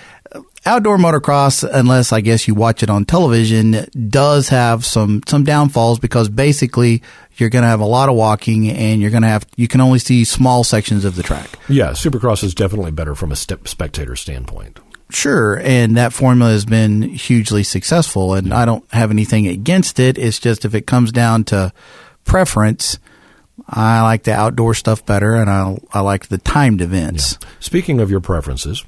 outdoor 0.64 0.98
motocross, 0.98 1.68
unless 1.70 2.12
I 2.12 2.20
guess 2.20 2.48
you 2.48 2.54
watch 2.54 2.82
it 2.82 2.90
on 2.90 3.04
television, 3.04 3.86
does 4.08 4.48
have 4.48 4.84
some 4.84 5.22
some 5.26 5.44
downfalls 5.44 5.98
because 5.98 6.28
basically 6.28 7.02
you're 7.36 7.50
going 7.50 7.62
to 7.62 7.68
have 7.68 7.80
a 7.80 7.86
lot 7.86 8.08
of 8.08 8.14
walking 8.14 8.68
and 8.70 9.00
you're 9.00 9.10
going 9.10 9.22
to 9.22 9.28
have 9.28 9.46
you 9.56 9.68
can 9.68 9.80
only 9.80 9.98
see 9.98 10.24
small 10.24 10.64
sections 10.64 11.04
of 11.04 11.16
the 11.16 11.22
track. 11.22 11.50
yeah, 11.68 11.90
Supercross 11.90 12.42
is 12.42 12.54
definitely 12.54 12.90
better 12.90 13.14
from 13.14 13.30
a 13.30 13.36
step 13.36 13.68
spectator 13.68 14.16
standpoint. 14.16 14.80
Sure, 15.08 15.58
and 15.62 15.96
that 15.96 16.12
formula 16.12 16.50
has 16.50 16.64
been 16.64 17.02
hugely 17.02 17.62
successful, 17.62 18.34
and 18.34 18.52
I 18.52 18.64
don't 18.64 18.84
have 18.92 19.10
anything 19.10 19.46
against 19.46 20.00
it. 20.00 20.18
It's 20.18 20.40
just 20.40 20.64
if 20.64 20.74
it 20.74 20.86
comes 20.86 21.12
down 21.12 21.44
to 21.44 21.72
preference, 22.24 22.98
I 23.68 24.02
like 24.02 24.24
the 24.24 24.32
outdoor 24.32 24.74
stuff 24.74 25.06
better, 25.06 25.34
and 25.34 25.48
I 25.48 25.78
I 25.92 26.00
like 26.00 26.26
the 26.26 26.38
timed 26.38 26.80
events. 26.80 27.38
Speaking 27.60 28.00
of 28.00 28.10
your 28.10 28.20
preferences, 28.20 28.84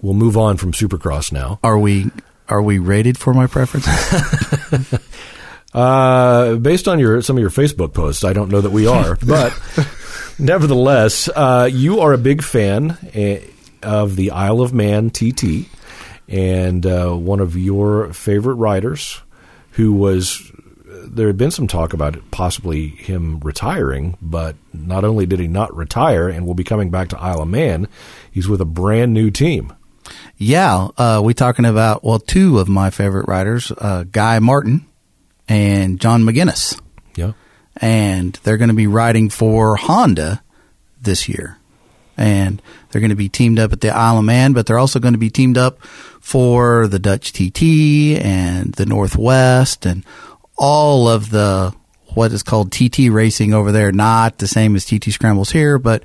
we'll 0.00 0.14
move 0.14 0.36
on 0.38 0.56
from 0.56 0.72
Supercross 0.72 1.32
now. 1.32 1.58
Are 1.62 1.78
we 1.78 2.10
are 2.48 2.62
we 2.62 2.78
rated 2.78 3.18
for 3.18 3.34
my 3.34 3.46
preferences? 3.46 5.00
Uh, 5.74 6.56
based 6.56 6.88
on 6.88 6.98
your 6.98 7.20
some 7.20 7.36
of 7.36 7.42
your 7.42 7.50
Facebook 7.50 7.92
posts, 7.92 8.24
I 8.24 8.32
don't 8.32 8.50
know 8.50 8.62
that 8.62 8.70
we 8.70 8.86
are, 8.86 9.16
but 9.16 9.52
nevertheless, 10.38 11.28
uh, 11.28 11.68
you 11.70 12.00
are 12.00 12.14
a 12.14 12.18
big 12.18 12.42
fan 12.42 12.96
eh, 13.12 13.40
of 13.88 14.16
the 14.16 14.30
Isle 14.30 14.60
of 14.60 14.72
Man 14.72 15.10
TT, 15.10 15.66
and 16.28 16.84
uh, 16.86 17.12
one 17.14 17.40
of 17.40 17.56
your 17.56 18.12
favorite 18.12 18.54
riders, 18.56 19.22
who 19.72 19.92
was. 19.92 20.52
There 21.10 21.26
had 21.26 21.36
been 21.38 21.50
some 21.50 21.66
talk 21.66 21.92
about 21.94 22.16
it, 22.16 22.30
possibly 22.30 22.88
him 22.88 23.40
retiring, 23.40 24.16
but 24.20 24.56
not 24.74 25.04
only 25.04 25.26
did 25.26 25.40
he 25.40 25.48
not 25.48 25.74
retire 25.74 26.28
and 26.28 26.46
will 26.46 26.54
be 26.54 26.64
coming 26.64 26.90
back 26.90 27.08
to 27.08 27.18
Isle 27.18 27.42
of 27.42 27.48
Man, 27.48 27.88
he's 28.30 28.48
with 28.48 28.60
a 28.60 28.66
brand 28.66 29.14
new 29.14 29.30
team. 29.30 29.72
yeah, 30.36 30.88
uh, 30.98 31.20
we 31.24 31.34
talking 31.34 31.64
about 31.64 32.04
well, 32.04 32.18
two 32.18 32.58
of 32.58 32.68
my 32.68 32.90
favorite 32.90 33.26
writers, 33.28 33.72
uh, 33.78 34.04
Guy 34.10 34.38
Martin 34.38 34.86
and 35.48 36.00
John 36.00 36.24
McGuinness. 36.24 36.78
Yeah. 37.16 37.32
and 37.76 38.38
they're 38.42 38.58
going 38.58 38.68
to 38.68 38.74
be 38.74 38.86
riding 38.86 39.30
for 39.30 39.76
Honda 39.76 40.42
this 41.00 41.28
year. 41.28 41.58
And 42.16 42.60
they're 42.90 43.00
going 43.00 43.10
to 43.10 43.16
be 43.16 43.28
teamed 43.28 43.58
up 43.58 43.72
at 43.72 43.80
the 43.80 43.90
Isle 43.90 44.18
of 44.18 44.24
Man, 44.24 44.52
but 44.52 44.66
they're 44.66 44.78
also 44.78 44.98
going 45.00 45.14
to 45.14 45.18
be 45.18 45.30
teamed 45.30 45.58
up 45.58 45.80
for 46.20 46.86
the 46.88 46.98
Dutch 46.98 47.32
TT 47.32 48.22
and 48.24 48.72
the 48.74 48.86
Northwest 48.86 49.86
and 49.86 50.04
all 50.56 51.08
of 51.08 51.30
the 51.30 51.74
what 52.14 52.32
is 52.32 52.42
called 52.42 52.72
TT 52.72 53.10
racing 53.10 53.52
over 53.54 53.70
there. 53.72 53.92
Not 53.92 54.38
the 54.38 54.48
same 54.48 54.74
as 54.76 54.84
TT 54.84 55.12
scrambles 55.12 55.50
here, 55.50 55.78
but 55.78 56.02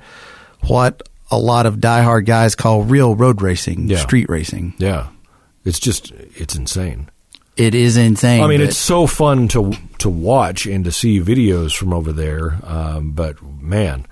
what 0.66 1.02
a 1.30 1.38
lot 1.38 1.66
of 1.66 1.76
diehard 1.76 2.26
guys 2.26 2.54
call 2.54 2.82
real 2.84 3.14
road 3.16 3.42
racing, 3.42 3.88
Yeah. 3.88 3.98
street 3.98 4.28
racing. 4.28 4.74
Yeah. 4.78 5.08
It's 5.64 5.80
just, 5.80 6.10
it's 6.12 6.54
insane. 6.54 7.08
It 7.56 7.74
is 7.74 7.96
insane. 7.96 8.42
I 8.42 8.46
mean, 8.48 8.60
it's 8.60 8.76
so 8.76 9.06
fun 9.06 9.46
to 9.48 9.72
to 9.98 10.08
watch 10.10 10.66
and 10.66 10.84
to 10.84 10.92
see 10.92 11.20
videos 11.20 11.74
from 11.74 11.92
over 11.94 12.12
there. 12.12 12.58
Um, 12.64 13.12
but 13.12 13.40
man, 13.42 14.06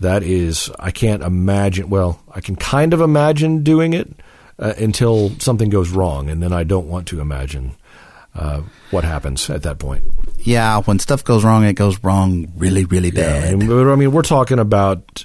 that 0.00 0.22
is 0.22 0.70
I 0.78 0.90
can't 0.90 1.22
imagine. 1.22 1.88
Well, 1.90 2.20
I 2.34 2.40
can 2.40 2.56
kind 2.56 2.92
of 2.92 3.00
imagine 3.00 3.62
doing 3.62 3.92
it 3.92 4.08
uh, 4.58 4.74
until 4.78 5.30
something 5.38 5.70
goes 5.70 5.90
wrong, 5.90 6.28
and 6.28 6.42
then 6.42 6.52
I 6.52 6.64
don't 6.64 6.88
want 6.88 7.08
to 7.08 7.20
imagine 7.20 7.72
uh, 8.34 8.62
what 8.90 9.04
happens 9.04 9.48
at 9.50 9.62
that 9.64 9.78
point. 9.78 10.04
yeah, 10.38 10.80
when 10.82 10.98
stuff 10.98 11.24
goes 11.24 11.44
wrong, 11.44 11.64
it 11.64 11.74
goes 11.74 12.02
wrong 12.04 12.52
really, 12.56 12.84
really 12.84 13.08
Yeah, 13.10 13.40
bad. 13.40 13.52
and, 13.54 13.62
I 13.90 13.94
mean, 13.96 14.12
we're 14.12 14.22
talking 14.22 14.58
about 14.58 15.24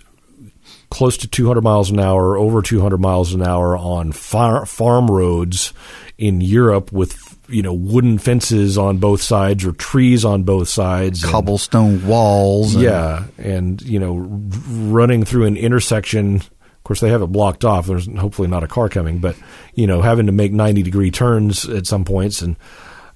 close 0.90 1.18
to 1.18 1.28
200 1.28 1.62
miles 1.62 1.90
an 1.92 2.00
hour, 2.00 2.38
over 2.38 2.62
200 2.62 2.98
miles 3.00 3.34
an 3.34 3.42
hour 3.44 3.76
on 3.78 4.12
far, 4.12 4.66
farm 4.66 5.08
roads 5.08 5.74
in 6.18 6.42
Europe 6.42 6.92
with 6.92 7.35
you 7.48 7.62
know 7.62 7.74
wooden 7.74 8.18
fences 8.18 8.78
on 8.78 8.98
both 8.98 9.22
sides 9.22 9.66
or 9.66 9.72
trees 9.74 10.24
on 10.26 10.44
both 10.44 10.68
sides. 10.70 11.24
and- 11.24 11.32
cobblestone 11.32 12.06
walls. 12.08 12.74
and- 12.76 12.84
yeah, 12.84 13.24
and 13.38 13.82
you 13.82 14.00
know, 14.00 14.18
running 14.18 15.24
through 15.26 15.46
an 15.46 15.58
intersection 15.58 16.36
Of 16.38 16.84
course, 16.88 17.00
they 17.00 17.10
have 17.10 17.24
it 17.24 17.28
blocked 17.32 17.66
off. 17.66 17.88
There's 17.88 18.06
hopefully 18.16 18.48
not 18.48 18.64
a 18.64 18.68
car 18.68 18.90
coming, 18.90 19.18
but 19.18 19.36
you 19.74 19.88
know, 19.88 20.02
having 20.04 20.28
to 20.28 20.32
make 20.32 20.52
90 20.54 20.84
degree 20.84 21.10
turns 21.12 21.68
at 21.68 21.88
some 21.88 22.06
points, 22.06 22.42
and 22.44 22.56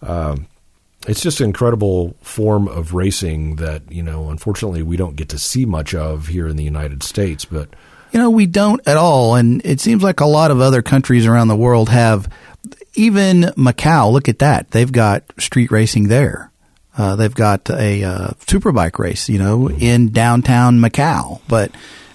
um, 0.02 0.48
it's 1.08 1.22
just 1.22 1.40
an 1.40 1.46
incredible 1.46 2.16
form 2.22 2.68
of 2.68 2.94
racing 2.94 3.58
that 3.58 3.84
you 3.92 4.02
know, 4.04 4.30
unfortunately, 4.32 4.82
we 4.84 4.98
don't 4.98 5.16
get 5.16 5.30
to 5.30 5.38
see 5.38 5.66
much 5.66 5.94
of 5.94 6.28
here 6.28 6.48
in 6.48 6.56
the 6.58 6.64
United 6.64 7.04
States. 7.04 7.46
But 7.46 7.70
You 8.12 8.20
know, 8.20 8.32
we 8.32 8.48
don't 8.48 8.82
at 8.88 8.98
all. 8.98 9.36
And 9.36 9.62
it 9.64 9.80
seems 9.80 10.02
like 10.02 10.20
a 10.20 10.26
lot 10.26 10.50
of 10.52 10.60
other 10.62 10.82
countries 10.82 11.28
around 11.28 11.48
the 11.48 11.56
world 11.56 11.90
have, 11.90 12.28
even 12.96 13.42
Macau, 13.58 14.12
look 14.12 14.28
at 14.30 14.40
that. 14.40 14.72
They've 14.72 14.92
got 14.92 15.24
street 15.40 15.72
racing 15.72 16.08
there. 16.08 16.52
Uh, 16.98 17.16
they've 17.16 17.34
got 17.34 17.70
a 17.70 18.04
uh, 18.04 18.28
superbike 18.46 19.00
race, 19.00 19.30
you 19.30 19.40
know, 19.40 19.70
in 19.70 20.10
downtown 20.12 20.80
Macau. 20.80 21.40
But 21.48 21.72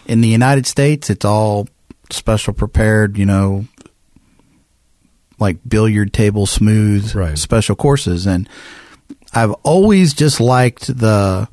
in 0.07 0.21
the 0.21 0.29
United 0.29 0.67
States, 0.67 1.09
it's 1.09 1.25
all 1.25 1.69
special 2.11 2.53
prepared, 2.53 3.17
you 3.17 3.25
know, 3.25 3.67
like 5.39 5.59
billiard 5.67 6.13
table 6.13 6.47
smooth 6.47 7.15
Right. 7.15 7.39
special 7.39 7.77
courses. 7.77 8.27
And 8.27 8.49
I've 9.33 9.53
always 9.63 10.13
just 10.13 10.41
liked 10.41 10.87
the 10.99 11.49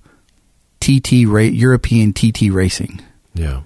TT 0.82 1.26
ra- 1.26 1.42
European 1.42 2.14
TT 2.14 2.50
racing 2.52 3.02
yeah, 3.34 3.62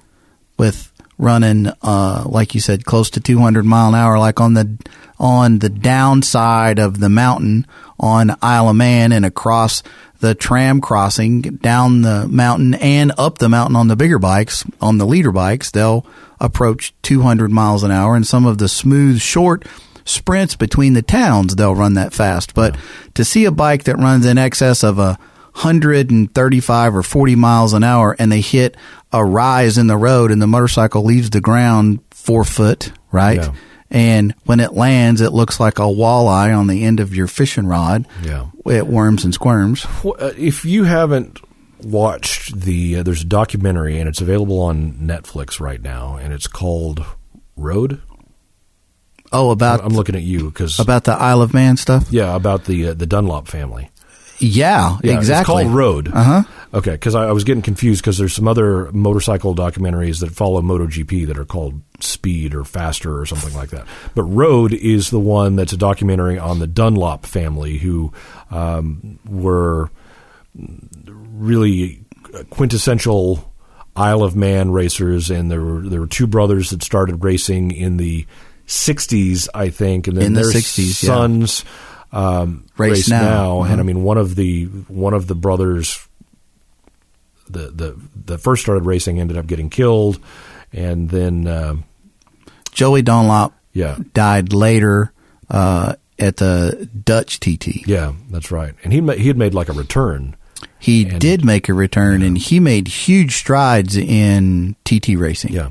with 0.57 0.91
running, 1.17 1.67
uh, 1.81 2.23
like 2.25 2.55
you 2.55 2.61
said, 2.61 2.85
close 2.85 3.09
to 3.11 3.19
200 3.19 3.65
mile 3.65 3.89
an 3.89 3.95
hour, 3.95 4.19
like 4.19 4.39
on 4.39 4.53
the 4.53 4.77
on 5.17 5.59
the 5.59 5.69
downside 5.69 6.77
of 6.77 6.99
the 6.99 7.09
mountain 7.09 7.65
on 7.97 8.35
Isle 8.41 8.69
of 8.69 8.75
Man 8.75 9.11
and 9.11 9.25
across 9.25 9.81
the 10.19 10.35
tram 10.35 10.81
crossing 10.81 11.41
down 11.41 12.01
the 12.01 12.27
mountain 12.27 12.73
and 12.75 13.11
up 13.17 13.37
the 13.37 13.49
mountain 13.49 13.75
on 13.75 13.87
the 13.87 13.95
bigger 13.95 14.19
bikes, 14.19 14.65
on 14.81 14.97
the 14.97 15.05
liter 15.05 15.31
bikes, 15.31 15.71
they'll 15.71 16.05
approach 16.39 16.93
200 17.03 17.51
miles 17.51 17.83
an 17.83 17.91
hour. 17.91 18.15
And 18.15 18.27
some 18.27 18.45
of 18.45 18.57
the 18.57 18.67
smooth, 18.67 19.21
short 19.21 19.65
sprints 20.03 20.55
between 20.55 20.93
the 20.93 21.01
towns, 21.01 21.55
they'll 21.55 21.75
run 21.75 21.93
that 21.95 22.13
fast. 22.13 22.53
But 22.53 22.75
to 23.13 23.25
see 23.25 23.45
a 23.45 23.51
bike 23.51 23.83
that 23.85 23.97
runs 23.97 24.25
in 24.25 24.37
excess 24.37 24.83
of 24.83 24.99
a 24.99 25.17
135 25.55 26.95
or 26.95 27.03
40 27.03 27.35
miles 27.35 27.73
an 27.73 27.83
hour 27.83 28.15
and 28.19 28.31
they 28.31 28.41
hit 28.41 28.75
a 29.11 29.23
rise 29.23 29.77
in 29.77 29.87
the 29.87 29.97
road 29.97 30.31
and 30.31 30.41
the 30.41 30.47
motorcycle 30.47 31.03
leaves 31.03 31.29
the 31.29 31.41
ground 31.41 31.99
four 32.11 32.43
foot, 32.43 32.91
right? 33.11 33.37
Yeah. 33.37 33.53
And 33.89 34.33
when 34.45 34.59
it 34.59 34.73
lands, 34.73 35.21
it 35.21 35.31
looks 35.31 35.59
like 35.59 35.79
a 35.79 35.83
walleye 35.83 36.57
on 36.57 36.67
the 36.67 36.83
end 36.83 36.99
of 36.99 37.15
your 37.15 37.27
fishing 37.27 37.67
rod. 37.67 38.05
Yeah. 38.23 38.47
It 38.65 38.87
worms 38.87 39.23
and 39.23 39.33
squirms. 39.33 39.85
Uh, 40.03 40.33
if 40.37 40.65
you 40.65 40.83
haven't 40.83 41.39
watched 41.81 42.59
the, 42.59 42.97
uh, 42.97 43.03
there's 43.03 43.21
a 43.21 43.25
documentary 43.25 43.99
and 43.99 44.09
it's 44.09 44.21
available 44.21 44.59
on 44.61 44.93
Netflix 44.93 45.59
right 45.59 45.81
now, 45.81 46.17
and 46.17 46.33
it's 46.33 46.47
called 46.47 47.05
Road. 47.55 48.01
Oh, 49.31 49.51
about 49.51 49.83
I'm 49.83 49.93
looking 49.93 50.15
at 50.15 50.21
you 50.23 50.45
because 50.45 50.79
about 50.79 51.03
the 51.03 51.13
Isle 51.13 51.41
of 51.41 51.53
Man 51.53 51.77
stuff. 51.77 52.07
yeah, 52.11 52.35
about 52.35 52.65
the 52.65 52.89
uh, 52.89 52.93
the 52.93 53.05
Dunlop 53.05 53.47
family. 53.47 53.89
Yeah, 54.39 54.97
Yeah, 55.03 55.17
exactly. 55.17 55.63
It's 55.63 55.63
called 55.63 55.75
Road. 55.75 56.07
Uh 56.13 56.23
huh. 56.23 56.43
Okay, 56.73 56.91
because 56.91 57.15
I, 57.15 57.27
I 57.27 57.31
was 57.31 57.45
getting 57.45 57.61
confused 57.61 58.01
because 58.01 58.17
there's 58.17 58.33
some 58.33 58.49
other 58.49 58.91
motorcycle 58.91 59.55
documentaries 59.55 60.19
that 60.19 60.31
follow 60.31 60.61
MotoGP 60.61 61.27
that 61.27 61.37
are 61.37 61.45
called 61.45 61.81
Speed 62.01 62.53
or 62.53 62.65
Faster 62.65 63.17
or 63.17 63.25
something 63.25 63.53
like 63.53 63.69
that. 63.69 63.87
But 64.13 64.23
Road 64.23 64.73
is 64.73 65.09
the 65.09 65.19
one 65.19 65.55
that's 65.55 65.71
a 65.71 65.77
documentary 65.77 66.37
on 66.37 66.59
the 66.59 66.67
Dunlop 66.67 67.25
family 67.25 67.77
who 67.77 68.11
um, 68.51 69.19
were 69.25 69.89
really 70.53 72.03
quintessential 72.49 73.51
Isle 73.95 74.23
of 74.23 74.35
Man 74.35 74.71
racers, 74.71 75.29
and 75.29 75.49
there 75.49 75.61
were 75.61 75.81
there 75.81 76.01
were 76.01 76.07
two 76.07 76.27
brothers 76.27 76.71
that 76.71 76.83
started 76.83 77.23
racing 77.23 77.71
in 77.71 77.95
the 77.95 78.25
'60s, 78.67 79.47
I 79.53 79.69
think, 79.69 80.07
and 80.07 80.17
then 80.17 80.25
In 80.25 80.33
the 80.33 80.41
their 80.41 80.51
60s, 80.51 81.03
yeah. 81.03 81.09
Um, 82.15 82.65
Race 82.77 82.91
race, 82.91 83.09
now. 83.09 83.19
now, 83.21 83.61
and 83.63 83.73
Uh-huh. 83.73 83.79
I 83.81 83.83
mean 83.83 84.03
one 84.03 84.17
of 84.17 84.35
the 84.35 84.65
one 84.87 85.13
of 85.13 85.27
the 85.27 85.35
brothers 85.35 86.07
the 87.49 87.69
the 87.69 87.95
the 88.25 88.37
first 88.37 88.63
started 88.63 88.85
racing 88.85 89.19
ended 89.19 89.37
up 89.37 89.45
getting 89.47 89.69
killed, 89.69 90.19
and 90.73 91.09
then 91.09 91.47
um 91.47 91.83
Joey 92.71 93.01
Dunlop 93.01 93.53
yeah 93.73 93.97
died 94.13 94.51
later 94.53 95.11
uh, 95.49 95.95
at 96.17 96.37
the 96.37 96.89
Dutch 97.03 97.39
TT. 97.39 97.85
yeah 97.87 98.13
that's 98.31 98.49
right, 98.51 98.73
and 98.83 98.91
he 98.93 99.01
ma- 99.01 99.13
he 99.13 99.27
had 99.27 99.37
made 99.37 99.53
like 99.53 99.69
a 99.69 99.73
return. 99.73 100.35
He 100.79 101.05
And- 101.07 101.19
did 101.19 101.43
make 101.45 101.67
a 101.69 101.73
return, 101.73 102.21
and 102.23 102.37
he 102.37 102.59
made 102.59 102.87
huge 102.87 103.35
strides 103.35 103.95
in 103.97 104.75
TT 104.85 105.15
racing. 105.17 105.51
Yeah. 105.53 105.69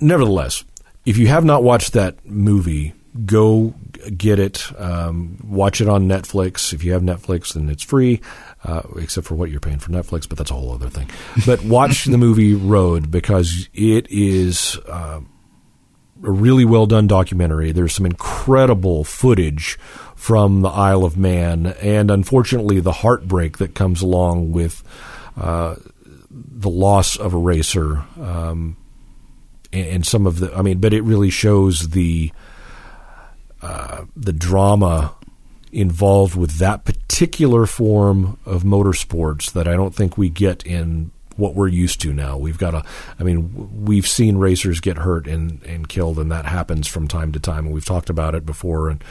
Nevertheless, 0.00 0.64
if 1.06 1.16
you 1.16 1.28
have 1.28 1.44
not 1.44 1.62
watched 1.64 1.92
that 1.94 2.16
movie, 2.26 2.92
go 3.24 3.74
get 4.10 4.38
it. 4.38 4.64
Um, 4.78 5.38
watch 5.44 5.80
it 5.80 5.88
on 5.88 6.08
Netflix. 6.08 6.72
If 6.72 6.84
you 6.84 6.92
have 6.92 7.02
Netflix, 7.02 7.54
then 7.54 7.68
it's 7.68 7.82
free, 7.82 8.20
uh, 8.64 8.82
except 8.96 9.26
for 9.26 9.34
what 9.34 9.50
you're 9.50 9.60
paying 9.60 9.78
for 9.78 9.90
Netflix, 9.90 10.28
but 10.28 10.38
that's 10.38 10.50
a 10.50 10.54
whole 10.54 10.72
other 10.72 10.88
thing. 10.88 11.08
But 11.46 11.64
watch 11.64 12.04
the 12.04 12.18
movie 12.18 12.54
Road 12.54 13.10
because 13.10 13.68
it 13.74 14.06
is 14.10 14.78
uh, 14.88 15.20
a 16.22 16.30
really 16.30 16.64
well 16.64 16.86
done 16.86 17.06
documentary. 17.06 17.72
There's 17.72 17.94
some 17.94 18.06
incredible 18.06 19.04
footage 19.04 19.78
from 20.14 20.62
the 20.62 20.68
Isle 20.68 21.04
of 21.04 21.16
Man, 21.16 21.66
and 21.80 22.10
unfortunately, 22.10 22.80
the 22.80 22.92
heartbreak 22.92 23.58
that 23.58 23.74
comes 23.74 24.02
along 24.02 24.52
with 24.52 24.82
uh, 25.36 25.76
the 26.30 26.70
loss 26.70 27.16
of 27.16 27.34
a 27.34 27.38
racer. 27.38 28.04
Um, 28.20 28.76
and, 29.72 29.86
and 29.86 30.06
some 30.06 30.26
of 30.26 30.38
the, 30.38 30.54
I 30.56 30.62
mean, 30.62 30.78
but 30.78 30.92
it 30.92 31.02
really 31.02 31.30
shows 31.30 31.90
the 31.90 32.32
the 33.62 34.32
drama 34.32 35.14
involved 35.72 36.36
with 36.36 36.58
that 36.58 36.84
particular 36.84 37.66
form 37.66 38.38
of 38.44 38.62
motorsports 38.62 39.52
that 39.52 39.66
I 39.66 39.72
don't 39.72 39.94
think 39.94 40.18
we 40.18 40.28
get 40.28 40.64
in 40.66 41.10
what 41.36 41.54
we're 41.54 41.68
used 41.68 42.00
to 42.02 42.12
now. 42.12 42.36
We've 42.36 42.58
got 42.58 42.74
a, 42.74 42.84
I 43.18 43.22
mean, 43.22 43.84
we've 43.84 44.06
seen 44.06 44.36
racers 44.36 44.80
get 44.80 44.98
hurt 44.98 45.26
and, 45.26 45.62
and 45.64 45.88
killed, 45.88 46.18
and 46.18 46.30
that 46.30 46.44
happens 46.44 46.86
from 46.86 47.08
time 47.08 47.32
to 47.32 47.40
time, 47.40 47.64
and 47.66 47.74
we've 47.74 47.84
talked 47.84 48.10
about 48.10 48.34
it 48.34 48.44
before, 48.44 48.90
and 48.90 49.04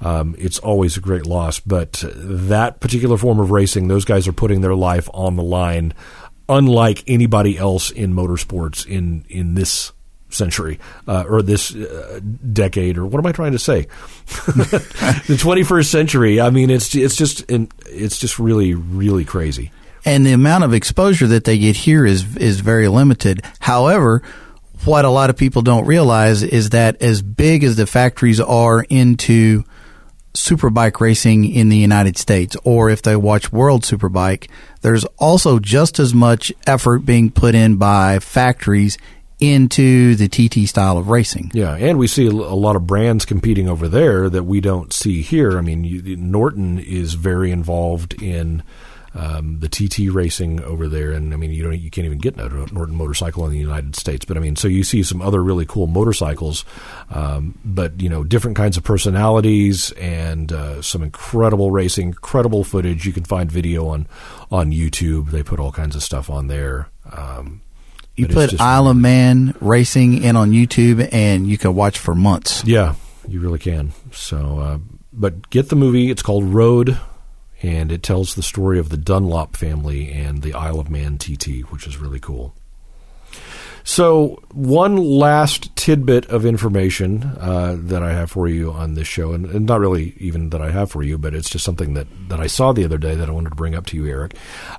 um, 0.00 0.34
it's 0.38 0.58
always 0.58 0.96
a 0.96 1.00
great 1.00 1.24
loss. 1.24 1.60
But 1.60 2.04
that 2.14 2.80
particular 2.80 3.16
form 3.16 3.38
of 3.38 3.50
racing, 3.50 3.88
those 3.88 4.04
guys 4.04 4.26
are 4.26 4.32
putting 4.32 4.60
their 4.60 4.74
life 4.74 5.08
on 5.14 5.36
the 5.36 5.42
line, 5.42 5.94
unlike 6.48 7.04
anybody 7.06 7.56
else 7.56 7.90
in 7.90 8.12
motorsports 8.12 8.86
in 8.86 9.24
in 9.28 9.54
this 9.54 9.92
century 10.30 10.78
uh, 11.06 11.24
or 11.28 11.42
this 11.42 11.74
uh, 11.74 12.20
decade 12.52 12.98
or 12.98 13.06
what 13.06 13.18
am 13.18 13.26
I 13.26 13.32
trying 13.32 13.52
to 13.52 13.58
say? 13.58 13.82
the 14.26 15.36
21st 15.38 15.86
century. 15.86 16.40
I 16.40 16.50
mean, 16.50 16.70
it's 16.70 16.94
it's 16.94 17.16
just 17.16 17.44
it's 17.48 18.18
just 18.18 18.38
really 18.38 18.74
really 18.74 19.24
crazy. 19.24 19.70
and 20.04 20.24
the 20.26 20.32
amount 20.32 20.64
of 20.64 20.74
exposure 20.74 21.26
that 21.28 21.44
they 21.44 21.58
get 21.58 21.76
here 21.76 22.04
is 22.04 22.36
is 22.36 22.60
very 22.60 22.88
limited. 22.88 23.42
However, 23.60 24.22
what 24.84 25.04
a 25.04 25.10
lot 25.10 25.30
of 25.30 25.36
people 25.36 25.62
don't 25.62 25.86
realize 25.86 26.42
is 26.42 26.70
that 26.70 27.02
as 27.02 27.22
big 27.22 27.64
as 27.64 27.76
the 27.76 27.86
factories 27.86 28.40
are 28.40 28.84
into 28.88 29.64
superbike 30.34 31.00
racing 31.00 31.44
in 31.44 31.68
the 31.68 31.76
United 31.76 32.16
States, 32.16 32.56
or 32.64 32.90
if 32.90 33.02
they 33.02 33.16
watch 33.16 33.52
World 33.52 33.82
Superbike, 33.82 34.48
there's 34.82 35.04
also 35.18 35.58
just 35.58 35.98
as 35.98 36.14
much 36.14 36.52
effort 36.66 37.00
being 37.00 37.30
put 37.30 37.54
in 37.54 37.76
by 37.76 38.20
factories 38.20 38.98
into 39.40 40.14
the 40.16 40.28
TT 40.28 40.68
style 40.68 40.98
of 40.98 41.08
racing. 41.08 41.50
Yeah, 41.54 41.74
and 41.74 41.98
we 41.98 42.06
see 42.06 42.26
a 42.26 42.32
lot 42.32 42.76
of 42.76 42.86
brands 42.86 43.24
competing 43.24 43.68
over 43.68 43.88
there 43.88 44.28
that 44.28 44.44
we 44.44 44.60
don't 44.60 44.92
see 44.92 45.22
here. 45.22 45.58
I 45.58 45.60
mean, 45.60 45.84
you, 45.84 46.16
Norton 46.16 46.78
is 46.78 47.14
very 47.14 47.50
involved 47.50 48.20
in 48.20 48.62
um, 49.14 49.60
the 49.60 49.68
TT 49.68 50.12
racing 50.12 50.62
over 50.62 50.88
there, 50.88 51.12
and 51.12 51.32
I 51.32 51.36
mean, 51.36 51.50
you 51.50 51.62
don't 51.62 51.78
you 51.78 51.90
can't 51.90 52.04
even 52.04 52.18
get 52.18 52.38
a 52.38 52.48
Norton 52.48 52.94
motorcycle 52.94 53.44
in 53.46 53.52
the 53.52 53.58
United 53.58 53.96
States. 53.96 54.24
But 54.24 54.36
I 54.36 54.40
mean, 54.40 54.56
so 54.56 54.68
you 54.68 54.84
see 54.84 55.02
some 55.02 55.22
other 55.22 55.42
really 55.42 55.66
cool 55.66 55.86
motorcycles, 55.86 56.64
um, 57.10 57.58
but 57.64 58.00
you 58.00 58.08
know, 58.08 58.24
different 58.24 58.56
kinds 58.56 58.76
of 58.76 58.84
personalities 58.84 59.92
and 59.92 60.52
uh, 60.52 60.82
some 60.82 61.02
incredible 61.02 61.70
racing, 61.70 62.08
incredible 62.08 62.64
footage. 62.64 63.06
You 63.06 63.12
can 63.12 63.24
find 63.24 63.50
video 63.50 63.88
on 63.88 64.06
on 64.50 64.72
YouTube. 64.72 65.30
They 65.30 65.42
put 65.42 65.60
all 65.60 65.72
kinds 65.72 65.96
of 65.96 66.02
stuff 66.02 66.28
on 66.28 66.48
there. 66.48 66.88
Um, 67.10 67.62
You 68.18 68.26
put 68.26 68.60
Isle 68.60 68.88
of 68.88 68.96
Man 68.96 69.54
racing 69.60 70.24
in 70.24 70.34
on 70.34 70.50
YouTube, 70.50 71.08
and 71.12 71.46
you 71.46 71.56
can 71.56 71.74
watch 71.74 71.98
for 71.98 72.16
months. 72.16 72.64
Yeah, 72.64 72.96
you 73.28 73.40
really 73.40 73.60
can. 73.60 73.92
So, 74.10 74.58
uh, 74.58 74.78
but 75.12 75.50
get 75.50 75.68
the 75.68 75.76
movie. 75.76 76.10
It's 76.10 76.22
called 76.22 76.44
Road, 76.44 76.98
and 77.62 77.92
it 77.92 78.02
tells 78.02 78.34
the 78.34 78.42
story 78.42 78.80
of 78.80 78.88
the 78.88 78.96
Dunlop 78.96 79.56
family 79.56 80.10
and 80.10 80.42
the 80.42 80.52
Isle 80.54 80.80
of 80.80 80.90
Man 80.90 81.16
TT, 81.16 81.60
which 81.70 81.86
is 81.86 81.98
really 81.98 82.18
cool. 82.18 82.56
So, 83.88 84.42
one 84.52 84.98
last 84.98 85.74
tidbit 85.74 86.26
of 86.26 86.44
information 86.44 87.22
uh, 87.40 87.74
that 87.84 88.02
I 88.02 88.12
have 88.12 88.30
for 88.30 88.46
you 88.46 88.70
on 88.70 88.92
this 88.92 89.08
show, 89.08 89.32
and, 89.32 89.46
and 89.46 89.64
not 89.64 89.80
really 89.80 90.12
even 90.18 90.50
that 90.50 90.60
I 90.60 90.70
have 90.70 90.90
for 90.90 91.02
you, 91.02 91.16
but 91.16 91.34
it's 91.34 91.48
just 91.48 91.64
something 91.64 91.94
that, 91.94 92.06
that 92.28 92.38
I 92.38 92.48
saw 92.48 92.72
the 92.72 92.84
other 92.84 92.98
day 92.98 93.14
that 93.14 93.30
I 93.30 93.32
wanted 93.32 93.48
to 93.48 93.54
bring 93.54 93.74
up 93.74 93.86
to 93.86 93.96
you, 93.96 94.06
Eric. 94.06 94.34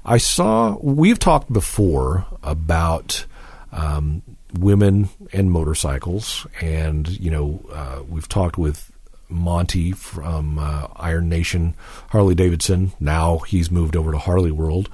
I 0.05 0.19
saw, 0.19 0.77
we've 0.79 1.17
talked 1.17 1.51
before 1.51 2.27
about 2.43 3.25
um, 3.71 4.21
women 4.53 5.09
and 5.33 5.49
motorcycles, 5.49 6.45
and 6.61 7.09
you 7.09 7.31
know 7.31 7.65
uh, 7.73 8.03
we've 8.07 8.29
talked 8.29 8.59
with 8.59 8.91
Monty 9.27 9.91
from 9.91 10.59
uh, 10.59 10.87
Iron 10.95 11.29
Nation, 11.29 11.75
Harley 12.09 12.35
Davidson. 12.35 12.93
Now 12.99 13.39
he's 13.39 13.71
moved 13.71 13.95
over 13.95 14.11
to 14.11 14.17
Harley 14.17 14.51
World. 14.51 14.89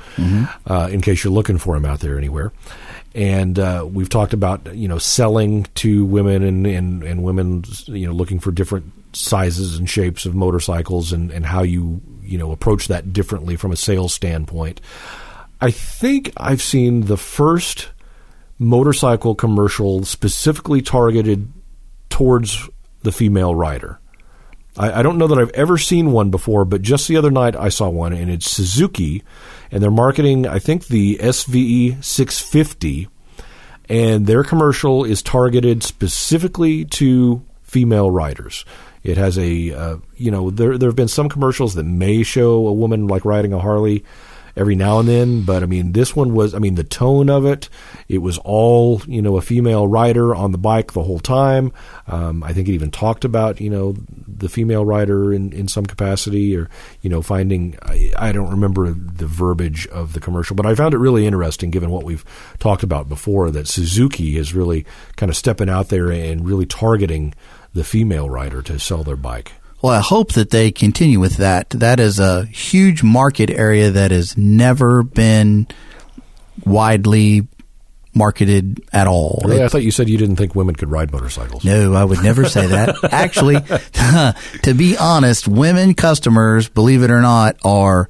Uh, 0.65 0.87
in 0.89 1.01
case 1.01 1.23
you're 1.23 1.33
looking 1.33 1.57
for 1.57 1.75
him 1.75 1.85
out 1.85 1.99
there 1.99 2.17
anywhere, 2.17 2.51
and 3.15 3.57
uh, 3.57 3.87
we've 3.89 4.09
talked 4.09 4.33
about 4.33 4.75
you 4.75 4.87
know 4.87 4.97
selling 4.97 5.65
to 5.75 6.05
women 6.05 6.43
and, 6.43 6.67
and 6.67 7.01
and 7.01 7.23
women 7.23 7.63
you 7.85 8.05
know 8.05 8.13
looking 8.13 8.39
for 8.39 8.51
different 8.51 8.91
sizes 9.15 9.77
and 9.77 9.89
shapes 9.89 10.25
of 10.25 10.35
motorcycles 10.35 11.13
and 11.13 11.31
and 11.31 11.45
how 11.45 11.63
you 11.63 12.01
you 12.21 12.37
know 12.37 12.51
approach 12.51 12.89
that 12.89 13.13
differently 13.13 13.55
from 13.55 13.71
a 13.71 13.77
sales 13.77 14.13
standpoint. 14.13 14.81
I 15.61 15.71
think 15.71 16.31
I've 16.35 16.61
seen 16.61 17.05
the 17.05 17.17
first 17.17 17.89
motorcycle 18.59 19.33
commercial 19.33 20.03
specifically 20.03 20.81
targeted 20.81 21.51
towards 22.09 22.69
the 23.03 23.11
female 23.11 23.55
rider. 23.55 23.99
I, 24.77 24.99
I 24.99 25.03
don't 25.03 25.17
know 25.17 25.27
that 25.27 25.39
I've 25.39 25.51
ever 25.51 25.77
seen 25.77 26.11
one 26.11 26.29
before, 26.29 26.65
but 26.65 26.81
just 26.81 27.07
the 27.07 27.17
other 27.17 27.31
night 27.31 27.55
I 27.55 27.69
saw 27.69 27.89
one, 27.89 28.13
and 28.13 28.29
it's 28.29 28.49
Suzuki, 28.49 29.23
and 29.75 29.83
they're 29.83 29.91
marketing, 29.91 30.47
I 30.47 30.59
think, 30.59 30.87
the 30.87 31.17
SVE 31.17 32.01
650, 32.01 33.09
and 33.89 34.25
their 34.25 34.41
commercial 34.41 35.03
is 35.03 35.21
targeted 35.21 35.83
specifically 35.83 36.85
to 36.85 37.43
female 37.61 38.09
riders. 38.09 38.63
It 39.03 39.17
has 39.17 39.37
a, 39.37 39.73
uh, 39.73 39.97
you 40.15 40.31
know, 40.31 40.49
there 40.49 40.77
there 40.77 40.87
have 40.87 40.95
been 40.95 41.09
some 41.09 41.27
commercials 41.27 41.73
that 41.73 41.83
may 41.83 42.23
show 42.23 42.65
a 42.67 42.71
woman 42.71 43.07
like 43.07 43.25
riding 43.25 43.51
a 43.51 43.59
Harley 43.59 44.05
every 44.55 44.75
now 44.75 44.99
and 44.99 45.07
then, 45.07 45.41
but 45.43 45.63
I 45.63 45.65
mean, 45.65 45.91
this 45.91 46.15
one 46.15 46.33
was, 46.33 46.53
I 46.53 46.59
mean, 46.59 46.75
the 46.75 46.83
tone 46.83 47.29
of 47.29 47.45
it, 47.45 47.69
it 48.07 48.19
was 48.19 48.37
all, 48.39 49.01
you 49.07 49.21
know, 49.21 49.37
a 49.37 49.41
female 49.41 49.87
rider 49.87 50.33
on 50.33 50.51
the 50.51 50.57
bike 50.57 50.93
the 50.93 51.03
whole 51.03 51.19
time. 51.19 51.71
Um, 52.07 52.43
I 52.43 52.53
think 52.53 52.67
it 52.67 52.73
even 52.73 52.91
talked 52.91 53.25
about, 53.25 53.59
you 53.59 53.69
know, 53.69 53.95
the 54.27 54.49
female 54.49 54.85
rider 54.85 55.33
in, 55.33 55.51
in 55.51 55.67
some 55.67 55.85
capacity 55.85 56.55
or, 56.55 56.69
you 57.01 57.09
know, 57.09 57.21
finding, 57.21 57.77
I, 57.83 58.11
I 58.17 58.31
don't 58.31 58.51
remember 58.51 58.91
the 58.91 59.27
verbiage 59.27 59.87
of 59.87 60.13
the 60.13 60.19
commercial, 60.19 60.55
but 60.55 60.65
I 60.65 60.75
found 60.75 60.93
it 60.93 60.99
really 60.99 61.27
interesting 61.27 61.71
given 61.71 61.89
what 61.89 62.03
we've 62.03 62.25
talked 62.59 62.83
about 62.83 63.09
before 63.09 63.51
that 63.51 63.67
Suzuki 63.67 64.37
is 64.37 64.53
really 64.53 64.85
kind 65.15 65.29
of 65.29 65.35
stepping 65.35 65.69
out 65.69 65.89
there 65.89 66.11
and 66.11 66.47
really 66.47 66.65
targeting 66.65 67.33
the 67.73 67.83
female 67.83 68.29
rider 68.29 68.61
to 68.61 68.79
sell 68.79 69.03
their 69.03 69.17
bike. 69.17 69.53
Well, 69.85 69.93
I 69.93 70.01
hope 70.01 70.33
that 70.33 70.49
they 70.49 70.71
continue 70.71 71.19
with 71.19 71.37
that. 71.37 71.69
That 71.69 71.99
is 71.99 72.19
a 72.19 72.47
huge 72.47 73.03
market 73.03 73.51
area 73.51 73.91
that 73.91 74.09
has 74.09 74.35
never 74.35 75.03
been 75.03 75.67
widely 76.65 77.47
marketed 78.11 78.81
at 78.91 79.05
all. 79.05 79.43
Really? 79.45 79.63
I 79.63 79.67
thought 79.67 79.83
you 79.83 79.91
said 79.91 80.09
you 80.09 80.17
didn't 80.17 80.37
think 80.37 80.55
women 80.55 80.73
could 80.73 80.89
ride 80.89 81.11
motorcycles. 81.11 81.63
No, 81.63 81.93
I 81.93 82.03
would 82.03 82.23
never 82.23 82.45
say 82.45 82.65
that. 82.65 82.95
Actually, 83.11 83.57
to 84.63 84.73
be 84.73 84.97
honest, 84.97 85.47
women 85.47 85.93
customers, 85.93 86.67
believe 86.67 87.03
it 87.03 87.11
or 87.11 87.21
not, 87.21 87.57
are 87.63 88.09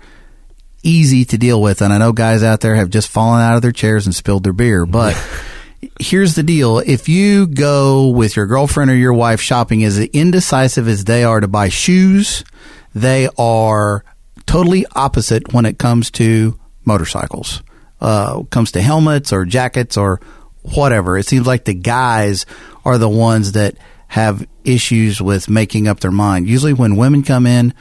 easy 0.82 1.26
to 1.26 1.38
deal 1.38 1.62
with. 1.62 1.82
And 1.82 1.92
I 1.92 1.98
know 1.98 2.14
guys 2.14 2.42
out 2.42 2.62
there 2.62 2.76
have 2.76 2.90
just 2.90 3.10
fallen 3.10 3.42
out 3.42 3.58
of 3.58 3.62
their 3.62 3.74
chairs 3.74 4.06
and 4.06 4.16
spilled 4.16 4.46
their 4.46 4.54
beer, 4.54 4.86
but 4.86 5.14
here's 6.00 6.36
the 6.36 6.44
deal. 6.44 6.80
If 6.80 7.08
you 7.10 7.48
go 7.48 8.10
with 8.10 8.36
your 8.36 8.46
girlfriend 8.46 8.92
or 8.92 8.96
your 8.96 9.14
wife 9.14 9.42
shopping 9.42 9.84
as 9.84 10.00
indecisive 10.00 10.88
as 10.88 11.06
they 11.06 11.24
are 11.24 11.40
to 11.40 11.48
buy 11.48 11.70
shoes, 11.70 12.44
they 12.94 13.30
are 13.38 14.04
totally 14.46 14.86
opposite 14.96 15.54
when 15.54 15.66
it 15.66 15.78
comes 15.78 16.12
to 16.12 16.60
motorcycles. 16.84 17.62
Uh, 18.02 18.44
comes 18.44 18.72
to 18.74 18.82
helmets 18.82 19.32
or 19.32 19.46
jackets 19.46 19.98
or 19.98 20.20
whatever. 20.62 21.18
It 21.18 21.26
seems 21.26 21.48
like 21.48 21.66
the 21.66 21.74
guys 21.74 22.46
are 22.84 22.98
the 22.98 23.10
ones 23.10 23.54
that 23.54 23.76
have 24.08 24.46
issues 24.64 25.22
with 25.22 25.50
making 25.50 25.88
up 25.88 26.02
their 26.02 26.12
mind. 26.12 26.48
Usually 26.48 26.74
when 26.74 26.98
women 26.98 27.24
come 27.24 27.48
in, 27.48 27.74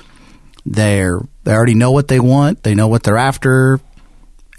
they're, 0.64 1.20
they 1.42 1.52
already 1.52 1.74
know 1.74 1.90
what 1.90 2.08
they 2.08 2.20
want. 2.20 2.62
They 2.62 2.74
know 2.74 2.88
what 2.88 3.02
they're 3.02 3.16
after 3.16 3.80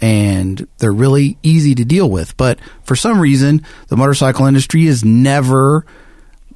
and 0.00 0.66
they're 0.78 0.92
really 0.92 1.38
easy 1.42 1.74
to 1.74 1.84
deal 1.84 2.10
with. 2.10 2.36
But 2.36 2.58
for 2.84 2.96
some 2.96 3.20
reason, 3.20 3.62
the 3.88 3.96
motorcycle 3.96 4.46
industry 4.46 4.84
has 4.86 5.04
never 5.04 5.86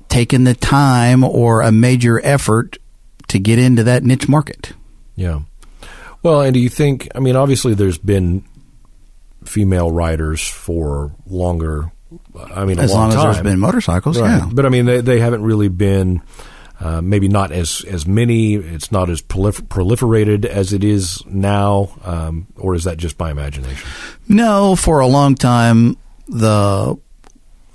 taken 0.08 0.44
the 0.44 0.54
time 0.54 1.24
or 1.24 1.62
a 1.62 1.70
major 1.72 2.20
effort 2.24 2.76
to 3.28 3.38
get 3.38 3.58
into 3.58 3.84
that 3.84 4.02
niche 4.02 4.28
market. 4.28 4.72
Yeah. 5.16 5.40
Well, 6.22 6.42
and 6.42 6.52
do 6.52 6.60
you 6.60 6.68
think, 6.68 7.08
I 7.14 7.20
mean, 7.20 7.36
obviously 7.36 7.74
there's 7.74 7.96
been 7.98 8.44
female 9.44 9.90
riders 9.90 10.46
for 10.46 11.12
longer, 11.26 11.92
I 12.54 12.64
mean, 12.64 12.78
as 12.78 12.90
long, 12.92 13.00
long, 13.00 13.08
as 13.10 13.14
time. 13.14 13.24
there's 13.32 13.42
been 13.42 13.58
motorcycles, 13.60 14.20
Right. 14.20 14.28
yeah. 14.38 14.48
But 14.52 14.66
I 14.66 14.68
mean, 14.68 14.84
they, 14.84 15.00
they 15.00 15.20
haven't 15.20 15.42
really 15.42 15.68
been. 15.68 16.20
Uh, 16.80 17.02
maybe 17.02 17.28
not 17.28 17.52
as 17.52 17.84
as 17.86 18.06
many. 18.06 18.54
It's 18.54 18.90
not 18.90 19.10
as 19.10 19.20
prolif- 19.20 19.68
proliferated 19.68 20.46
as 20.46 20.72
it 20.72 20.82
is 20.82 21.22
now, 21.26 21.90
um, 22.04 22.46
or 22.56 22.74
is 22.74 22.84
that 22.84 22.96
just 22.96 23.18
my 23.18 23.30
imagination? 23.30 23.86
No, 24.28 24.74
for 24.76 25.00
a 25.00 25.06
long 25.06 25.34
time, 25.34 25.98
the 26.26 26.96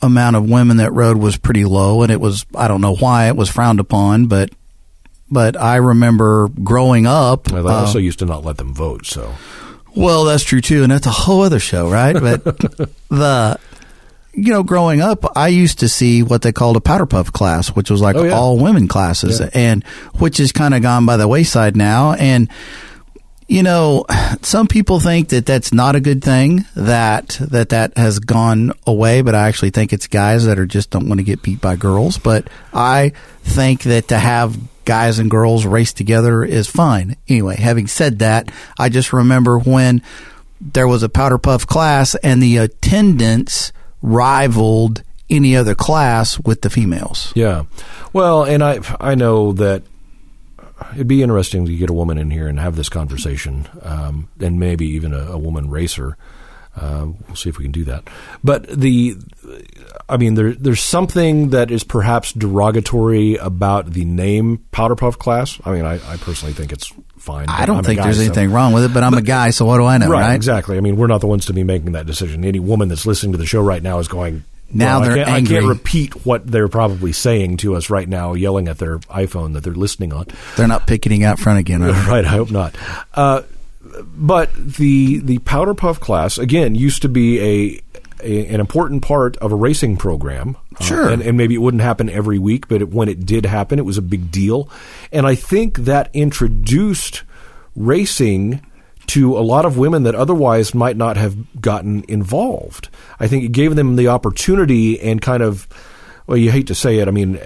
amount 0.01 0.36
of 0.36 0.49
women 0.49 0.78
that 0.78 0.91
rode 0.91 1.18
was 1.18 1.38
pretty 1.38 1.66
low, 1.66 2.01
and 2.01 2.12
it 2.12 2.20
was 2.20 2.47
I 2.56 2.68
don't 2.68 2.82
know 2.82 2.95
why 2.95 3.28
it 3.28 3.36
was 3.36 3.47
frowned 3.47 3.80
upon, 3.80 4.26
but 4.26 4.49
but 5.30 5.56
I 5.56 5.76
remember 5.76 6.49
growing 6.64 7.06
up. 7.06 7.51
Well, 7.51 7.64
they 7.64 7.70
uh, 7.70 7.82
also 7.82 7.99
used 7.99 8.20
to 8.20 8.26
not 8.26 8.43
let 8.43 8.58
them 8.58 8.74
vote. 8.74 9.06
So 9.06 9.36
Well, 9.95 10.24
that's 10.24 10.43
true 10.43 10.62
too, 10.62 10.82
and 10.82 10.91
that's 10.91 11.08
a 11.08 11.12
whole 11.12 11.43
other 11.43 11.60
show, 11.60 11.89
right? 11.89 12.14
But 12.14 12.43
the 13.10 13.60
you 14.36 14.51
know, 14.51 14.63
growing 14.63 15.01
up, 15.01 15.25
I 15.38 15.47
used 15.47 15.79
to 15.79 15.89
see 15.89 16.21
what 16.23 16.41
they 16.41 16.51
called 16.51 16.75
a 16.77 16.81
powder 16.81 17.05
puff 17.05 17.31
class, 17.31 17.69
which 17.69 17.89
was 17.89 18.01
like 18.01 18.15
Oh, 18.15 18.23
yeah. 18.23 18.33
all 18.33 18.57
women 18.57 18.88
classes, 18.88 19.39
Yeah. 19.39 19.49
and 19.53 19.83
which 20.19 20.38
has 20.38 20.51
kind 20.51 20.73
of 20.73 20.81
gone 20.81 21.05
by 21.05 21.17
the 21.17 21.27
wayside 21.27 21.75
now. 21.75 22.13
And 22.13 22.49
you 23.47 23.61
know, 23.61 24.05
some 24.41 24.65
people 24.67 24.99
think 24.99 25.29
that 25.29 25.45
that's 25.45 25.71
not 25.71 25.95
a 25.95 25.99
good 25.99 26.23
thing 26.23 26.65
that 26.75 27.38
that 27.39 27.69
that 27.69 27.95
has 27.97 28.17
gone 28.19 28.71
away, 28.88 29.21
but 29.21 29.36
I 29.36 29.47
actually 29.47 29.69
think 29.69 29.93
it's 29.93 30.07
guys 30.07 30.45
that 30.45 30.57
are 30.57 30.65
just 30.65 30.89
don't 30.89 31.07
want 31.07 31.19
to 31.19 31.23
get 31.23 31.43
beat 31.43 31.61
by 31.61 31.75
girls. 31.75 32.17
But 32.17 32.49
I 32.73 33.11
think 33.43 33.83
that 33.83 34.07
to 34.07 34.17
have 34.17 34.57
guys 34.83 35.19
and 35.19 35.29
girls 35.31 35.65
race 35.65 35.93
together 35.93 36.43
is 36.43 36.67
fine. 36.67 37.15
Anyway, 37.27 37.55
having 37.55 37.86
said 37.88 38.19
that, 38.19 38.51
I 38.79 38.89
just 38.89 39.13
remember 39.13 39.59
when 39.59 40.01
there 40.59 40.88
was 40.88 41.03
a 41.03 41.09
powder 41.09 41.38
puff 41.38 41.67
class 41.67 42.15
and 42.15 42.41
the 42.41 42.57
attendance 42.57 43.71
rivaled 44.06 45.03
any 45.30 45.56
other 45.56 45.74
class 45.74 46.39
with 46.39 46.62
the 46.62 46.70
females. 46.70 47.34
yeah, 47.36 47.64
well, 48.14 48.43
and 48.43 48.64
I 48.64 48.80
I 48.99 49.16
know 49.16 49.53
that 49.53 49.82
it'd 50.93 51.08
be 51.08 51.24
interesting 51.24 51.66
to 51.66 51.76
get 51.76 51.89
a 51.89 51.93
woman 51.93 52.18
in 52.18 52.30
here 52.30 52.47
and 52.47 52.60
have 52.60 52.76
this 52.76 52.89
conversation, 52.89 53.68
um, 53.82 54.28
and 54.39 54.60
maybe 54.60 54.86
even 54.88 55.14
a, 55.14 55.32
a 55.32 55.38
woman 55.38 55.70
racer. 55.70 56.18
Uh, 56.76 57.07
we'll 57.28 57.36
see 57.36 57.49
if 57.49 57.57
we 57.57 57.63
can 57.63 57.71
do 57.71 57.86
that. 57.86 58.03
But 58.43 58.67
the, 58.67 59.15
I 60.09 60.17
mean, 60.17 60.36
there, 60.36 60.53
there's 60.53 60.82
something 60.82 61.51
that 61.51 61.71
is 61.71 61.84
perhaps 61.84 62.34
derogatory 62.34 63.36
about 63.36 63.91
the 63.91 64.03
name 64.05 64.65
Powder 64.71 64.95
Puff 64.95 65.17
class. 65.17 65.59
I 65.63 65.71
mean, 65.71 65.86
I, 65.86 65.95
I 65.95 66.17
personally 66.17 66.53
think 66.53 66.73
it's 66.73 66.91
fine. 67.17 67.47
I 67.47 67.65
don't 67.65 67.78
I'm 67.78 67.84
think 67.84 67.99
guy, 67.99 68.03
there's 68.05 68.17
so- 68.17 68.23
anything 68.23 68.51
wrong 68.51 68.73
with 68.73 68.84
it, 68.84 68.93
but 68.93 69.03
I'm 69.03 69.13
a 69.13 69.21
guy, 69.21 69.51
so 69.51 69.65
what 69.65 69.78
do 69.78 69.86
I 69.86 69.97
know, 69.97 70.09
right, 70.09 70.21
right? 70.28 70.36
exactly. 70.36 70.78
I 70.78 70.82
mean, 70.82 70.97
we're 70.97 71.07
not 71.07 71.21
the 71.21 71.28
ones 71.28 71.45
to 71.45 71.53
be 71.53 71.63
making 71.63 71.93
that 71.93 72.05
decision. 72.05 72.43
Any 72.43 72.59
woman 72.59 72.89
that's 72.89 73.05
listening 73.05 73.32
to 73.32 73.38
the 73.38 73.45
show 73.45 73.61
right 73.61 73.82
now 73.82 73.99
is 73.99 74.07
going. 74.07 74.43
Now 74.73 74.99
well, 74.99 75.09
they're 75.09 75.23
I 75.23 75.26
can't, 75.26 75.47
I 75.47 75.49
can't 75.49 75.65
repeat 75.67 76.26
what 76.26 76.45
they're 76.45 76.67
probably 76.67 77.13
saying 77.13 77.57
to 77.57 77.76
us 77.76 77.89
right 77.91 78.09
now, 78.09 78.34
yelling 78.34 78.67
at 78.67 78.80
their 78.80 78.97
iPhone 78.97 79.53
that 79.53 79.63
they're 79.63 79.73
listening 79.73 80.11
on. 80.11 80.26
They're 80.57 80.67
not 80.67 80.88
picketing 80.88 81.23
out 81.23 81.39
front 81.39 81.59
again. 81.59 81.82
Right, 81.84 82.26
I 82.26 82.30
hope 82.30 82.49
not. 82.51 82.76
Uh, 83.13 83.43
but 84.15 84.53
the 84.53 85.19
the 85.19 85.39
powder 85.39 85.73
puff 85.73 85.99
class 85.99 86.38
again 86.38 86.75
used 86.75 87.01
to 87.03 87.09
be 87.09 87.39
a, 87.39 87.81
a 88.23 88.47
an 88.53 88.59
important 88.59 89.03
part 89.03 89.38
of 89.38 89.51
a 89.51 89.55
racing 89.55 89.97
program. 89.97 90.57
Uh, 90.79 90.83
Sure. 90.83 91.09
and, 91.09 91.21
and 91.21 91.38
maybe 91.38 91.55
it 91.55 91.59
wouldn't 91.61 91.83
happen 91.83 92.09
every 92.09 92.38
week, 92.39 92.67
but 92.67 92.81
it, 92.81 92.89
when 92.89 93.07
it 93.07 93.25
did 93.25 93.45
happen, 93.45 93.79
it 93.79 93.86
was 93.86 93.97
a 93.97 94.01
big 94.01 94.29
deal. 94.31 94.69
And 95.11 95.25
I 95.25 95.36
think 95.36 95.77
that 95.79 96.09
introduced 96.13 97.23
racing 97.75 98.65
to 99.07 99.38
a 99.38 99.39
lot 99.39 99.65
of 99.65 99.77
women 99.77 100.03
that 100.03 100.15
otherwise 100.15 100.73
might 100.73 100.97
not 100.97 101.15
have 101.15 101.61
gotten 101.61 102.03
involved. 102.07 102.89
I 103.19 103.27
think 103.27 103.43
it 103.43 103.51
gave 103.51 103.75
them 103.75 103.95
the 103.95 104.07
opportunity 104.07 104.99
and 104.99 105.21
kind 105.21 105.43
of, 105.43 105.67
well, 106.27 106.38
you 106.38 106.51
hate 106.51 106.67
to 106.67 106.75
say 106.75 106.97
it. 106.99 107.07
I 107.07 107.11
mean, 107.11 107.39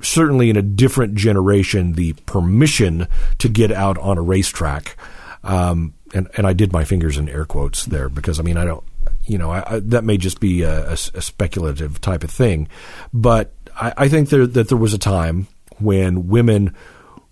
certainly 0.00 0.50
in 0.50 0.56
a 0.56 0.62
different 0.62 1.16
generation, 1.16 1.94
the 1.94 2.12
permission 2.26 3.08
to 3.38 3.48
get 3.48 3.72
out 3.72 3.98
on 3.98 4.18
a 4.18 4.22
racetrack. 4.22 4.96
Um, 5.44 5.94
and, 6.14 6.28
and 6.36 6.46
I 6.46 6.52
did 6.52 6.72
my 6.72 6.84
fingers 6.84 7.16
in 7.16 7.28
air 7.28 7.44
quotes 7.44 7.84
there 7.84 8.08
because 8.08 8.40
I 8.40 8.42
mean, 8.42 8.56
I 8.56 8.64
don't, 8.64 8.84
you 9.24 9.38
know, 9.38 9.50
I, 9.50 9.74
I, 9.74 9.80
that 9.80 10.04
may 10.04 10.16
just 10.16 10.40
be 10.40 10.62
a 10.62 10.96
speculative 10.96 12.00
type 12.00 12.24
of 12.24 12.30
thing. 12.30 12.68
But 13.12 13.52
I, 13.76 13.92
I 13.96 14.08
think 14.08 14.30
there, 14.30 14.46
that 14.46 14.68
there 14.68 14.78
was 14.78 14.94
a 14.94 14.98
time 14.98 15.48
when 15.78 16.28
women 16.28 16.74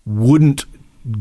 wouldn't 0.04 0.64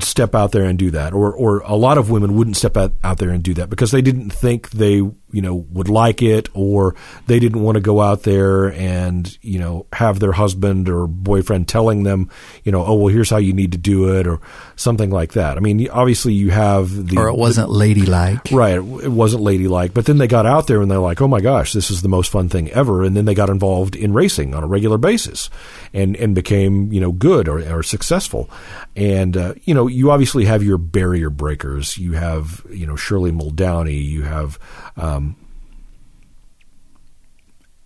step 0.02 0.36
out 0.36 0.52
there 0.52 0.64
and 0.64 0.78
do 0.78 0.92
that, 0.92 1.14
or 1.14 1.34
or 1.34 1.60
a 1.60 1.76
lot 1.76 1.98
of 1.98 2.10
women 2.10 2.36
wouldn't 2.36 2.58
step 2.58 2.78
out, 2.78 2.94
out 3.04 3.18
there 3.18 3.30
and 3.30 3.44
do 3.44 3.54
that 3.56 3.70
because 3.70 3.92
they 3.92 4.02
didn't 4.02 4.30
think 4.30 4.70
they 4.72 5.02
you 5.32 5.41
know, 5.41 5.55
would 5.71 5.89
like 5.89 6.21
it, 6.21 6.49
or 6.53 6.95
they 7.27 7.39
didn't 7.39 7.61
want 7.61 7.75
to 7.75 7.82
go 7.82 8.01
out 8.01 8.23
there 8.23 8.71
and, 8.73 9.38
you 9.41 9.59
know, 9.59 9.86
have 9.93 10.19
their 10.19 10.32
husband 10.32 10.89
or 10.89 11.07
boyfriend 11.07 11.67
telling 11.67 12.03
them, 12.03 12.29
you 12.63 12.71
know, 12.71 12.86
oh, 12.86 12.95
well, 12.95 13.13
here's 13.13 13.29
how 13.29 13.38
you 13.38 13.53
need 13.53 13.71
to 13.71 13.77
do 13.77 14.17
it, 14.17 14.27
or 14.27 14.39
something 14.75 15.09
like 15.09 15.34
that. 15.34 15.57
I 15.57 15.59
mean, 15.59 15.89
obviously 15.89 16.34
you 16.34 16.51
have 16.51 17.07
the. 17.07 17.17
Or 17.17 17.27
it 17.27 17.38
wasn't 17.38 17.67
the, 17.67 17.73
ladylike. 17.73 18.51
Right. 18.51 18.75
It 18.75 19.11
wasn't 19.11 19.43
ladylike. 19.43 19.93
But 19.93 20.05
then 20.05 20.17
they 20.17 20.27
got 20.27 20.45
out 20.45 20.67
there 20.67 20.82
and 20.82 20.89
they're 20.89 20.99
like, 20.99 21.21
oh 21.21 21.27
my 21.27 21.41
gosh, 21.41 21.73
this 21.73 21.91
is 21.91 22.01
the 22.01 22.09
most 22.09 22.32
fun 22.32 22.49
thing 22.49 22.69
ever. 22.71 23.03
And 23.03 23.15
then 23.15 23.25
they 23.25 23.34
got 23.34 23.49
involved 23.49 23.95
in 23.95 24.13
racing 24.13 24.53
on 24.53 24.63
a 24.63 24.67
regular 24.67 24.97
basis 24.97 25.49
and, 25.93 26.15
and 26.15 26.36
became, 26.36 26.91
you 26.91 26.99
know, 26.99 27.11
good 27.11 27.47
or, 27.47 27.59
or 27.73 27.84
successful. 27.84 28.49
And, 28.95 29.38
uh, 29.38 29.53
you 29.63 29.73
know, 29.73 29.88
you 29.88 30.11
obviously 30.11 30.45
have 30.45 30.63
your 30.63 30.77
barrier 30.77 31.29
breakers. 31.29 31.97
You 31.97 32.13
have, 32.13 32.65
you 32.69 32.86
know, 32.86 32.95
Shirley 32.95 33.32
Muldowney. 33.32 34.03
You 34.03 34.23
have, 34.23 34.59
um, 34.98 35.36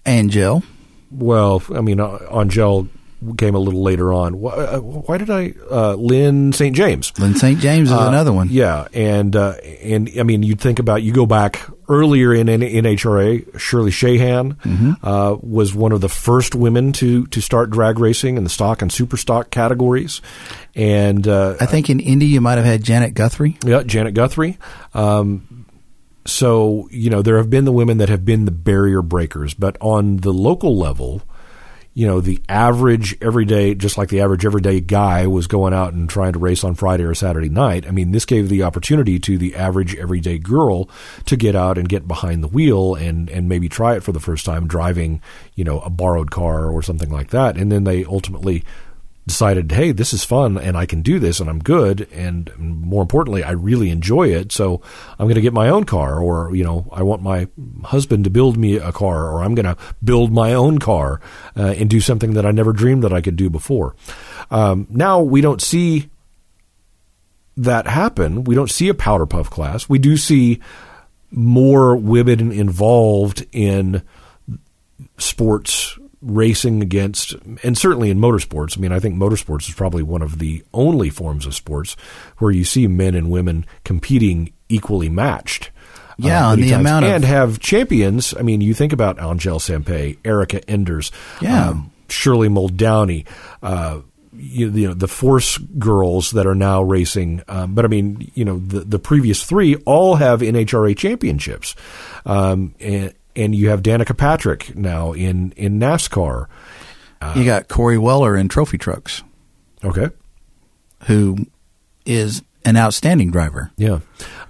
Angelle. 0.06 0.64
Well, 1.12 1.64
I 1.74 1.82
mean, 1.82 1.99
uh, 1.99 2.18
Angelle 2.32 2.88
came 3.38 3.56
a 3.56 3.60
little 3.60 3.82
later 3.82 4.14
on. 4.14 4.39
Why, 4.39 4.51
uh, 4.53 4.80
why 4.80 5.18
did 5.18 5.30
I? 5.30 5.53
Uh, 5.72 5.93
Lyn 5.95 6.51
St. 6.53 6.76
James. 6.76 7.18
Lyn 7.18 7.36
St. 7.36 7.60
James 7.60 7.89
is 7.89 7.97
Uh, 7.97 8.08
another 8.08 8.34
one. 8.34 8.49
Yeah, 8.51 8.88
and 8.93 9.36
uh, 9.36 9.53
and 9.82 10.10
I 10.20 10.24
mean, 10.24 10.43
you'd 10.43 10.60
think 10.60 10.80
about 10.80 11.01
you 11.03 11.12
go 11.14 11.26
back 11.26 11.62
earlier 11.88 12.34
in, 12.34 12.49
in 12.49 12.62
NHRA. 12.62 13.58
Shirley 13.60 13.91
Shahan 13.91 14.56
Mm-hmm. 14.58 14.91
uh, 15.06 15.36
was 15.41 15.74
one 15.74 15.91
of 15.91 16.01
the 16.01 16.10
first 16.10 16.53
women 16.53 16.91
to 16.93 17.26
to 17.28 17.41
start 17.41 17.70
drag 17.72 17.97
racing 17.99 18.38
in 18.38 18.43
the 18.43 18.49
stock 18.49 18.82
and 18.82 18.91
super 18.91 19.18
stock 19.18 19.49
categories, 19.49 20.22
and 20.76 21.28
uh, 21.28 21.56
I 21.60 21.66
think 21.66 21.89
in 21.89 21.99
Indy 21.99 22.28
you 22.28 22.41
might 22.41 22.56
have 22.58 22.66
had 22.66 22.84
Janet 22.84 23.14
Guthrie. 23.14 23.58
yeah, 23.66 23.82
Janet 23.84 24.14
Guthrie. 24.14 24.58
Um, 24.93 25.64
so 26.26 26.88
you 26.91 27.09
know 27.09 27.21
there 27.21 27.38
have 27.38 27.49
been 27.49 27.65
the 27.65 27.71
women 27.71 27.97
that 27.99 28.09
have 28.09 28.26
been 28.26 28.45
the 28.45 28.51
barrier 28.51 29.01
breakers, 29.01 29.53
but 29.53 29.78
on 29.80 30.17
the 30.17 30.34
local 30.34 30.78
level, 30.78 31.21
you 31.93 32.07
know 32.07 32.19
the 32.19 32.41
average 32.49 33.17
everyday, 33.21 33.76
just 33.76 33.97
like 33.97 34.09
the 34.09 34.21
average 34.21 34.45
everyday 34.45 34.82
guy 34.82 35.28
was 35.28 35.47
going 35.47 35.73
out 35.73 35.93
and 35.93 36.09
trying 36.09 36.34
to 36.34 36.39
race 36.39 36.63
on 36.63 36.76
Friday 36.76 37.03
or 37.03 37.13
Saturday 37.13 37.49
night. 37.49 37.88
I 37.88 37.91
mean, 37.91 38.11
this 38.11 38.26
gave 38.26 38.49
the 38.49 38.63
opportunity 38.63 39.19
to 39.19 39.38
the 39.38 39.55
average 39.55 39.95
everyday 39.95 40.39
girl 40.39 40.89
to 41.26 41.38
get 41.38 41.55
out 41.55 41.78
and 41.78 41.88
get 41.88 42.07
behind 42.07 42.43
the 42.43 42.49
wheel 42.49 42.95
and 42.95 43.30
and 43.30 43.47
maybe 43.47 43.69
try 43.69 43.95
it 43.95 44.03
for 44.03 44.11
the 44.11 44.19
first 44.19 44.45
time 44.45 44.67
driving, 44.67 45.21
you 45.53 45.63
know, 45.63 45.80
a 45.82 45.89
borrowed 45.89 46.32
car 46.32 46.69
or 46.69 46.82
something 46.82 47.09
like 47.09 47.30
that, 47.30 47.55
and 47.55 47.71
then 47.71 47.84
they 47.84 48.03
ultimately 48.03 48.63
decided, 49.28 49.71
hey, 49.71 49.91
this 49.91 50.13
is 50.13 50.23
fun 50.23 50.57
and 50.57 50.78
I 50.78 50.86
can 50.86 51.01
do 51.01 51.17
this 51.17 51.39
and 51.39 51.49
I'm 51.49 51.59
good. 51.59 52.07
And 52.11 52.51
more 52.57 53.01
importantly, 53.01 53.43
I 53.43 53.51
really 53.51 53.89
enjoy 53.89 54.30
it. 54.30 54.51
So 54.51 54.82
I'm 55.17 55.26
going 55.26 55.36
to 55.36 55.41
get 55.41 55.53
my 55.53 55.69
own 55.69 55.86
car 55.86 56.19
or, 56.19 56.55
you 56.55 56.63
know, 56.63 56.88
I 56.91 57.01
want 57.01 57.23
my 57.23 57.47
husband 57.84 58.23
to 58.26 58.30
build 58.30 58.55
me 58.55 58.76
a 58.78 58.91
car 58.91 59.32
or 59.32 59.43
I'm 59.43 59.55
going 59.55 59.65
to 59.65 59.78
build 60.03 60.32
my 60.32 60.53
own 60.53 60.78
car 60.78 61.21
uh, 61.57 61.73
and 61.78 61.89
do 61.89 61.99
something 61.99 62.34
that 62.36 62.45
I 62.45 62.51
never 62.51 62.71
dreamed 62.71 63.03
that 63.03 63.13
I 63.13 63.21
could 63.21 63.36
do 63.36 63.49
before. 63.49 63.95
Um, 64.51 64.86
now 64.89 65.21
we 65.21 65.41
don't 65.41 65.61
see 65.61 66.09
that 67.57 67.88
happen. 67.88 68.43
We 68.43 68.53
don't 68.53 68.69
see 68.69 68.89
a 68.89 68.93
powder 68.93 69.26
puff 69.26 69.49
class. 69.49 69.89
We 69.89 69.97
do 69.97 70.17
see 70.17 70.61
more 71.32 71.95
women 71.95 72.51
involved 72.51 73.45
in 73.51 74.03
sports 75.17 75.97
racing 76.26 76.82
against, 76.82 77.34
and 77.63 77.78
certainly 77.78 78.09
in 78.09 78.19
motorsports. 78.19 78.78
I 78.78 78.82
mean, 78.82 78.91
I 78.91 78.99
think 78.99 79.15
motorsports 79.15 79.69
is 79.69 79.76
probably 79.76 80.03
one 80.03 80.21
of 80.21 80.39
the 80.39 80.63
only 80.73 81.09
forms 81.09 81.45
of 81.45 81.53
sports 81.55 81.95
where 82.39 82.51
you 82.51 82.63
see 82.63 82.88
men 82.88 83.13
and 83.15 83.30
women 83.30 83.65
competing 83.84 84.51
equally 84.67 85.07
matched. 85.09 85.69
Yeah, 86.17 86.47
uh, 86.49 86.53
and 86.53 86.63
the 86.63 86.69
times. 86.71 86.80
amount 86.82 87.05
of- 87.05 87.11
and 87.11 87.26
have 87.26 87.59
champions. 87.59 88.34
I 88.38 88.41
mean, 88.41 88.61
you 88.61 88.73
think 88.73 88.91
about 88.93 89.19
Angelle 89.19 89.59
Sampey, 89.59 90.17
Erica 90.26 90.67
Enders, 90.69 91.11
Yeah. 91.41 91.69
um, 91.71 91.91
Shirley 92.09 92.47
Muldowney, 92.49 93.26
uh, 93.61 93.99
you, 94.38 94.69
you 94.69 94.88
know 94.88 94.93
the 94.93 95.07
Force 95.07 95.57
girls 95.57 96.32
that 96.32 96.45
are 96.47 96.55
now 96.55 96.82
racing. 96.82 97.41
Um, 97.47 97.73
but 97.73 97.86
I 97.86 97.88
mean, 97.88 98.32
you 98.34 98.43
know, 98.45 98.59
the 98.59 98.80
the 98.82 98.99
previous 98.99 99.43
three 99.43 99.76
all 99.86 100.15
have 100.15 100.41
NHRA 100.41 100.95
championships, 100.97 101.76
um, 102.26 102.73
and 102.80 103.13
and 103.36 103.53
you 103.55 103.69
have 103.69 103.81
Danica 103.83 104.15
Patrick 104.17 104.75
now 104.75 105.13
in 105.13 105.51
in 105.51 105.79
NASCAR. 105.79 106.47
you 107.36 107.43
got 107.45 107.67
Corey 107.67 107.97
Weller 107.97 108.36
in 108.38 108.47
trophy 108.47 108.77
trucks, 108.77 109.23
Okay, 109.83 110.09
who 111.07 111.38
is 112.05 112.43
an 112.63 112.77
outstanding 112.77 113.29
driver. 113.29 113.71
Yeah. 113.77 113.99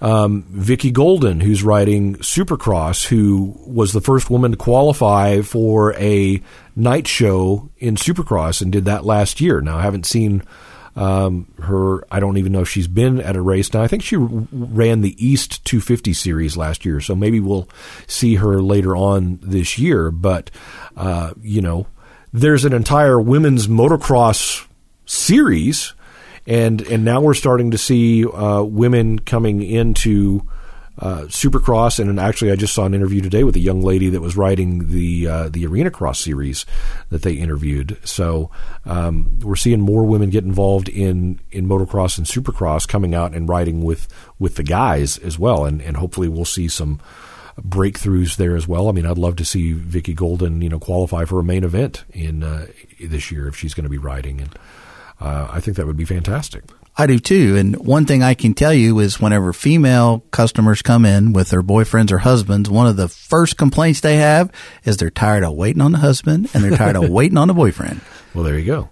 Um, 0.00 0.44
Vicki 0.48 0.90
Golden, 0.90 1.40
who's 1.40 1.62
riding 1.62 2.16
Supercross, 2.16 3.06
who 3.06 3.54
was 3.66 3.92
the 3.92 4.00
first 4.00 4.30
woman 4.30 4.52
to 4.52 4.56
qualify 4.56 5.42
for 5.42 5.92
a 5.94 6.40
night 6.74 7.06
show 7.06 7.68
in 7.78 7.96
Supercross 7.96 8.62
and 8.62 8.72
did 8.72 8.86
that 8.86 9.04
last 9.04 9.40
year. 9.40 9.60
Now, 9.60 9.76
I 9.78 9.82
haven't 9.82 10.06
seen 10.06 10.42
um, 10.96 11.52
her. 11.62 12.04
I 12.10 12.18
don't 12.20 12.38
even 12.38 12.52
know 12.52 12.62
if 12.62 12.68
she's 12.68 12.88
been 12.88 13.20
at 13.20 13.36
a 13.36 13.40
race. 13.40 13.72
Now, 13.72 13.82
I 13.82 13.88
think 13.88 14.02
she 14.02 14.16
ran 14.16 15.02
the 15.02 15.14
East 15.24 15.64
250 15.64 16.12
series 16.12 16.56
last 16.56 16.84
year, 16.84 17.00
so 17.00 17.14
maybe 17.14 17.38
we'll 17.38 17.68
see 18.06 18.36
her 18.36 18.60
later 18.60 18.96
on 18.96 19.38
this 19.42 19.78
year. 19.78 20.10
But, 20.10 20.50
uh, 20.96 21.34
you 21.40 21.60
know, 21.60 21.86
there's 22.32 22.64
an 22.64 22.72
entire 22.72 23.20
women's 23.20 23.68
motocross 23.68 24.66
series 25.04 25.94
and 26.46 26.80
and 26.82 27.04
now 27.04 27.20
we're 27.20 27.34
starting 27.34 27.72
to 27.72 27.78
see 27.78 28.24
uh, 28.24 28.62
women 28.62 29.18
coming 29.18 29.62
into 29.62 30.46
uh, 30.98 31.22
Supercross, 31.22 31.98
and 31.98 32.18
actually, 32.18 32.52
I 32.52 32.56
just 32.56 32.74
saw 32.74 32.86
an 32.86 32.94
interview 32.94 33.20
today 33.20 33.44
with 33.44 33.56
a 33.56 33.60
young 33.60 33.82
lady 33.82 34.08
that 34.10 34.20
was 34.20 34.36
riding 34.36 34.90
the 34.90 35.26
uh, 35.26 35.48
the 35.48 35.64
Arenacross 35.64 36.16
series 36.16 36.64
that 37.10 37.22
they 37.22 37.34
interviewed. 37.34 37.98
So 38.04 38.50
um, 38.84 39.38
we're 39.40 39.56
seeing 39.56 39.80
more 39.80 40.04
women 40.04 40.30
get 40.30 40.44
involved 40.44 40.88
in 40.88 41.40
in 41.50 41.68
motocross 41.68 42.16
and 42.16 42.26
Supercross, 42.26 42.88
coming 42.88 43.14
out 43.14 43.34
and 43.34 43.48
riding 43.48 43.82
with 43.82 44.08
with 44.38 44.56
the 44.56 44.62
guys 44.62 45.18
as 45.18 45.38
well, 45.38 45.66
and 45.66 45.82
and 45.82 45.98
hopefully 45.98 46.28
we'll 46.28 46.46
see 46.46 46.68
some 46.68 47.00
breakthroughs 47.60 48.36
there 48.36 48.56
as 48.56 48.66
well. 48.68 48.88
I 48.88 48.92
mean, 48.92 49.06
I'd 49.06 49.18
love 49.18 49.36
to 49.36 49.44
see 49.44 49.72
Vicki 49.72 50.14
Golden, 50.14 50.60
you 50.62 50.68
know, 50.68 50.78
qualify 50.78 51.24
for 51.24 51.40
a 51.40 51.44
main 51.44 51.64
event 51.64 52.04
in 52.12 52.42
uh, 52.42 52.66
this 53.00 53.30
year 53.30 53.48
if 53.48 53.56
she's 53.56 53.74
going 53.74 53.84
to 53.84 53.90
be 53.90 53.98
riding, 53.98 54.40
and 54.40 54.58
uh, 55.20 55.48
I 55.50 55.60
think 55.60 55.76
that 55.76 55.86
would 55.86 55.96
be 55.96 56.04
fantastic. 56.04 56.64
I 56.98 57.06
do 57.06 57.18
too. 57.18 57.56
And 57.56 57.76
one 57.76 58.06
thing 58.06 58.22
I 58.22 58.34
can 58.34 58.54
tell 58.54 58.72
you 58.72 58.98
is 59.00 59.20
whenever 59.20 59.52
female 59.52 60.20
customers 60.30 60.80
come 60.80 61.04
in 61.04 61.32
with 61.32 61.50
their 61.50 61.62
boyfriends 61.62 62.10
or 62.10 62.18
husbands, 62.18 62.70
one 62.70 62.86
of 62.86 62.96
the 62.96 63.08
first 63.08 63.58
complaints 63.58 64.00
they 64.00 64.16
have 64.16 64.50
is 64.84 64.96
they're 64.96 65.10
tired 65.10 65.44
of 65.44 65.54
waiting 65.54 65.82
on 65.82 65.92
the 65.92 65.98
husband 65.98 66.48
and 66.54 66.64
they're 66.64 66.76
tired 66.76 66.96
of 66.96 67.08
waiting 67.10 67.36
on 67.36 67.48
the 67.48 67.54
boyfriend. 67.54 68.00
Well, 68.32 68.44
there 68.44 68.58
you 68.58 68.64
go. 68.64 68.88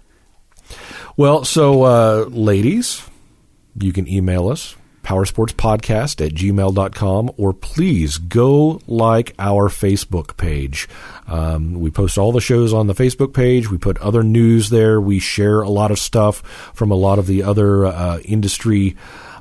Well, 1.17 1.45
so 1.45 1.83
uh, 1.83 2.25
ladies, 2.29 3.01
you 3.79 3.91
can 3.91 4.07
email 4.07 4.49
us 4.49 4.75
powersportspodcast 5.05 6.25
at 6.25 6.33
gmail.com 6.33 7.31
or 7.37 7.53
please 7.53 8.17
go 8.17 8.81
like 8.87 9.35
our 9.37 9.69
facebook 9.69 10.35
page. 10.35 10.89
Um, 11.27 11.79
we 11.79 11.91
post 11.91 12.17
all 12.17 12.31
the 12.31 12.41
shows 12.41 12.73
on 12.73 12.87
the 12.87 12.95
facebook 12.95 13.33
page. 13.33 13.69
We 13.69 13.77
put 13.77 13.97
other 13.99 14.23
news 14.23 14.71
there. 14.71 14.99
We 14.99 15.19
share 15.19 15.61
a 15.61 15.69
lot 15.69 15.91
of 15.91 15.99
stuff 15.99 16.39
from 16.73 16.91
a 16.91 16.95
lot 16.95 17.19
of 17.19 17.27
the 17.27 17.43
other 17.43 17.85
uh, 17.85 18.19
industry 18.19 18.97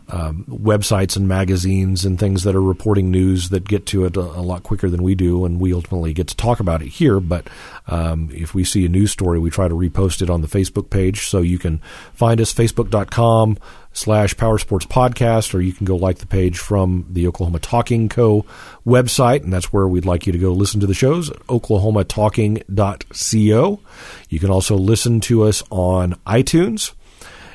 um, 0.09 0.44
websites 0.48 1.16
and 1.16 1.26
magazines 1.26 2.05
and 2.05 2.18
things 2.18 2.44
that 2.44 2.55
are 2.55 2.62
reporting 2.62 3.11
news 3.11 3.48
that 3.48 3.66
get 3.66 3.86
to 3.86 4.05
it 4.05 4.16
a, 4.16 4.20
a 4.20 4.42
lot 4.42 4.62
quicker 4.62 4.90
than 4.90 5.02
we 5.02 5.14
do, 5.14 5.44
and 5.44 5.61
we 5.61 5.72
ultimately 5.72 6.12
get 6.12 6.28
to 6.28 6.36
talk 6.36 6.61
about 6.61 6.82
it 6.82 6.88
here. 6.88 7.20
But 7.20 7.48
um, 7.86 8.30
if 8.32 8.55
we 8.55 8.64
see 8.64 8.84
a 8.84 8.88
news 8.88 9.12
story, 9.12 9.38
we 9.38 9.50
try 9.50 9.68
to 9.68 9.74
repost 9.74 10.22
it 10.22 10.30
on 10.30 10.42
the 10.42 10.48
Facebook 10.48 10.90
page, 10.90 11.28
so 11.28 11.40
you 11.40 11.59
can 11.59 11.78
find 12.12 12.40
us 12.40 12.52
facebook.com 12.52 13.59
slash 13.94 14.34
powersports 14.34 14.86
Podcast, 14.86 15.55
or 15.55 15.61
you 15.61 15.72
can 15.72 15.86
go 15.86 15.96
like 15.96 16.18
the 16.18 16.26
page 16.26 16.59
from 16.59 17.07
the 17.09 17.26
Oklahoma 17.26 17.61
Talking 17.61 18.11
Co. 18.11 18.44
website, 18.86 19.42
and 19.42 19.52
that's 19.52 19.72
where 19.72 19.88
we'd 19.88 20.04
like 20.04 20.26
you 20.26 20.33
to 20.33 20.38
go 20.38 20.53
listen 20.53 20.80
to 20.80 20.87
the 20.87 20.95
shows, 20.95 21.30
oklahomatalking.co. 21.30 23.80
You 24.29 24.38
can 24.38 24.50
also 24.50 24.76
listen 24.76 25.20
to 25.20 25.45
us 25.45 25.62
on 25.70 26.12
iTunes 26.26 26.92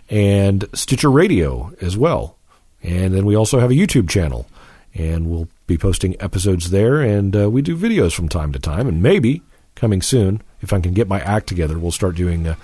and 0.10 0.66
Stitcher 0.74 1.12
Radio 1.12 1.72
as 1.82 1.96
well. 1.96 2.39
And 2.82 3.14
then 3.14 3.26
we 3.26 3.36
also 3.36 3.60
have 3.60 3.72
a 3.72 3.76
YouTube 3.76 4.10
channel, 4.10 4.48
and 4.94 5.30
we'll 5.30 5.48
be 5.68 5.78
posting 5.78 6.16
episodes 6.22 6.70
there. 6.70 7.02
And 7.02 7.36
uh, 7.36 7.50
we 7.50 7.62
do 7.62 7.76
videos 7.76 8.14
from 8.14 8.30
time 8.30 8.54
to 8.54 8.60
time, 8.60 8.88
and 8.88 9.04
maybe 9.04 9.42
coming 9.76 10.02
soon, 10.02 10.42
if 10.62 10.74
I 10.74 10.80
can 10.80 10.94
get 10.94 11.08
my 11.08 11.20
act 11.22 11.48
together, 11.48 11.80
we'll 11.80 11.92
start 11.92 12.16
doing 12.16 12.48
uh, 12.48 12.56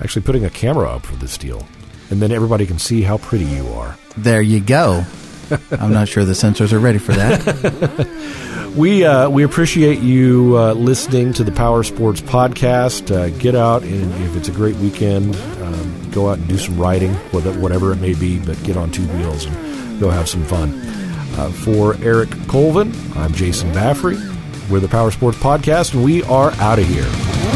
actually 0.00 0.22
putting 0.22 0.44
a 0.44 0.50
camera 0.50 0.90
up 0.90 1.06
for 1.06 1.16
this 1.16 1.38
deal, 1.38 1.66
and 2.10 2.20
then 2.20 2.32
everybody 2.32 2.66
can 2.66 2.78
see 2.78 3.02
how 3.02 3.18
pretty 3.18 3.46
you 3.46 3.66
are. 3.68 3.96
There 4.16 4.42
you 4.42 4.60
go. 4.60 5.04
I'm 5.80 5.92
not 5.92 6.08
sure 6.08 6.24
the 6.24 6.34
censors 6.34 6.72
are 6.72 6.78
ready 6.78 6.98
for 6.98 7.12
that. 7.12 8.08
We 8.74 9.04
uh, 9.04 9.30
we 9.30 9.44
appreciate 9.44 10.00
you 10.00 10.58
uh, 10.58 10.72
listening 10.72 11.32
to 11.34 11.44
the 11.44 11.52
Power 11.52 11.84
Sports 11.84 12.20
podcast. 12.20 13.14
Uh, 13.14 13.28
get 13.38 13.54
out 13.54 13.84
and 13.84 14.12
if 14.24 14.36
it's 14.36 14.48
a 14.48 14.52
great 14.52 14.74
weekend, 14.76 15.36
um, 15.36 16.10
go 16.10 16.28
out 16.28 16.38
and 16.38 16.48
do 16.48 16.58
some 16.58 16.76
riding, 16.76 17.14
whatever 17.30 17.92
it 17.92 17.98
may 18.00 18.14
be. 18.14 18.40
But 18.40 18.60
get 18.64 18.76
on 18.76 18.90
two 18.90 19.06
wheels 19.16 19.44
and 19.44 20.00
go 20.00 20.10
have 20.10 20.28
some 20.28 20.44
fun. 20.44 20.72
Uh, 21.36 21.50
for 21.52 21.94
Eric 22.02 22.30
Colvin, 22.48 22.92
I'm 23.14 23.32
Jason 23.32 23.72
Baffrey. 23.72 24.16
We're 24.68 24.80
the 24.80 24.88
Power 24.88 25.12
Sports 25.12 25.38
Podcast, 25.38 25.94
and 25.94 26.02
we 26.02 26.24
are 26.24 26.50
out 26.54 26.80
of 26.80 26.86
here. 26.88 27.53